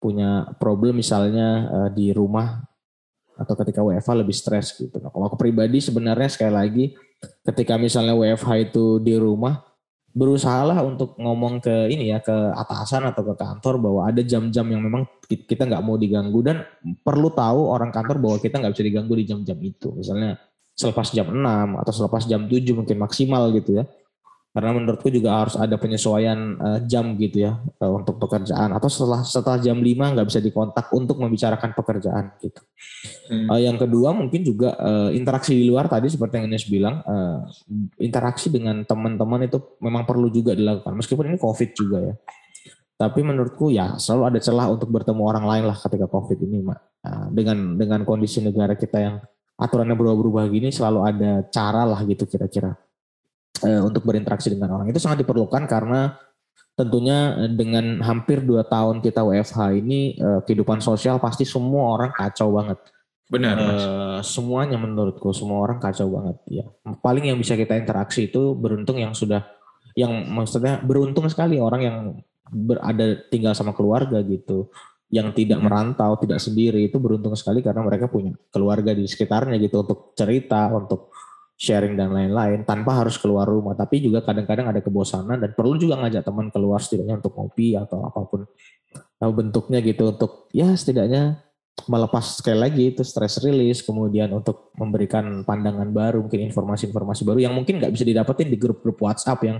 punya 0.00 0.48
problem 0.56 0.98
misalnya 0.98 1.68
uh, 1.68 1.90
di 1.92 2.10
rumah 2.10 2.64
atau 3.36 3.54
ketika 3.64 3.80
WFH 3.80 4.12
lebih 4.12 4.36
stres 4.36 4.74
gitu. 4.76 4.96
Nah, 5.00 5.08
kalau 5.08 5.28
aku 5.28 5.36
pribadi 5.40 5.80
sebenarnya 5.80 6.28
sekali 6.28 6.52
lagi 6.52 6.84
ketika 7.46 7.78
misalnya 7.78 8.16
WFH 8.18 8.72
itu 8.72 8.98
di 8.98 9.14
rumah 9.14 9.62
berusahalah 10.12 10.84
untuk 10.84 11.16
ngomong 11.16 11.64
ke 11.64 11.88
ini 11.88 12.12
ya 12.12 12.20
ke 12.20 12.52
atasan 12.52 13.08
atau 13.08 13.24
ke 13.32 13.34
kantor 13.40 13.80
bahwa 13.80 14.00
ada 14.04 14.20
jam-jam 14.20 14.68
yang 14.68 14.84
memang 14.84 15.08
kita 15.24 15.64
nggak 15.64 15.80
mau 15.80 15.96
diganggu 15.96 16.44
dan 16.44 16.68
perlu 17.00 17.32
tahu 17.32 17.72
orang 17.72 17.88
kantor 17.88 18.20
bahwa 18.20 18.36
kita 18.36 18.60
nggak 18.60 18.76
bisa 18.76 18.84
diganggu 18.84 19.14
di 19.16 19.24
jam-jam 19.24 19.56
itu 19.64 19.88
misalnya 19.96 20.36
selepas 20.72 21.12
jam 21.12 21.28
6 21.28 21.80
atau 21.84 21.92
selepas 21.92 22.22
jam 22.24 22.48
7 22.48 22.78
mungkin 22.78 22.96
maksimal 22.96 23.52
gitu 23.52 23.82
ya 23.82 23.84
karena 24.52 24.70
menurutku 24.76 25.08
juga 25.08 25.32
harus 25.32 25.56
ada 25.56 25.80
penyesuaian 25.80 26.60
uh, 26.60 26.78
jam 26.84 27.16
gitu 27.16 27.48
ya 27.48 27.56
uh, 27.56 27.92
untuk 27.96 28.20
pekerjaan 28.20 28.76
atau 28.76 28.84
setelah 28.84 29.24
setelah 29.24 29.56
jam 29.56 29.80
5 29.80 29.88
nggak 29.88 30.28
bisa 30.28 30.44
dikontak 30.44 30.92
untuk 30.92 31.16
membicarakan 31.24 31.72
pekerjaan 31.72 32.36
gitu. 32.36 32.60
Hmm. 33.32 33.48
Uh, 33.48 33.60
yang 33.64 33.80
kedua 33.80 34.12
mungkin 34.12 34.44
juga 34.44 34.76
uh, 34.76 35.08
interaksi 35.08 35.56
di 35.56 35.64
luar 35.64 35.88
tadi 35.88 36.12
seperti 36.12 36.36
yang 36.36 36.52
Ines 36.52 36.68
bilang 36.68 37.00
uh, 37.00 37.48
interaksi 37.96 38.52
dengan 38.52 38.84
teman-teman 38.84 39.48
itu 39.48 39.56
memang 39.80 40.04
perlu 40.04 40.28
juga 40.28 40.52
dilakukan 40.52 41.00
meskipun 41.00 41.32
ini 41.32 41.40
Covid 41.40 41.70
juga 41.72 41.98
ya. 42.12 42.14
Tapi 43.00 43.24
menurutku 43.24 43.72
ya 43.72 43.96
selalu 43.96 44.36
ada 44.36 44.38
celah 44.38 44.68
untuk 44.68 44.92
bertemu 44.92 45.22
orang 45.24 45.48
lain 45.48 45.64
lah 45.64 45.80
ketika 45.80 46.04
Covid 46.04 46.38
ini, 46.44 46.60
Mak. 46.60 46.80
Uh, 47.02 47.26
dengan 47.32 47.80
dengan 47.80 48.04
kondisi 48.04 48.44
negara 48.44 48.76
kita 48.76 49.00
yang 49.00 49.16
aturannya 49.62 49.94
berubah-berubah 49.94 50.50
gini 50.50 50.74
selalu 50.74 51.00
ada 51.06 51.32
cara 51.48 51.86
lah 51.86 52.02
gitu 52.02 52.26
kira-kira 52.26 52.74
Eh, 53.62 53.78
untuk 53.78 54.02
berinteraksi 54.02 54.50
dengan 54.50 54.74
orang 54.74 54.90
itu 54.90 54.98
sangat 54.98 55.22
diperlukan 55.22 55.70
karena 55.70 56.18
tentunya 56.74 57.46
eh, 57.46 57.52
dengan 57.54 58.02
hampir 58.02 58.42
dua 58.42 58.66
tahun 58.66 58.98
kita 58.98 59.22
WFH 59.22 59.58
ini 59.78 60.18
eh, 60.18 60.40
kehidupan 60.42 60.82
sosial 60.82 61.22
pasti 61.22 61.46
semua 61.46 61.94
orang 61.94 62.10
kacau 62.10 62.58
banget. 62.58 62.82
Benar. 63.30 63.56
Uh, 63.56 64.20
semuanya 64.20 64.76
menurutku 64.76 65.32
semua 65.32 65.64
orang 65.64 65.80
kacau 65.80 66.04
banget 66.04 66.36
ya. 66.52 66.68
Paling 67.00 67.32
yang 67.32 67.40
bisa 67.40 67.56
kita 67.56 67.80
interaksi 67.80 68.28
itu 68.28 68.52
beruntung 68.52 69.00
yang 69.00 69.16
sudah 69.16 69.46
yang 69.96 70.28
maksudnya 70.28 70.84
beruntung 70.84 71.24
sekali 71.32 71.56
orang 71.56 71.80
yang 71.80 71.96
berada 72.52 73.24
tinggal 73.32 73.56
sama 73.56 73.72
keluarga 73.72 74.20
gitu 74.20 74.68
yang 75.12 75.28
tidak 75.36 75.60
merantau, 75.60 76.16
tidak 76.16 76.40
sendiri 76.40 76.88
itu 76.88 76.96
beruntung 76.96 77.36
sekali 77.36 77.60
karena 77.60 77.84
mereka 77.84 78.08
punya 78.08 78.32
keluarga 78.48 78.96
di 78.96 79.04
sekitarnya 79.04 79.60
gitu 79.60 79.84
untuk 79.84 80.16
cerita, 80.16 80.72
untuk 80.72 81.12
sharing 81.60 81.94
dan 81.94 82.16
lain-lain 82.16 82.64
tanpa 82.64 83.04
harus 83.04 83.20
keluar 83.20 83.44
rumah. 83.44 83.76
Tapi 83.76 84.00
juga 84.00 84.24
kadang-kadang 84.24 84.72
ada 84.72 84.80
kebosanan 84.80 85.36
dan 85.36 85.52
perlu 85.52 85.76
juga 85.76 86.00
ngajak 86.00 86.24
teman 86.24 86.48
keluar 86.48 86.80
setidaknya 86.80 87.20
untuk 87.20 87.36
ngopi 87.36 87.76
atau 87.76 88.08
apa 88.08 88.24
pun 88.24 88.48
bentuknya 89.22 89.78
gitu 89.84 90.16
untuk 90.16 90.50
ya 90.50 90.72
setidaknya 90.72 91.44
melepas 91.88 92.40
sekali 92.40 92.58
lagi 92.58 92.82
itu 92.96 93.04
stress 93.04 93.40
release, 93.44 93.84
kemudian 93.84 94.32
untuk 94.32 94.72
memberikan 94.80 95.44
pandangan 95.44 95.88
baru, 95.92 96.24
mungkin 96.24 96.48
informasi-informasi 96.48 97.22
baru 97.24 97.38
yang 97.44 97.54
mungkin 97.56 97.80
nggak 97.80 97.92
bisa 97.92 98.04
didapetin 98.08 98.48
di 98.48 98.56
grup-grup 98.60 98.96
WhatsApp 99.00 99.40
yang 99.44 99.58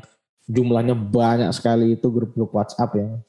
jumlahnya 0.49 0.97
banyak 0.97 1.51
sekali 1.55 1.97
itu 1.97 2.09
grup-grup 2.09 2.53
WhatsApp 2.53 2.91
yang 2.97 3.21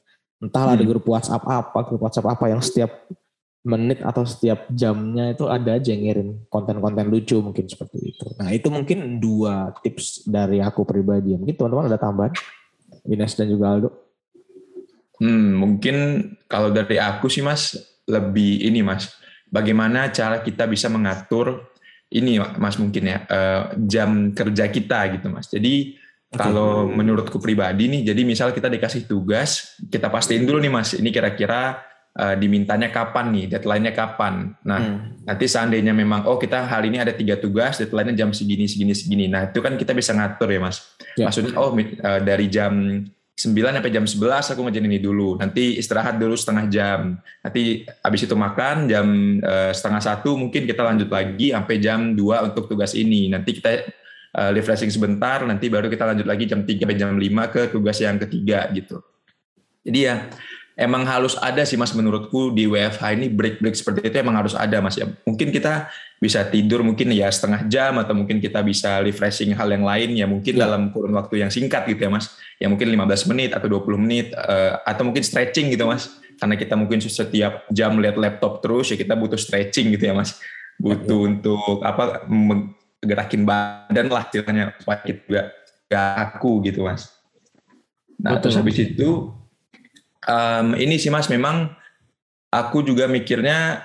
entahlah 0.44 0.76
hmm. 0.76 0.80
ada 0.82 0.90
grup 0.90 1.06
WhatsApp 1.08 1.42
apa, 1.48 1.78
grup 1.88 2.02
WhatsApp 2.04 2.28
apa 2.28 2.44
yang 2.52 2.60
setiap 2.60 2.90
menit 3.64 4.04
atau 4.04 4.28
setiap 4.28 4.68
jamnya 4.68 5.32
itu 5.32 5.48
ada 5.48 5.80
aja 5.80 5.88
yang 5.88 6.04
ngirim 6.04 6.28
konten-konten 6.52 7.08
lucu 7.08 7.40
mungkin 7.40 7.64
seperti 7.64 8.12
itu. 8.12 8.26
Nah 8.36 8.52
itu 8.52 8.68
mungkin 8.68 9.16
dua 9.16 9.72
tips 9.80 10.28
dari 10.28 10.60
aku 10.60 10.84
pribadi. 10.84 11.32
Mungkin 11.32 11.56
teman-teman 11.56 11.88
ada 11.88 11.96
tambahan? 11.96 12.36
Ines 13.08 13.32
dan 13.32 13.48
juga 13.48 13.72
Aldo. 13.72 13.88
Hmm, 15.16 15.56
mungkin 15.56 15.96
kalau 16.44 16.68
dari 16.68 17.00
aku 17.00 17.32
sih 17.32 17.40
mas 17.40 17.72
lebih 18.04 18.68
ini 18.68 18.84
mas, 18.84 19.16
bagaimana 19.48 20.12
cara 20.12 20.44
kita 20.44 20.68
bisa 20.68 20.92
mengatur 20.92 21.64
ini 22.12 22.36
mas 22.60 22.76
mungkin 22.76 23.08
ya 23.08 23.18
uh, 23.24 23.62
jam 23.80 24.36
kerja 24.36 24.68
kita 24.68 25.16
gitu 25.16 25.32
mas. 25.32 25.48
Jadi 25.48 25.96
okay. 26.34 26.44
kalau 26.50 26.90
menurutku 26.90 27.38
pribadi 27.38 27.86
nih, 27.86 28.12
jadi 28.12 28.20
misal 28.26 28.50
kita 28.50 28.66
dikasih 28.68 29.06
tugas, 29.06 29.78
kita 29.88 30.10
pastiin 30.10 30.44
dulu 30.44 30.58
nih 30.58 30.72
mas, 30.72 30.92
ini 30.98 31.14
kira-kira 31.14 31.80
uh, 32.18 32.34
dimintanya 32.38 32.90
kapan 32.90 33.30
nih, 33.34 33.44
deadline-nya 33.54 33.92
kapan. 33.94 34.54
Nah, 34.62 34.80
hmm. 34.80 35.26
nanti 35.26 35.44
seandainya 35.46 35.94
memang 35.94 36.26
oh 36.30 36.38
kita 36.38 36.66
hari 36.66 36.90
ini 36.90 37.02
ada 37.02 37.14
tiga 37.14 37.38
tugas, 37.38 37.78
deadline-nya 37.82 38.26
jam 38.26 38.30
segini 38.30 38.66
segini 38.66 38.94
segini. 38.94 39.26
Nah, 39.26 39.50
itu 39.50 39.58
kan 39.62 39.74
kita 39.74 39.94
bisa 39.94 40.14
ngatur 40.14 40.50
ya, 40.50 40.60
Mas. 40.62 40.76
Ya. 41.14 41.30
Maksudnya 41.30 41.54
oh 41.58 41.74
uh, 41.74 42.20
dari 42.22 42.46
jam 42.50 43.04
9 43.34 43.50
sampai 43.50 43.90
jam 43.90 44.06
11 44.06 44.54
aku 44.54 44.60
ngerjain 44.62 44.86
ini 44.86 45.02
dulu. 45.02 45.34
Nanti 45.34 45.74
istirahat 45.74 46.22
dulu 46.22 46.38
setengah 46.38 46.70
jam. 46.70 47.18
Nanti 47.42 47.82
habis 47.82 48.22
itu 48.22 48.34
makan 48.38 48.86
jam 48.86 49.06
uh, 49.42 49.74
setengah 49.74 50.02
satu 50.06 50.38
mungkin 50.38 50.70
kita 50.70 50.86
lanjut 50.86 51.10
lagi 51.10 51.50
sampai 51.50 51.82
jam 51.82 52.14
2 52.14 52.46
untuk 52.46 52.70
tugas 52.70 52.94
ini. 52.94 53.26
Nanti 53.26 53.58
kita 53.58 53.90
uh, 54.34 54.50
refreshing 54.50 54.90
sebentar, 54.90 55.40
nanti 55.46 55.70
baru 55.70 55.86
kita 55.86 56.04
lanjut 56.04 56.26
lagi 56.26 56.44
jam 56.50 56.66
3 56.66 56.84
sampai 56.84 56.98
jam 56.98 57.14
5 57.14 57.54
ke 57.54 57.60
tugas 57.70 57.96
yang 58.02 58.18
ketiga 58.18 58.66
gitu. 58.74 59.00
Jadi 59.84 59.98
ya 60.10 60.28
emang 60.74 61.06
harus 61.06 61.38
ada 61.38 61.62
sih 61.62 61.78
mas 61.78 61.94
menurutku 61.94 62.50
di 62.50 62.66
WFH 62.66 63.14
ini 63.14 63.26
break-break 63.30 63.78
seperti 63.78 64.10
itu 64.10 64.16
emang 64.18 64.34
harus 64.38 64.58
ada 64.58 64.82
mas 64.82 64.98
ya. 64.98 65.06
Mungkin 65.22 65.54
kita 65.54 65.88
bisa 66.18 66.42
tidur 66.48 66.82
mungkin 66.82 67.12
ya 67.14 67.30
setengah 67.30 67.68
jam 67.70 68.00
atau 68.00 68.16
mungkin 68.16 68.42
kita 68.42 68.64
bisa 68.64 68.98
refreshing 69.04 69.54
hal 69.54 69.68
yang 69.70 69.84
lain 69.86 70.18
ya 70.18 70.26
mungkin 70.26 70.56
ya. 70.58 70.66
dalam 70.66 70.90
kurun 70.90 71.14
waktu 71.14 71.46
yang 71.46 71.50
singkat 71.52 71.86
gitu 71.86 72.08
ya 72.08 72.10
mas. 72.10 72.34
Ya 72.58 72.66
mungkin 72.66 72.90
15 72.90 73.30
menit 73.30 73.50
atau 73.54 73.70
20 73.70 74.02
menit 74.02 74.26
uh, 74.34 74.82
atau 74.82 75.06
mungkin 75.06 75.22
stretching 75.22 75.70
gitu 75.70 75.86
mas. 75.86 76.10
Karena 76.34 76.58
kita 76.58 76.74
mungkin 76.74 76.98
setiap 76.98 77.70
jam 77.70 77.94
lihat 78.02 78.18
laptop 78.18 78.58
terus 78.58 78.90
ya 78.90 78.98
kita 78.98 79.14
butuh 79.14 79.38
stretching 79.38 79.94
gitu 79.94 80.10
ya 80.10 80.14
mas. 80.16 80.42
Butuh 80.74 81.20
ya. 81.22 81.26
untuk 81.30 81.86
apa 81.86 82.26
gerakin 83.04 83.44
badan 83.44 84.08
lah 84.08 84.24
ceritanya 84.32 84.72
supaya 84.80 84.98
kita 85.04 85.22
gak, 85.28 85.46
gak 85.92 86.12
aku 86.32 86.64
gitu 86.64 86.88
mas. 86.88 87.12
Nah 88.18 88.36
Betul. 88.36 88.42
terus 88.48 88.56
habis 88.58 88.76
itu 88.80 89.08
um, 90.24 90.66
ini 90.74 90.96
sih 90.96 91.12
mas 91.12 91.28
memang 91.28 91.72
aku 92.48 92.80
juga 92.86 93.04
mikirnya 93.10 93.84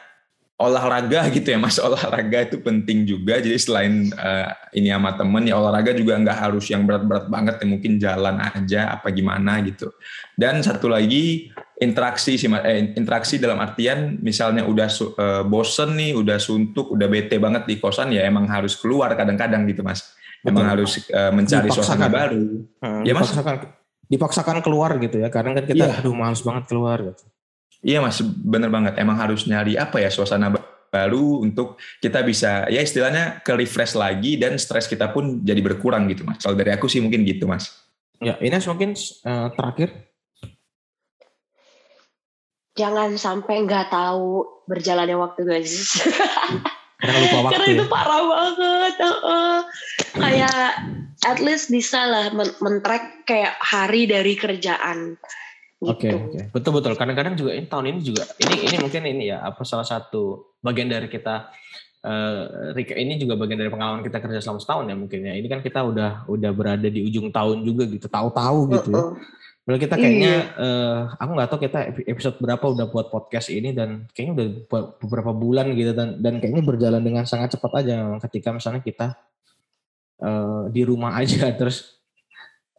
olahraga 0.59 1.27
gitu 1.35 1.55
ya 1.55 1.57
mas 1.57 1.79
olahraga 1.79 2.45
itu 2.45 2.59
penting 2.59 3.07
juga 3.07 3.39
jadi 3.39 3.55
selain 3.55 4.11
uh, 4.19 4.51
ini 4.75 4.91
sama 4.91 5.15
temen 5.15 5.47
ya 5.47 5.55
olahraga 5.55 5.95
juga 5.95 6.19
nggak 6.19 6.37
harus 6.37 6.67
yang 6.67 6.83
berat-berat 6.83 7.31
banget 7.31 7.55
ya 7.63 7.65
mungkin 7.65 7.91
jalan 7.97 8.35
aja 8.43 8.81
apa 8.99 9.07
gimana 9.09 9.63
gitu 9.63 9.89
dan 10.35 10.59
satu 10.59 10.91
lagi 10.91 11.49
interaksi 11.79 12.35
sih 12.35 12.51
eh, 12.51 12.93
interaksi 12.99 13.39
dalam 13.39 13.59
artian 13.63 14.19
misalnya 14.19 14.67
udah 14.67 14.89
uh, 14.91 15.43
bosen 15.47 15.95
nih 15.95 16.11
udah 16.15 16.35
suntuk 16.35 16.91
udah 16.91 17.07
bete 17.07 17.39
banget 17.39 17.63
di 17.65 17.79
kosan 17.79 18.11
ya 18.11 18.27
emang 18.27 18.45
harus 18.51 18.75
keluar 18.75 19.15
kadang-kadang 19.15 19.63
gitu 19.65 19.79
mas 19.79 20.11
emang 20.43 20.67
harus 20.67 21.07
uh, 21.11 21.31
mencari 21.31 21.71
suasana 21.71 22.11
baru 22.11 22.67
hmm, 22.83 23.03
ya 23.07 23.15
mas 23.15 23.31
dipaksakan 24.09 24.65
keluar 24.65 24.97
gitu 24.97 25.21
ya 25.21 25.29
karena 25.29 25.61
kan 25.61 25.63
kita 25.69 25.85
yeah. 25.85 25.99
aduh 26.01 26.17
males 26.17 26.41
banget 26.41 26.65
keluar 26.65 26.97
gitu. 26.97 27.23
Iya 27.79 28.03
mas, 28.03 28.19
bener 28.25 28.67
banget. 28.67 28.99
Emang 28.99 29.15
harus 29.15 29.47
nyari 29.47 29.79
apa 29.79 30.03
ya 30.03 30.11
suasana 30.11 30.51
baru 30.89 31.45
untuk 31.45 31.77
kita 32.01 32.25
bisa 32.25 32.65
ya 32.67 32.81
istilahnya 32.81 33.39
ke 33.45 33.53
refresh 33.53 33.93
lagi 33.93 34.35
dan 34.35 34.57
stres 34.57 34.89
kita 34.89 35.13
pun 35.13 35.45
jadi 35.45 35.61
berkurang 35.61 36.09
gitu 36.09 36.25
mas. 36.27 36.41
Kalau 36.41 36.57
dari 36.57 36.73
aku 36.73 36.89
sih 36.91 36.99
mungkin 36.99 37.23
gitu 37.23 37.47
mas. 37.47 37.71
Ya, 38.19 38.35
Ines 38.43 38.67
mungkin 38.67 38.97
uh, 39.23 39.47
terakhir. 39.55 40.08
Jangan 42.79 43.19
sampai 43.19 43.67
nggak 43.67 43.91
tahu 43.91 44.47
berjalannya 44.71 45.19
waktu 45.19 45.41
guys. 45.43 45.99
Karena 46.99 47.17
lupa 47.27 47.37
waktu. 47.43 47.53
Karena 47.55 47.67
itu 47.75 47.85
ya. 47.85 47.91
parah 47.91 48.21
banget. 48.23 48.93
Uh, 48.99 49.11
uh. 49.27 49.57
Kayak 50.15 50.63
at 51.27 51.39
least 51.43 51.67
bisa 51.67 51.99
lah 52.07 52.31
men-track 52.35 53.27
kayak 53.27 53.59
hari 53.59 54.07
dari 54.07 54.39
kerjaan. 54.39 55.19
Oke, 55.79 56.11
gitu. 56.11 56.15
oke, 56.19 56.27
okay, 56.35 56.43
betul 56.51 56.71
betul. 56.75 56.93
Kadang-kadang 56.99 57.39
juga 57.39 57.55
ini 57.55 57.67
tahun 57.71 57.85
ini 57.87 57.99
juga 58.03 58.27
ini 58.43 58.55
ini 58.67 58.75
mungkin 58.83 59.03
ini 59.07 59.23
ya 59.31 59.47
apa 59.47 59.63
salah 59.63 59.87
satu 59.87 60.55
bagian 60.59 60.91
dari 60.91 61.07
kita 61.07 61.55
uh, 62.03 62.75
ini 62.75 63.15
juga 63.15 63.39
bagian 63.39 63.63
dari 63.63 63.71
pengalaman 63.71 64.03
kita 64.03 64.19
kerja 64.19 64.43
selama 64.43 64.59
setahun 64.59 64.91
ya 64.91 64.95
mungkin 64.99 65.19
ya. 65.23 65.39
Ini 65.39 65.47
kan 65.47 65.63
kita 65.63 65.79
udah 65.87 66.27
udah 66.27 66.51
berada 66.51 66.87
di 66.91 66.99
ujung 67.07 67.31
tahun 67.31 67.63
juga 67.63 67.87
gitu, 67.87 68.11
tahu-tahu 68.11 68.59
gitu 68.75 68.91
ya. 68.91 69.03
Kalau 69.69 69.77
kita 69.85 70.01
kayaknya 70.01 70.49
uh, 70.57 71.13
aku 71.13 71.29
nggak 71.37 71.49
tahu 71.53 71.59
kita 71.69 71.79
episode 72.09 72.41
berapa 72.41 72.65
udah 72.73 72.89
buat 72.89 73.13
podcast 73.13 73.53
ini 73.53 73.69
dan 73.69 74.09
kayaknya 74.17 74.33
udah 74.33 74.47
beberapa 74.97 75.29
bulan 75.29 75.77
gitu 75.77 75.93
dan 75.93 76.17
dan 76.17 76.41
kayaknya 76.41 76.65
berjalan 76.65 77.05
dengan 77.05 77.21
sangat 77.29 77.53
cepat 77.53 77.85
aja 77.85 78.17
ketika 78.25 78.49
misalnya 78.49 78.81
kita 78.81 79.13
uh, 80.25 80.73
di 80.73 80.81
rumah 80.81 81.21
aja 81.21 81.45
terus 81.61 82.01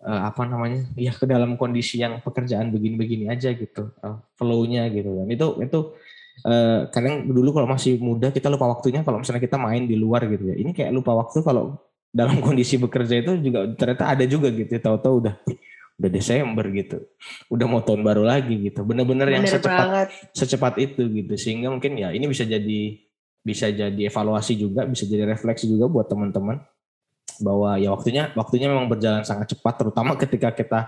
uh, 0.02 0.34
apa 0.34 0.42
namanya 0.50 0.82
ya 0.98 1.14
ke 1.14 1.30
dalam 1.30 1.54
kondisi 1.54 2.02
yang 2.02 2.18
pekerjaan 2.26 2.74
begini-begini 2.74 3.30
aja 3.30 3.54
gitu 3.54 3.94
uh, 4.02 4.18
flow-nya 4.34 4.90
gitu 4.90 5.14
kan. 5.14 5.30
Itu 5.30 5.46
itu 5.62 5.78
uh, 6.42 6.90
kadang 6.90 7.30
dulu 7.30 7.54
kalau 7.54 7.70
masih 7.70 8.02
muda 8.02 8.34
kita 8.34 8.50
lupa 8.50 8.66
waktunya 8.66 9.06
kalau 9.06 9.22
misalnya 9.22 9.46
kita 9.46 9.62
main 9.62 9.86
di 9.86 9.94
luar 9.94 10.26
gitu 10.26 10.42
ya. 10.42 10.58
Ini 10.58 10.74
kayak 10.74 10.90
lupa 10.90 11.14
waktu 11.14 11.38
kalau 11.46 11.78
dalam 12.10 12.42
kondisi 12.50 12.82
bekerja 12.82 13.22
itu 13.22 13.38
juga 13.38 13.70
ternyata 13.78 14.10
ada 14.10 14.26
juga 14.26 14.50
gitu 14.50 14.74
ya, 14.74 14.82
tahu-tahu 14.82 15.14
udah 15.22 15.38
udah 16.00 16.10
Desember 16.10 16.64
gitu. 16.72 16.98
Udah 17.52 17.66
mau 17.68 17.84
tahun 17.84 18.00
baru 18.00 18.24
lagi 18.24 18.56
gitu. 18.72 18.80
Bener-bener 18.88 19.28
yang 19.28 19.44
secepat 19.44 19.84
banget. 19.84 20.08
secepat 20.32 20.74
itu 20.80 21.04
gitu. 21.12 21.36
Sehingga 21.36 21.68
mungkin 21.68 22.00
ya 22.00 22.08
ini 22.16 22.24
bisa 22.24 22.48
jadi 22.48 22.96
bisa 23.44 23.68
jadi 23.68 24.08
evaluasi 24.08 24.56
juga 24.56 24.88
bisa 24.88 25.04
jadi 25.04 25.28
refleksi 25.28 25.68
juga 25.68 25.92
buat 25.92 26.08
teman-teman. 26.08 26.64
Bahwa 27.44 27.76
ya 27.76 27.92
waktunya 27.92 28.32
waktunya 28.32 28.72
memang 28.72 28.88
berjalan 28.88 29.28
sangat 29.28 29.52
cepat 29.52 29.76
terutama 29.76 30.16
ketika 30.16 30.56
kita 30.56 30.80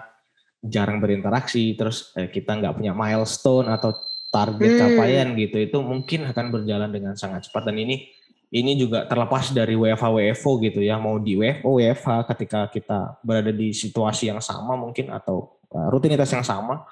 jarang 0.65 0.97
berinteraksi 1.03 1.77
terus 1.77 2.15
eh, 2.17 2.33
kita 2.33 2.57
nggak 2.57 2.81
punya 2.81 2.97
milestone 2.97 3.69
atau 3.69 3.93
target 4.33 4.71
hmm. 4.73 4.81
capaian 4.81 5.29
gitu 5.37 5.57
itu 5.61 5.77
mungkin 5.85 6.25
akan 6.25 6.47
berjalan 6.49 6.89
dengan 6.89 7.13
sangat 7.21 7.53
cepat. 7.53 7.69
Dan 7.69 7.77
ini 7.85 8.09
ini 8.53 8.77
juga 8.77 9.09
terlepas 9.09 9.49
dari 9.57 9.73
WFH 9.73 10.05
WFO 10.13 10.51
gitu 10.61 10.81
ya 10.85 11.01
mau 11.01 11.17
di 11.17 11.41
WFO 11.41 11.81
WFH 11.81 12.29
ketika 12.37 12.69
kita 12.69 12.99
berada 13.25 13.49
di 13.49 13.73
situasi 13.73 14.29
yang 14.29 14.45
sama 14.45 14.77
mungkin 14.77 15.09
atau 15.09 15.57
uh, 15.73 15.89
rutinitas 15.89 16.29
yang 16.37 16.45
sama 16.45 16.85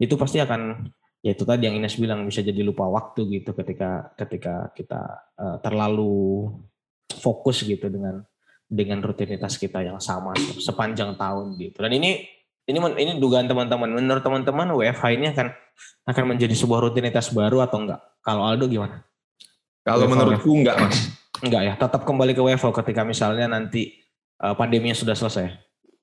itu 0.00 0.16
pasti 0.16 0.40
akan 0.40 0.88
ya 1.20 1.36
itu 1.36 1.44
tadi 1.44 1.68
yang 1.68 1.76
Ines 1.76 2.00
bilang 2.00 2.24
bisa 2.24 2.40
jadi 2.40 2.64
lupa 2.64 2.88
waktu 2.88 3.28
gitu 3.28 3.52
ketika 3.52 4.16
ketika 4.16 4.72
kita 4.72 5.00
uh, 5.36 5.56
terlalu 5.60 6.48
fokus 7.20 7.60
gitu 7.62 7.92
dengan 7.92 8.24
dengan 8.72 9.04
rutinitas 9.04 9.60
kita 9.60 9.84
yang 9.84 10.00
sama 10.00 10.32
sepanjang 10.56 11.12
tahun 11.20 11.60
gitu. 11.60 11.84
Dan 11.84 11.92
ini 12.00 12.24
ini 12.64 12.78
ini 12.96 13.20
dugaan 13.20 13.44
teman-teman. 13.44 13.92
Menurut 13.92 14.24
teman-teman 14.24 14.72
WFH 14.72 15.04
ini 15.12 15.26
akan 15.36 15.52
akan 16.08 16.24
menjadi 16.24 16.56
sebuah 16.56 16.88
rutinitas 16.88 17.28
baru 17.36 17.60
atau 17.60 17.84
enggak? 17.84 18.00
Kalau 18.24 18.48
Aldo 18.48 18.64
gimana? 18.64 19.04
Kalau 19.82 20.06
menurutku 20.06 20.50
enggak, 20.54 20.78
Mas. 20.78 21.10
Enggak 21.42 21.62
ya, 21.66 21.74
tetap 21.74 22.06
kembali 22.06 22.32
ke 22.38 22.42
WFH 22.42 22.70
ketika 22.82 23.02
misalnya 23.02 23.50
nanti 23.50 23.98
uh, 24.38 24.54
pandeminya 24.54 24.94
sudah 24.94 25.18
selesai. 25.18 25.50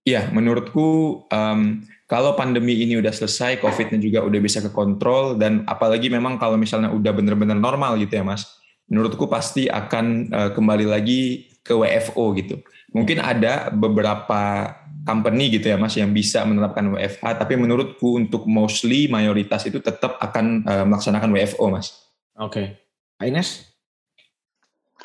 Iya, 0.04 0.32
menurutku 0.36 1.22
um, 1.32 1.60
kalau 2.08 2.36
pandemi 2.36 2.76
ini 2.84 3.00
udah 3.00 3.12
selesai, 3.12 3.60
COVID-nya 3.64 4.00
juga 4.00 4.20
udah 4.26 4.40
bisa 4.44 4.60
kekontrol 4.60 5.40
dan 5.40 5.64
apalagi 5.68 6.12
memang 6.12 6.36
kalau 6.36 6.60
misalnya 6.60 6.92
udah 6.92 7.12
benar-benar 7.16 7.56
normal 7.56 7.96
gitu 8.00 8.20
ya, 8.20 8.24
Mas. 8.26 8.48
Menurutku 8.90 9.30
pasti 9.30 9.70
akan 9.70 10.06
uh, 10.34 10.50
kembali 10.52 10.90
lagi 10.90 11.48
ke 11.62 11.72
WFO 11.72 12.34
gitu. 12.36 12.60
Mungkin 12.90 13.22
ada 13.22 13.70
beberapa 13.70 14.74
company 15.06 15.54
gitu 15.54 15.70
ya 15.70 15.78
Mas 15.78 15.94
yang 15.94 16.10
bisa 16.10 16.42
menerapkan 16.42 16.90
WFH, 16.90 17.38
tapi 17.38 17.54
menurutku 17.54 18.18
untuk 18.18 18.50
mostly 18.50 19.06
mayoritas 19.06 19.70
itu 19.70 19.78
tetap 19.78 20.18
akan 20.18 20.66
uh, 20.66 20.86
melaksanakan 20.90 21.30
WFO 21.30 21.70
Mas. 21.70 21.94
Oke. 22.34 22.82
Okay. 23.22 23.28
Ines? 23.30 23.69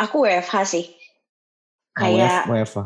Aku 0.00 0.26
WFH 0.26 0.54
sih. 0.66 0.84
Ah, 1.94 2.06
Kayak 2.06 2.50
WFH. 2.50 2.78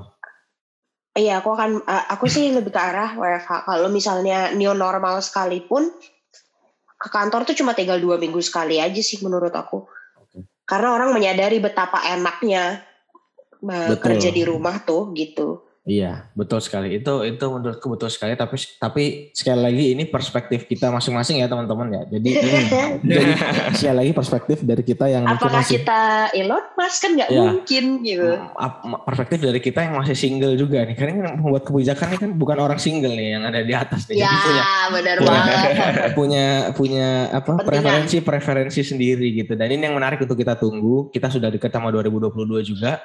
Iya, 1.19 1.43
aku 1.43 1.51
akan 1.51 1.83
aku 1.87 2.31
sih 2.31 2.55
lebih 2.55 2.71
ke 2.71 2.79
arah 2.79 3.19
WFH. 3.19 3.67
Kalau 3.67 3.89
misalnya 3.91 4.55
new 4.55 4.71
normal 4.71 5.19
sekalipun 5.19 5.91
ke 6.99 7.09
kantor 7.11 7.47
tuh 7.47 7.59
cuma 7.59 7.75
tinggal 7.75 7.99
dua 7.99 8.19
minggu 8.19 8.39
sekali 8.39 8.79
aja 8.79 9.03
sih 9.03 9.19
menurut 9.23 9.51
aku. 9.51 9.87
Karena 10.69 10.95
orang 10.95 11.11
menyadari 11.17 11.59
betapa 11.59 12.05
enaknya 12.07 12.85
Betul. 13.59 13.99
kerja 13.99 14.29
di 14.31 14.43
rumah 14.47 14.79
tuh 14.85 15.11
gitu. 15.17 15.68
Iya, 15.89 16.29
betul 16.37 16.61
sekali. 16.61 17.01
Itu 17.01 17.25
itu 17.25 17.41
menurutku 17.49 17.89
betul 17.89 18.13
sekali. 18.13 18.37
Tapi 18.37 18.61
tapi 18.77 19.03
sekali 19.33 19.57
lagi 19.57 19.85
ini 19.97 20.05
perspektif 20.05 20.69
kita 20.69 20.93
masing-masing 20.93 21.41
ya 21.41 21.49
teman-teman 21.49 21.89
ya. 21.89 22.03
Jadi 22.13 22.31
jadi 23.09 23.33
sekali 23.73 23.97
lagi 24.05 24.13
perspektif 24.13 24.61
dari 24.61 24.85
kita 24.85 25.09
yang 25.09 25.25
apakah 25.25 25.65
masih, 25.65 25.81
kita 25.81 26.29
Elon 26.37 26.61
Musk 26.77 26.99
kan 27.01 27.11
nggak 27.17 27.29
ya, 27.33 27.41
mungkin 27.41 27.85
gitu. 28.05 28.37
Perspektif 29.09 29.39
dari 29.41 29.61
kita 29.65 29.81
yang 29.89 29.95
masih 29.97 30.13
single 30.13 30.55
juga 30.61 30.85
nih. 30.85 30.93
Karena 30.93 31.13
yang 31.25 31.41
membuat 31.41 31.65
kebijakan 31.65 32.07
ini 32.13 32.19
kan 32.21 32.31
bukan 32.37 32.59
orang 32.61 32.77
single 32.77 33.17
nih 33.17 33.41
yang 33.41 33.49
ada 33.49 33.61
di 33.65 33.73
atas 33.73 34.05
nih. 34.13 34.21
Ya, 34.21 34.29
punya, 34.29 34.65
benar 34.93 35.17
banget. 35.25 35.71
punya 36.13 36.47
punya 36.77 37.09
apa 37.33 37.65
preferensi 37.65 38.21
preferensi 38.21 38.85
sendiri 38.85 39.33
gitu. 39.33 39.57
Dan 39.57 39.73
ini 39.73 39.89
yang 39.89 39.97
menarik 39.97 40.21
untuk 40.21 40.37
kita 40.37 40.53
tunggu. 40.53 41.09
Kita 41.09 41.33
sudah 41.33 41.49
dekat 41.49 41.73
sama 41.73 41.89
2022 41.89 42.61
juga 42.61 43.01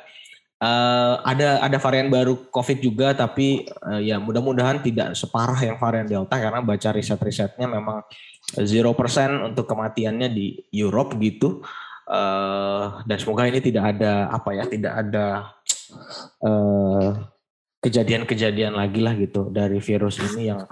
Uh, 0.63 1.19
ada 1.27 1.59
ada 1.59 1.75
varian 1.75 2.07
baru 2.07 2.39
COVID 2.47 2.79
juga, 2.79 3.11
tapi 3.11 3.67
uh, 3.83 3.99
ya 3.99 4.15
mudah-mudahan 4.15 4.79
tidak 4.79 5.11
separah 5.11 5.59
yang 5.59 5.75
varian 5.75 6.07
Delta 6.07 6.39
karena 6.39 6.63
baca 6.63 6.95
riset-risetnya 6.95 7.67
memang 7.67 7.99
zero 8.63 8.95
persen 8.95 9.43
untuk 9.43 9.67
kematiannya 9.67 10.31
di 10.31 10.63
Europe 10.71 11.19
gitu. 11.19 11.59
Uh, 12.07 13.03
dan 13.03 13.19
semoga 13.19 13.43
ini 13.43 13.59
tidak 13.59 13.91
ada 13.91 14.31
apa 14.31 14.55
ya, 14.55 14.63
tidak 14.63 14.93
ada 15.03 15.51
kejadian-kejadian 17.83 18.79
uh, 18.79 18.87
lagi 18.87 19.03
lah 19.03 19.19
gitu 19.19 19.51
dari 19.51 19.83
virus 19.83 20.15
ini 20.23 20.47
yang 20.47 20.63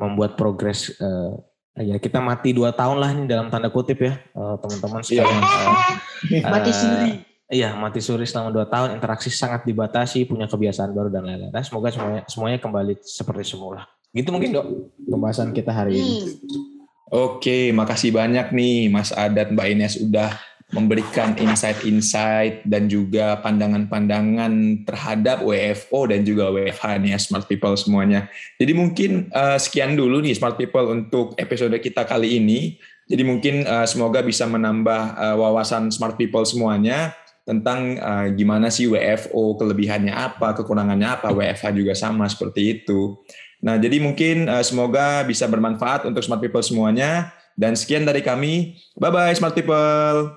membuat 0.00 0.40
progres 0.40 0.96
uh, 0.96 1.36
ya 1.76 2.00
kita 2.00 2.24
mati 2.24 2.56
dua 2.56 2.72
tahun 2.72 2.96
lah 3.04 3.12
ini 3.12 3.28
dalam 3.28 3.52
tanda 3.52 3.68
kutip 3.68 4.00
ya 4.00 4.16
teman-teman 4.32 5.04
sekalian. 5.04 5.44
Uh, 5.44 6.48
mati 6.48 6.72
sendiri 6.72 7.25
Iya, 7.46 7.78
mati 7.78 8.02
suri 8.02 8.26
selama 8.26 8.50
dua 8.50 8.66
tahun, 8.66 8.98
interaksi 8.98 9.30
sangat 9.30 9.62
dibatasi, 9.62 10.26
punya 10.26 10.50
kebiasaan 10.50 10.90
baru 10.90 11.14
dan 11.14 11.30
lain-lain. 11.30 11.54
Nah, 11.54 11.62
semoga 11.62 11.94
semuanya 11.94 12.26
semuanya 12.26 12.58
kembali 12.58 12.98
seperti 13.06 13.54
semula. 13.54 13.86
Gitu 14.10 14.34
mungkin 14.34 14.50
dok 14.50 14.66
pembahasan 15.06 15.54
kita 15.54 15.70
hari 15.70 15.94
ini. 15.94 16.14
Hmm. 16.26 16.66
Oke, 17.06 17.70
makasih 17.70 18.10
banyak 18.10 18.50
nih 18.50 18.90
Mas 18.90 19.14
Adat 19.14 19.54
Mbak 19.54 19.68
Ines 19.70 19.94
udah 20.02 20.34
memberikan 20.74 21.38
insight-insight 21.38 22.66
dan 22.66 22.90
juga 22.90 23.38
pandangan-pandangan 23.38 24.82
terhadap 24.82 25.46
WFO 25.46 26.10
dan 26.10 26.26
juga 26.26 26.50
WFH 26.50 26.98
nih 26.98 27.14
ya 27.14 27.18
Smart 27.22 27.46
People 27.46 27.78
semuanya. 27.78 28.26
Jadi 28.58 28.74
mungkin 28.74 29.30
uh, 29.30 29.54
sekian 29.54 29.94
dulu 29.94 30.18
nih 30.18 30.34
Smart 30.34 30.58
People 30.58 30.90
untuk 30.90 31.38
episode 31.38 31.78
kita 31.78 32.02
kali 32.02 32.42
ini. 32.42 32.74
Jadi 33.06 33.22
mungkin 33.22 33.62
uh, 33.62 33.86
semoga 33.86 34.18
bisa 34.26 34.42
menambah 34.50 35.14
uh, 35.14 35.36
wawasan 35.38 35.94
Smart 35.94 36.18
People 36.18 36.42
semuanya 36.42 37.14
tentang 37.46 37.94
uh, 38.02 38.26
gimana 38.34 38.68
sih 38.74 38.90
WFO, 38.90 39.54
kelebihannya 39.54 40.10
apa, 40.10 40.52
kekurangannya 40.58 41.06
apa, 41.06 41.30
WFH 41.30 41.70
juga 41.78 41.94
sama 41.94 42.26
seperti 42.26 42.82
itu. 42.82 43.14
Nah, 43.62 43.78
jadi 43.78 44.02
mungkin 44.02 44.50
uh, 44.50 44.66
semoga 44.66 45.22
bisa 45.22 45.46
bermanfaat 45.46 46.04
untuk 46.10 46.26
smart 46.26 46.42
people 46.42 46.60
semuanya. 46.60 47.30
Dan 47.56 47.72
sekian 47.72 48.04
dari 48.04 48.20
kami. 48.20 48.76
Bye-bye 49.00 49.32
smart 49.32 49.56
people. 49.56 50.36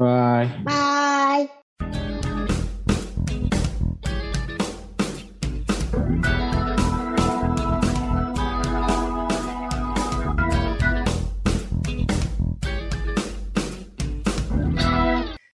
Bye. 0.00 0.48
Bye. 0.64 1.13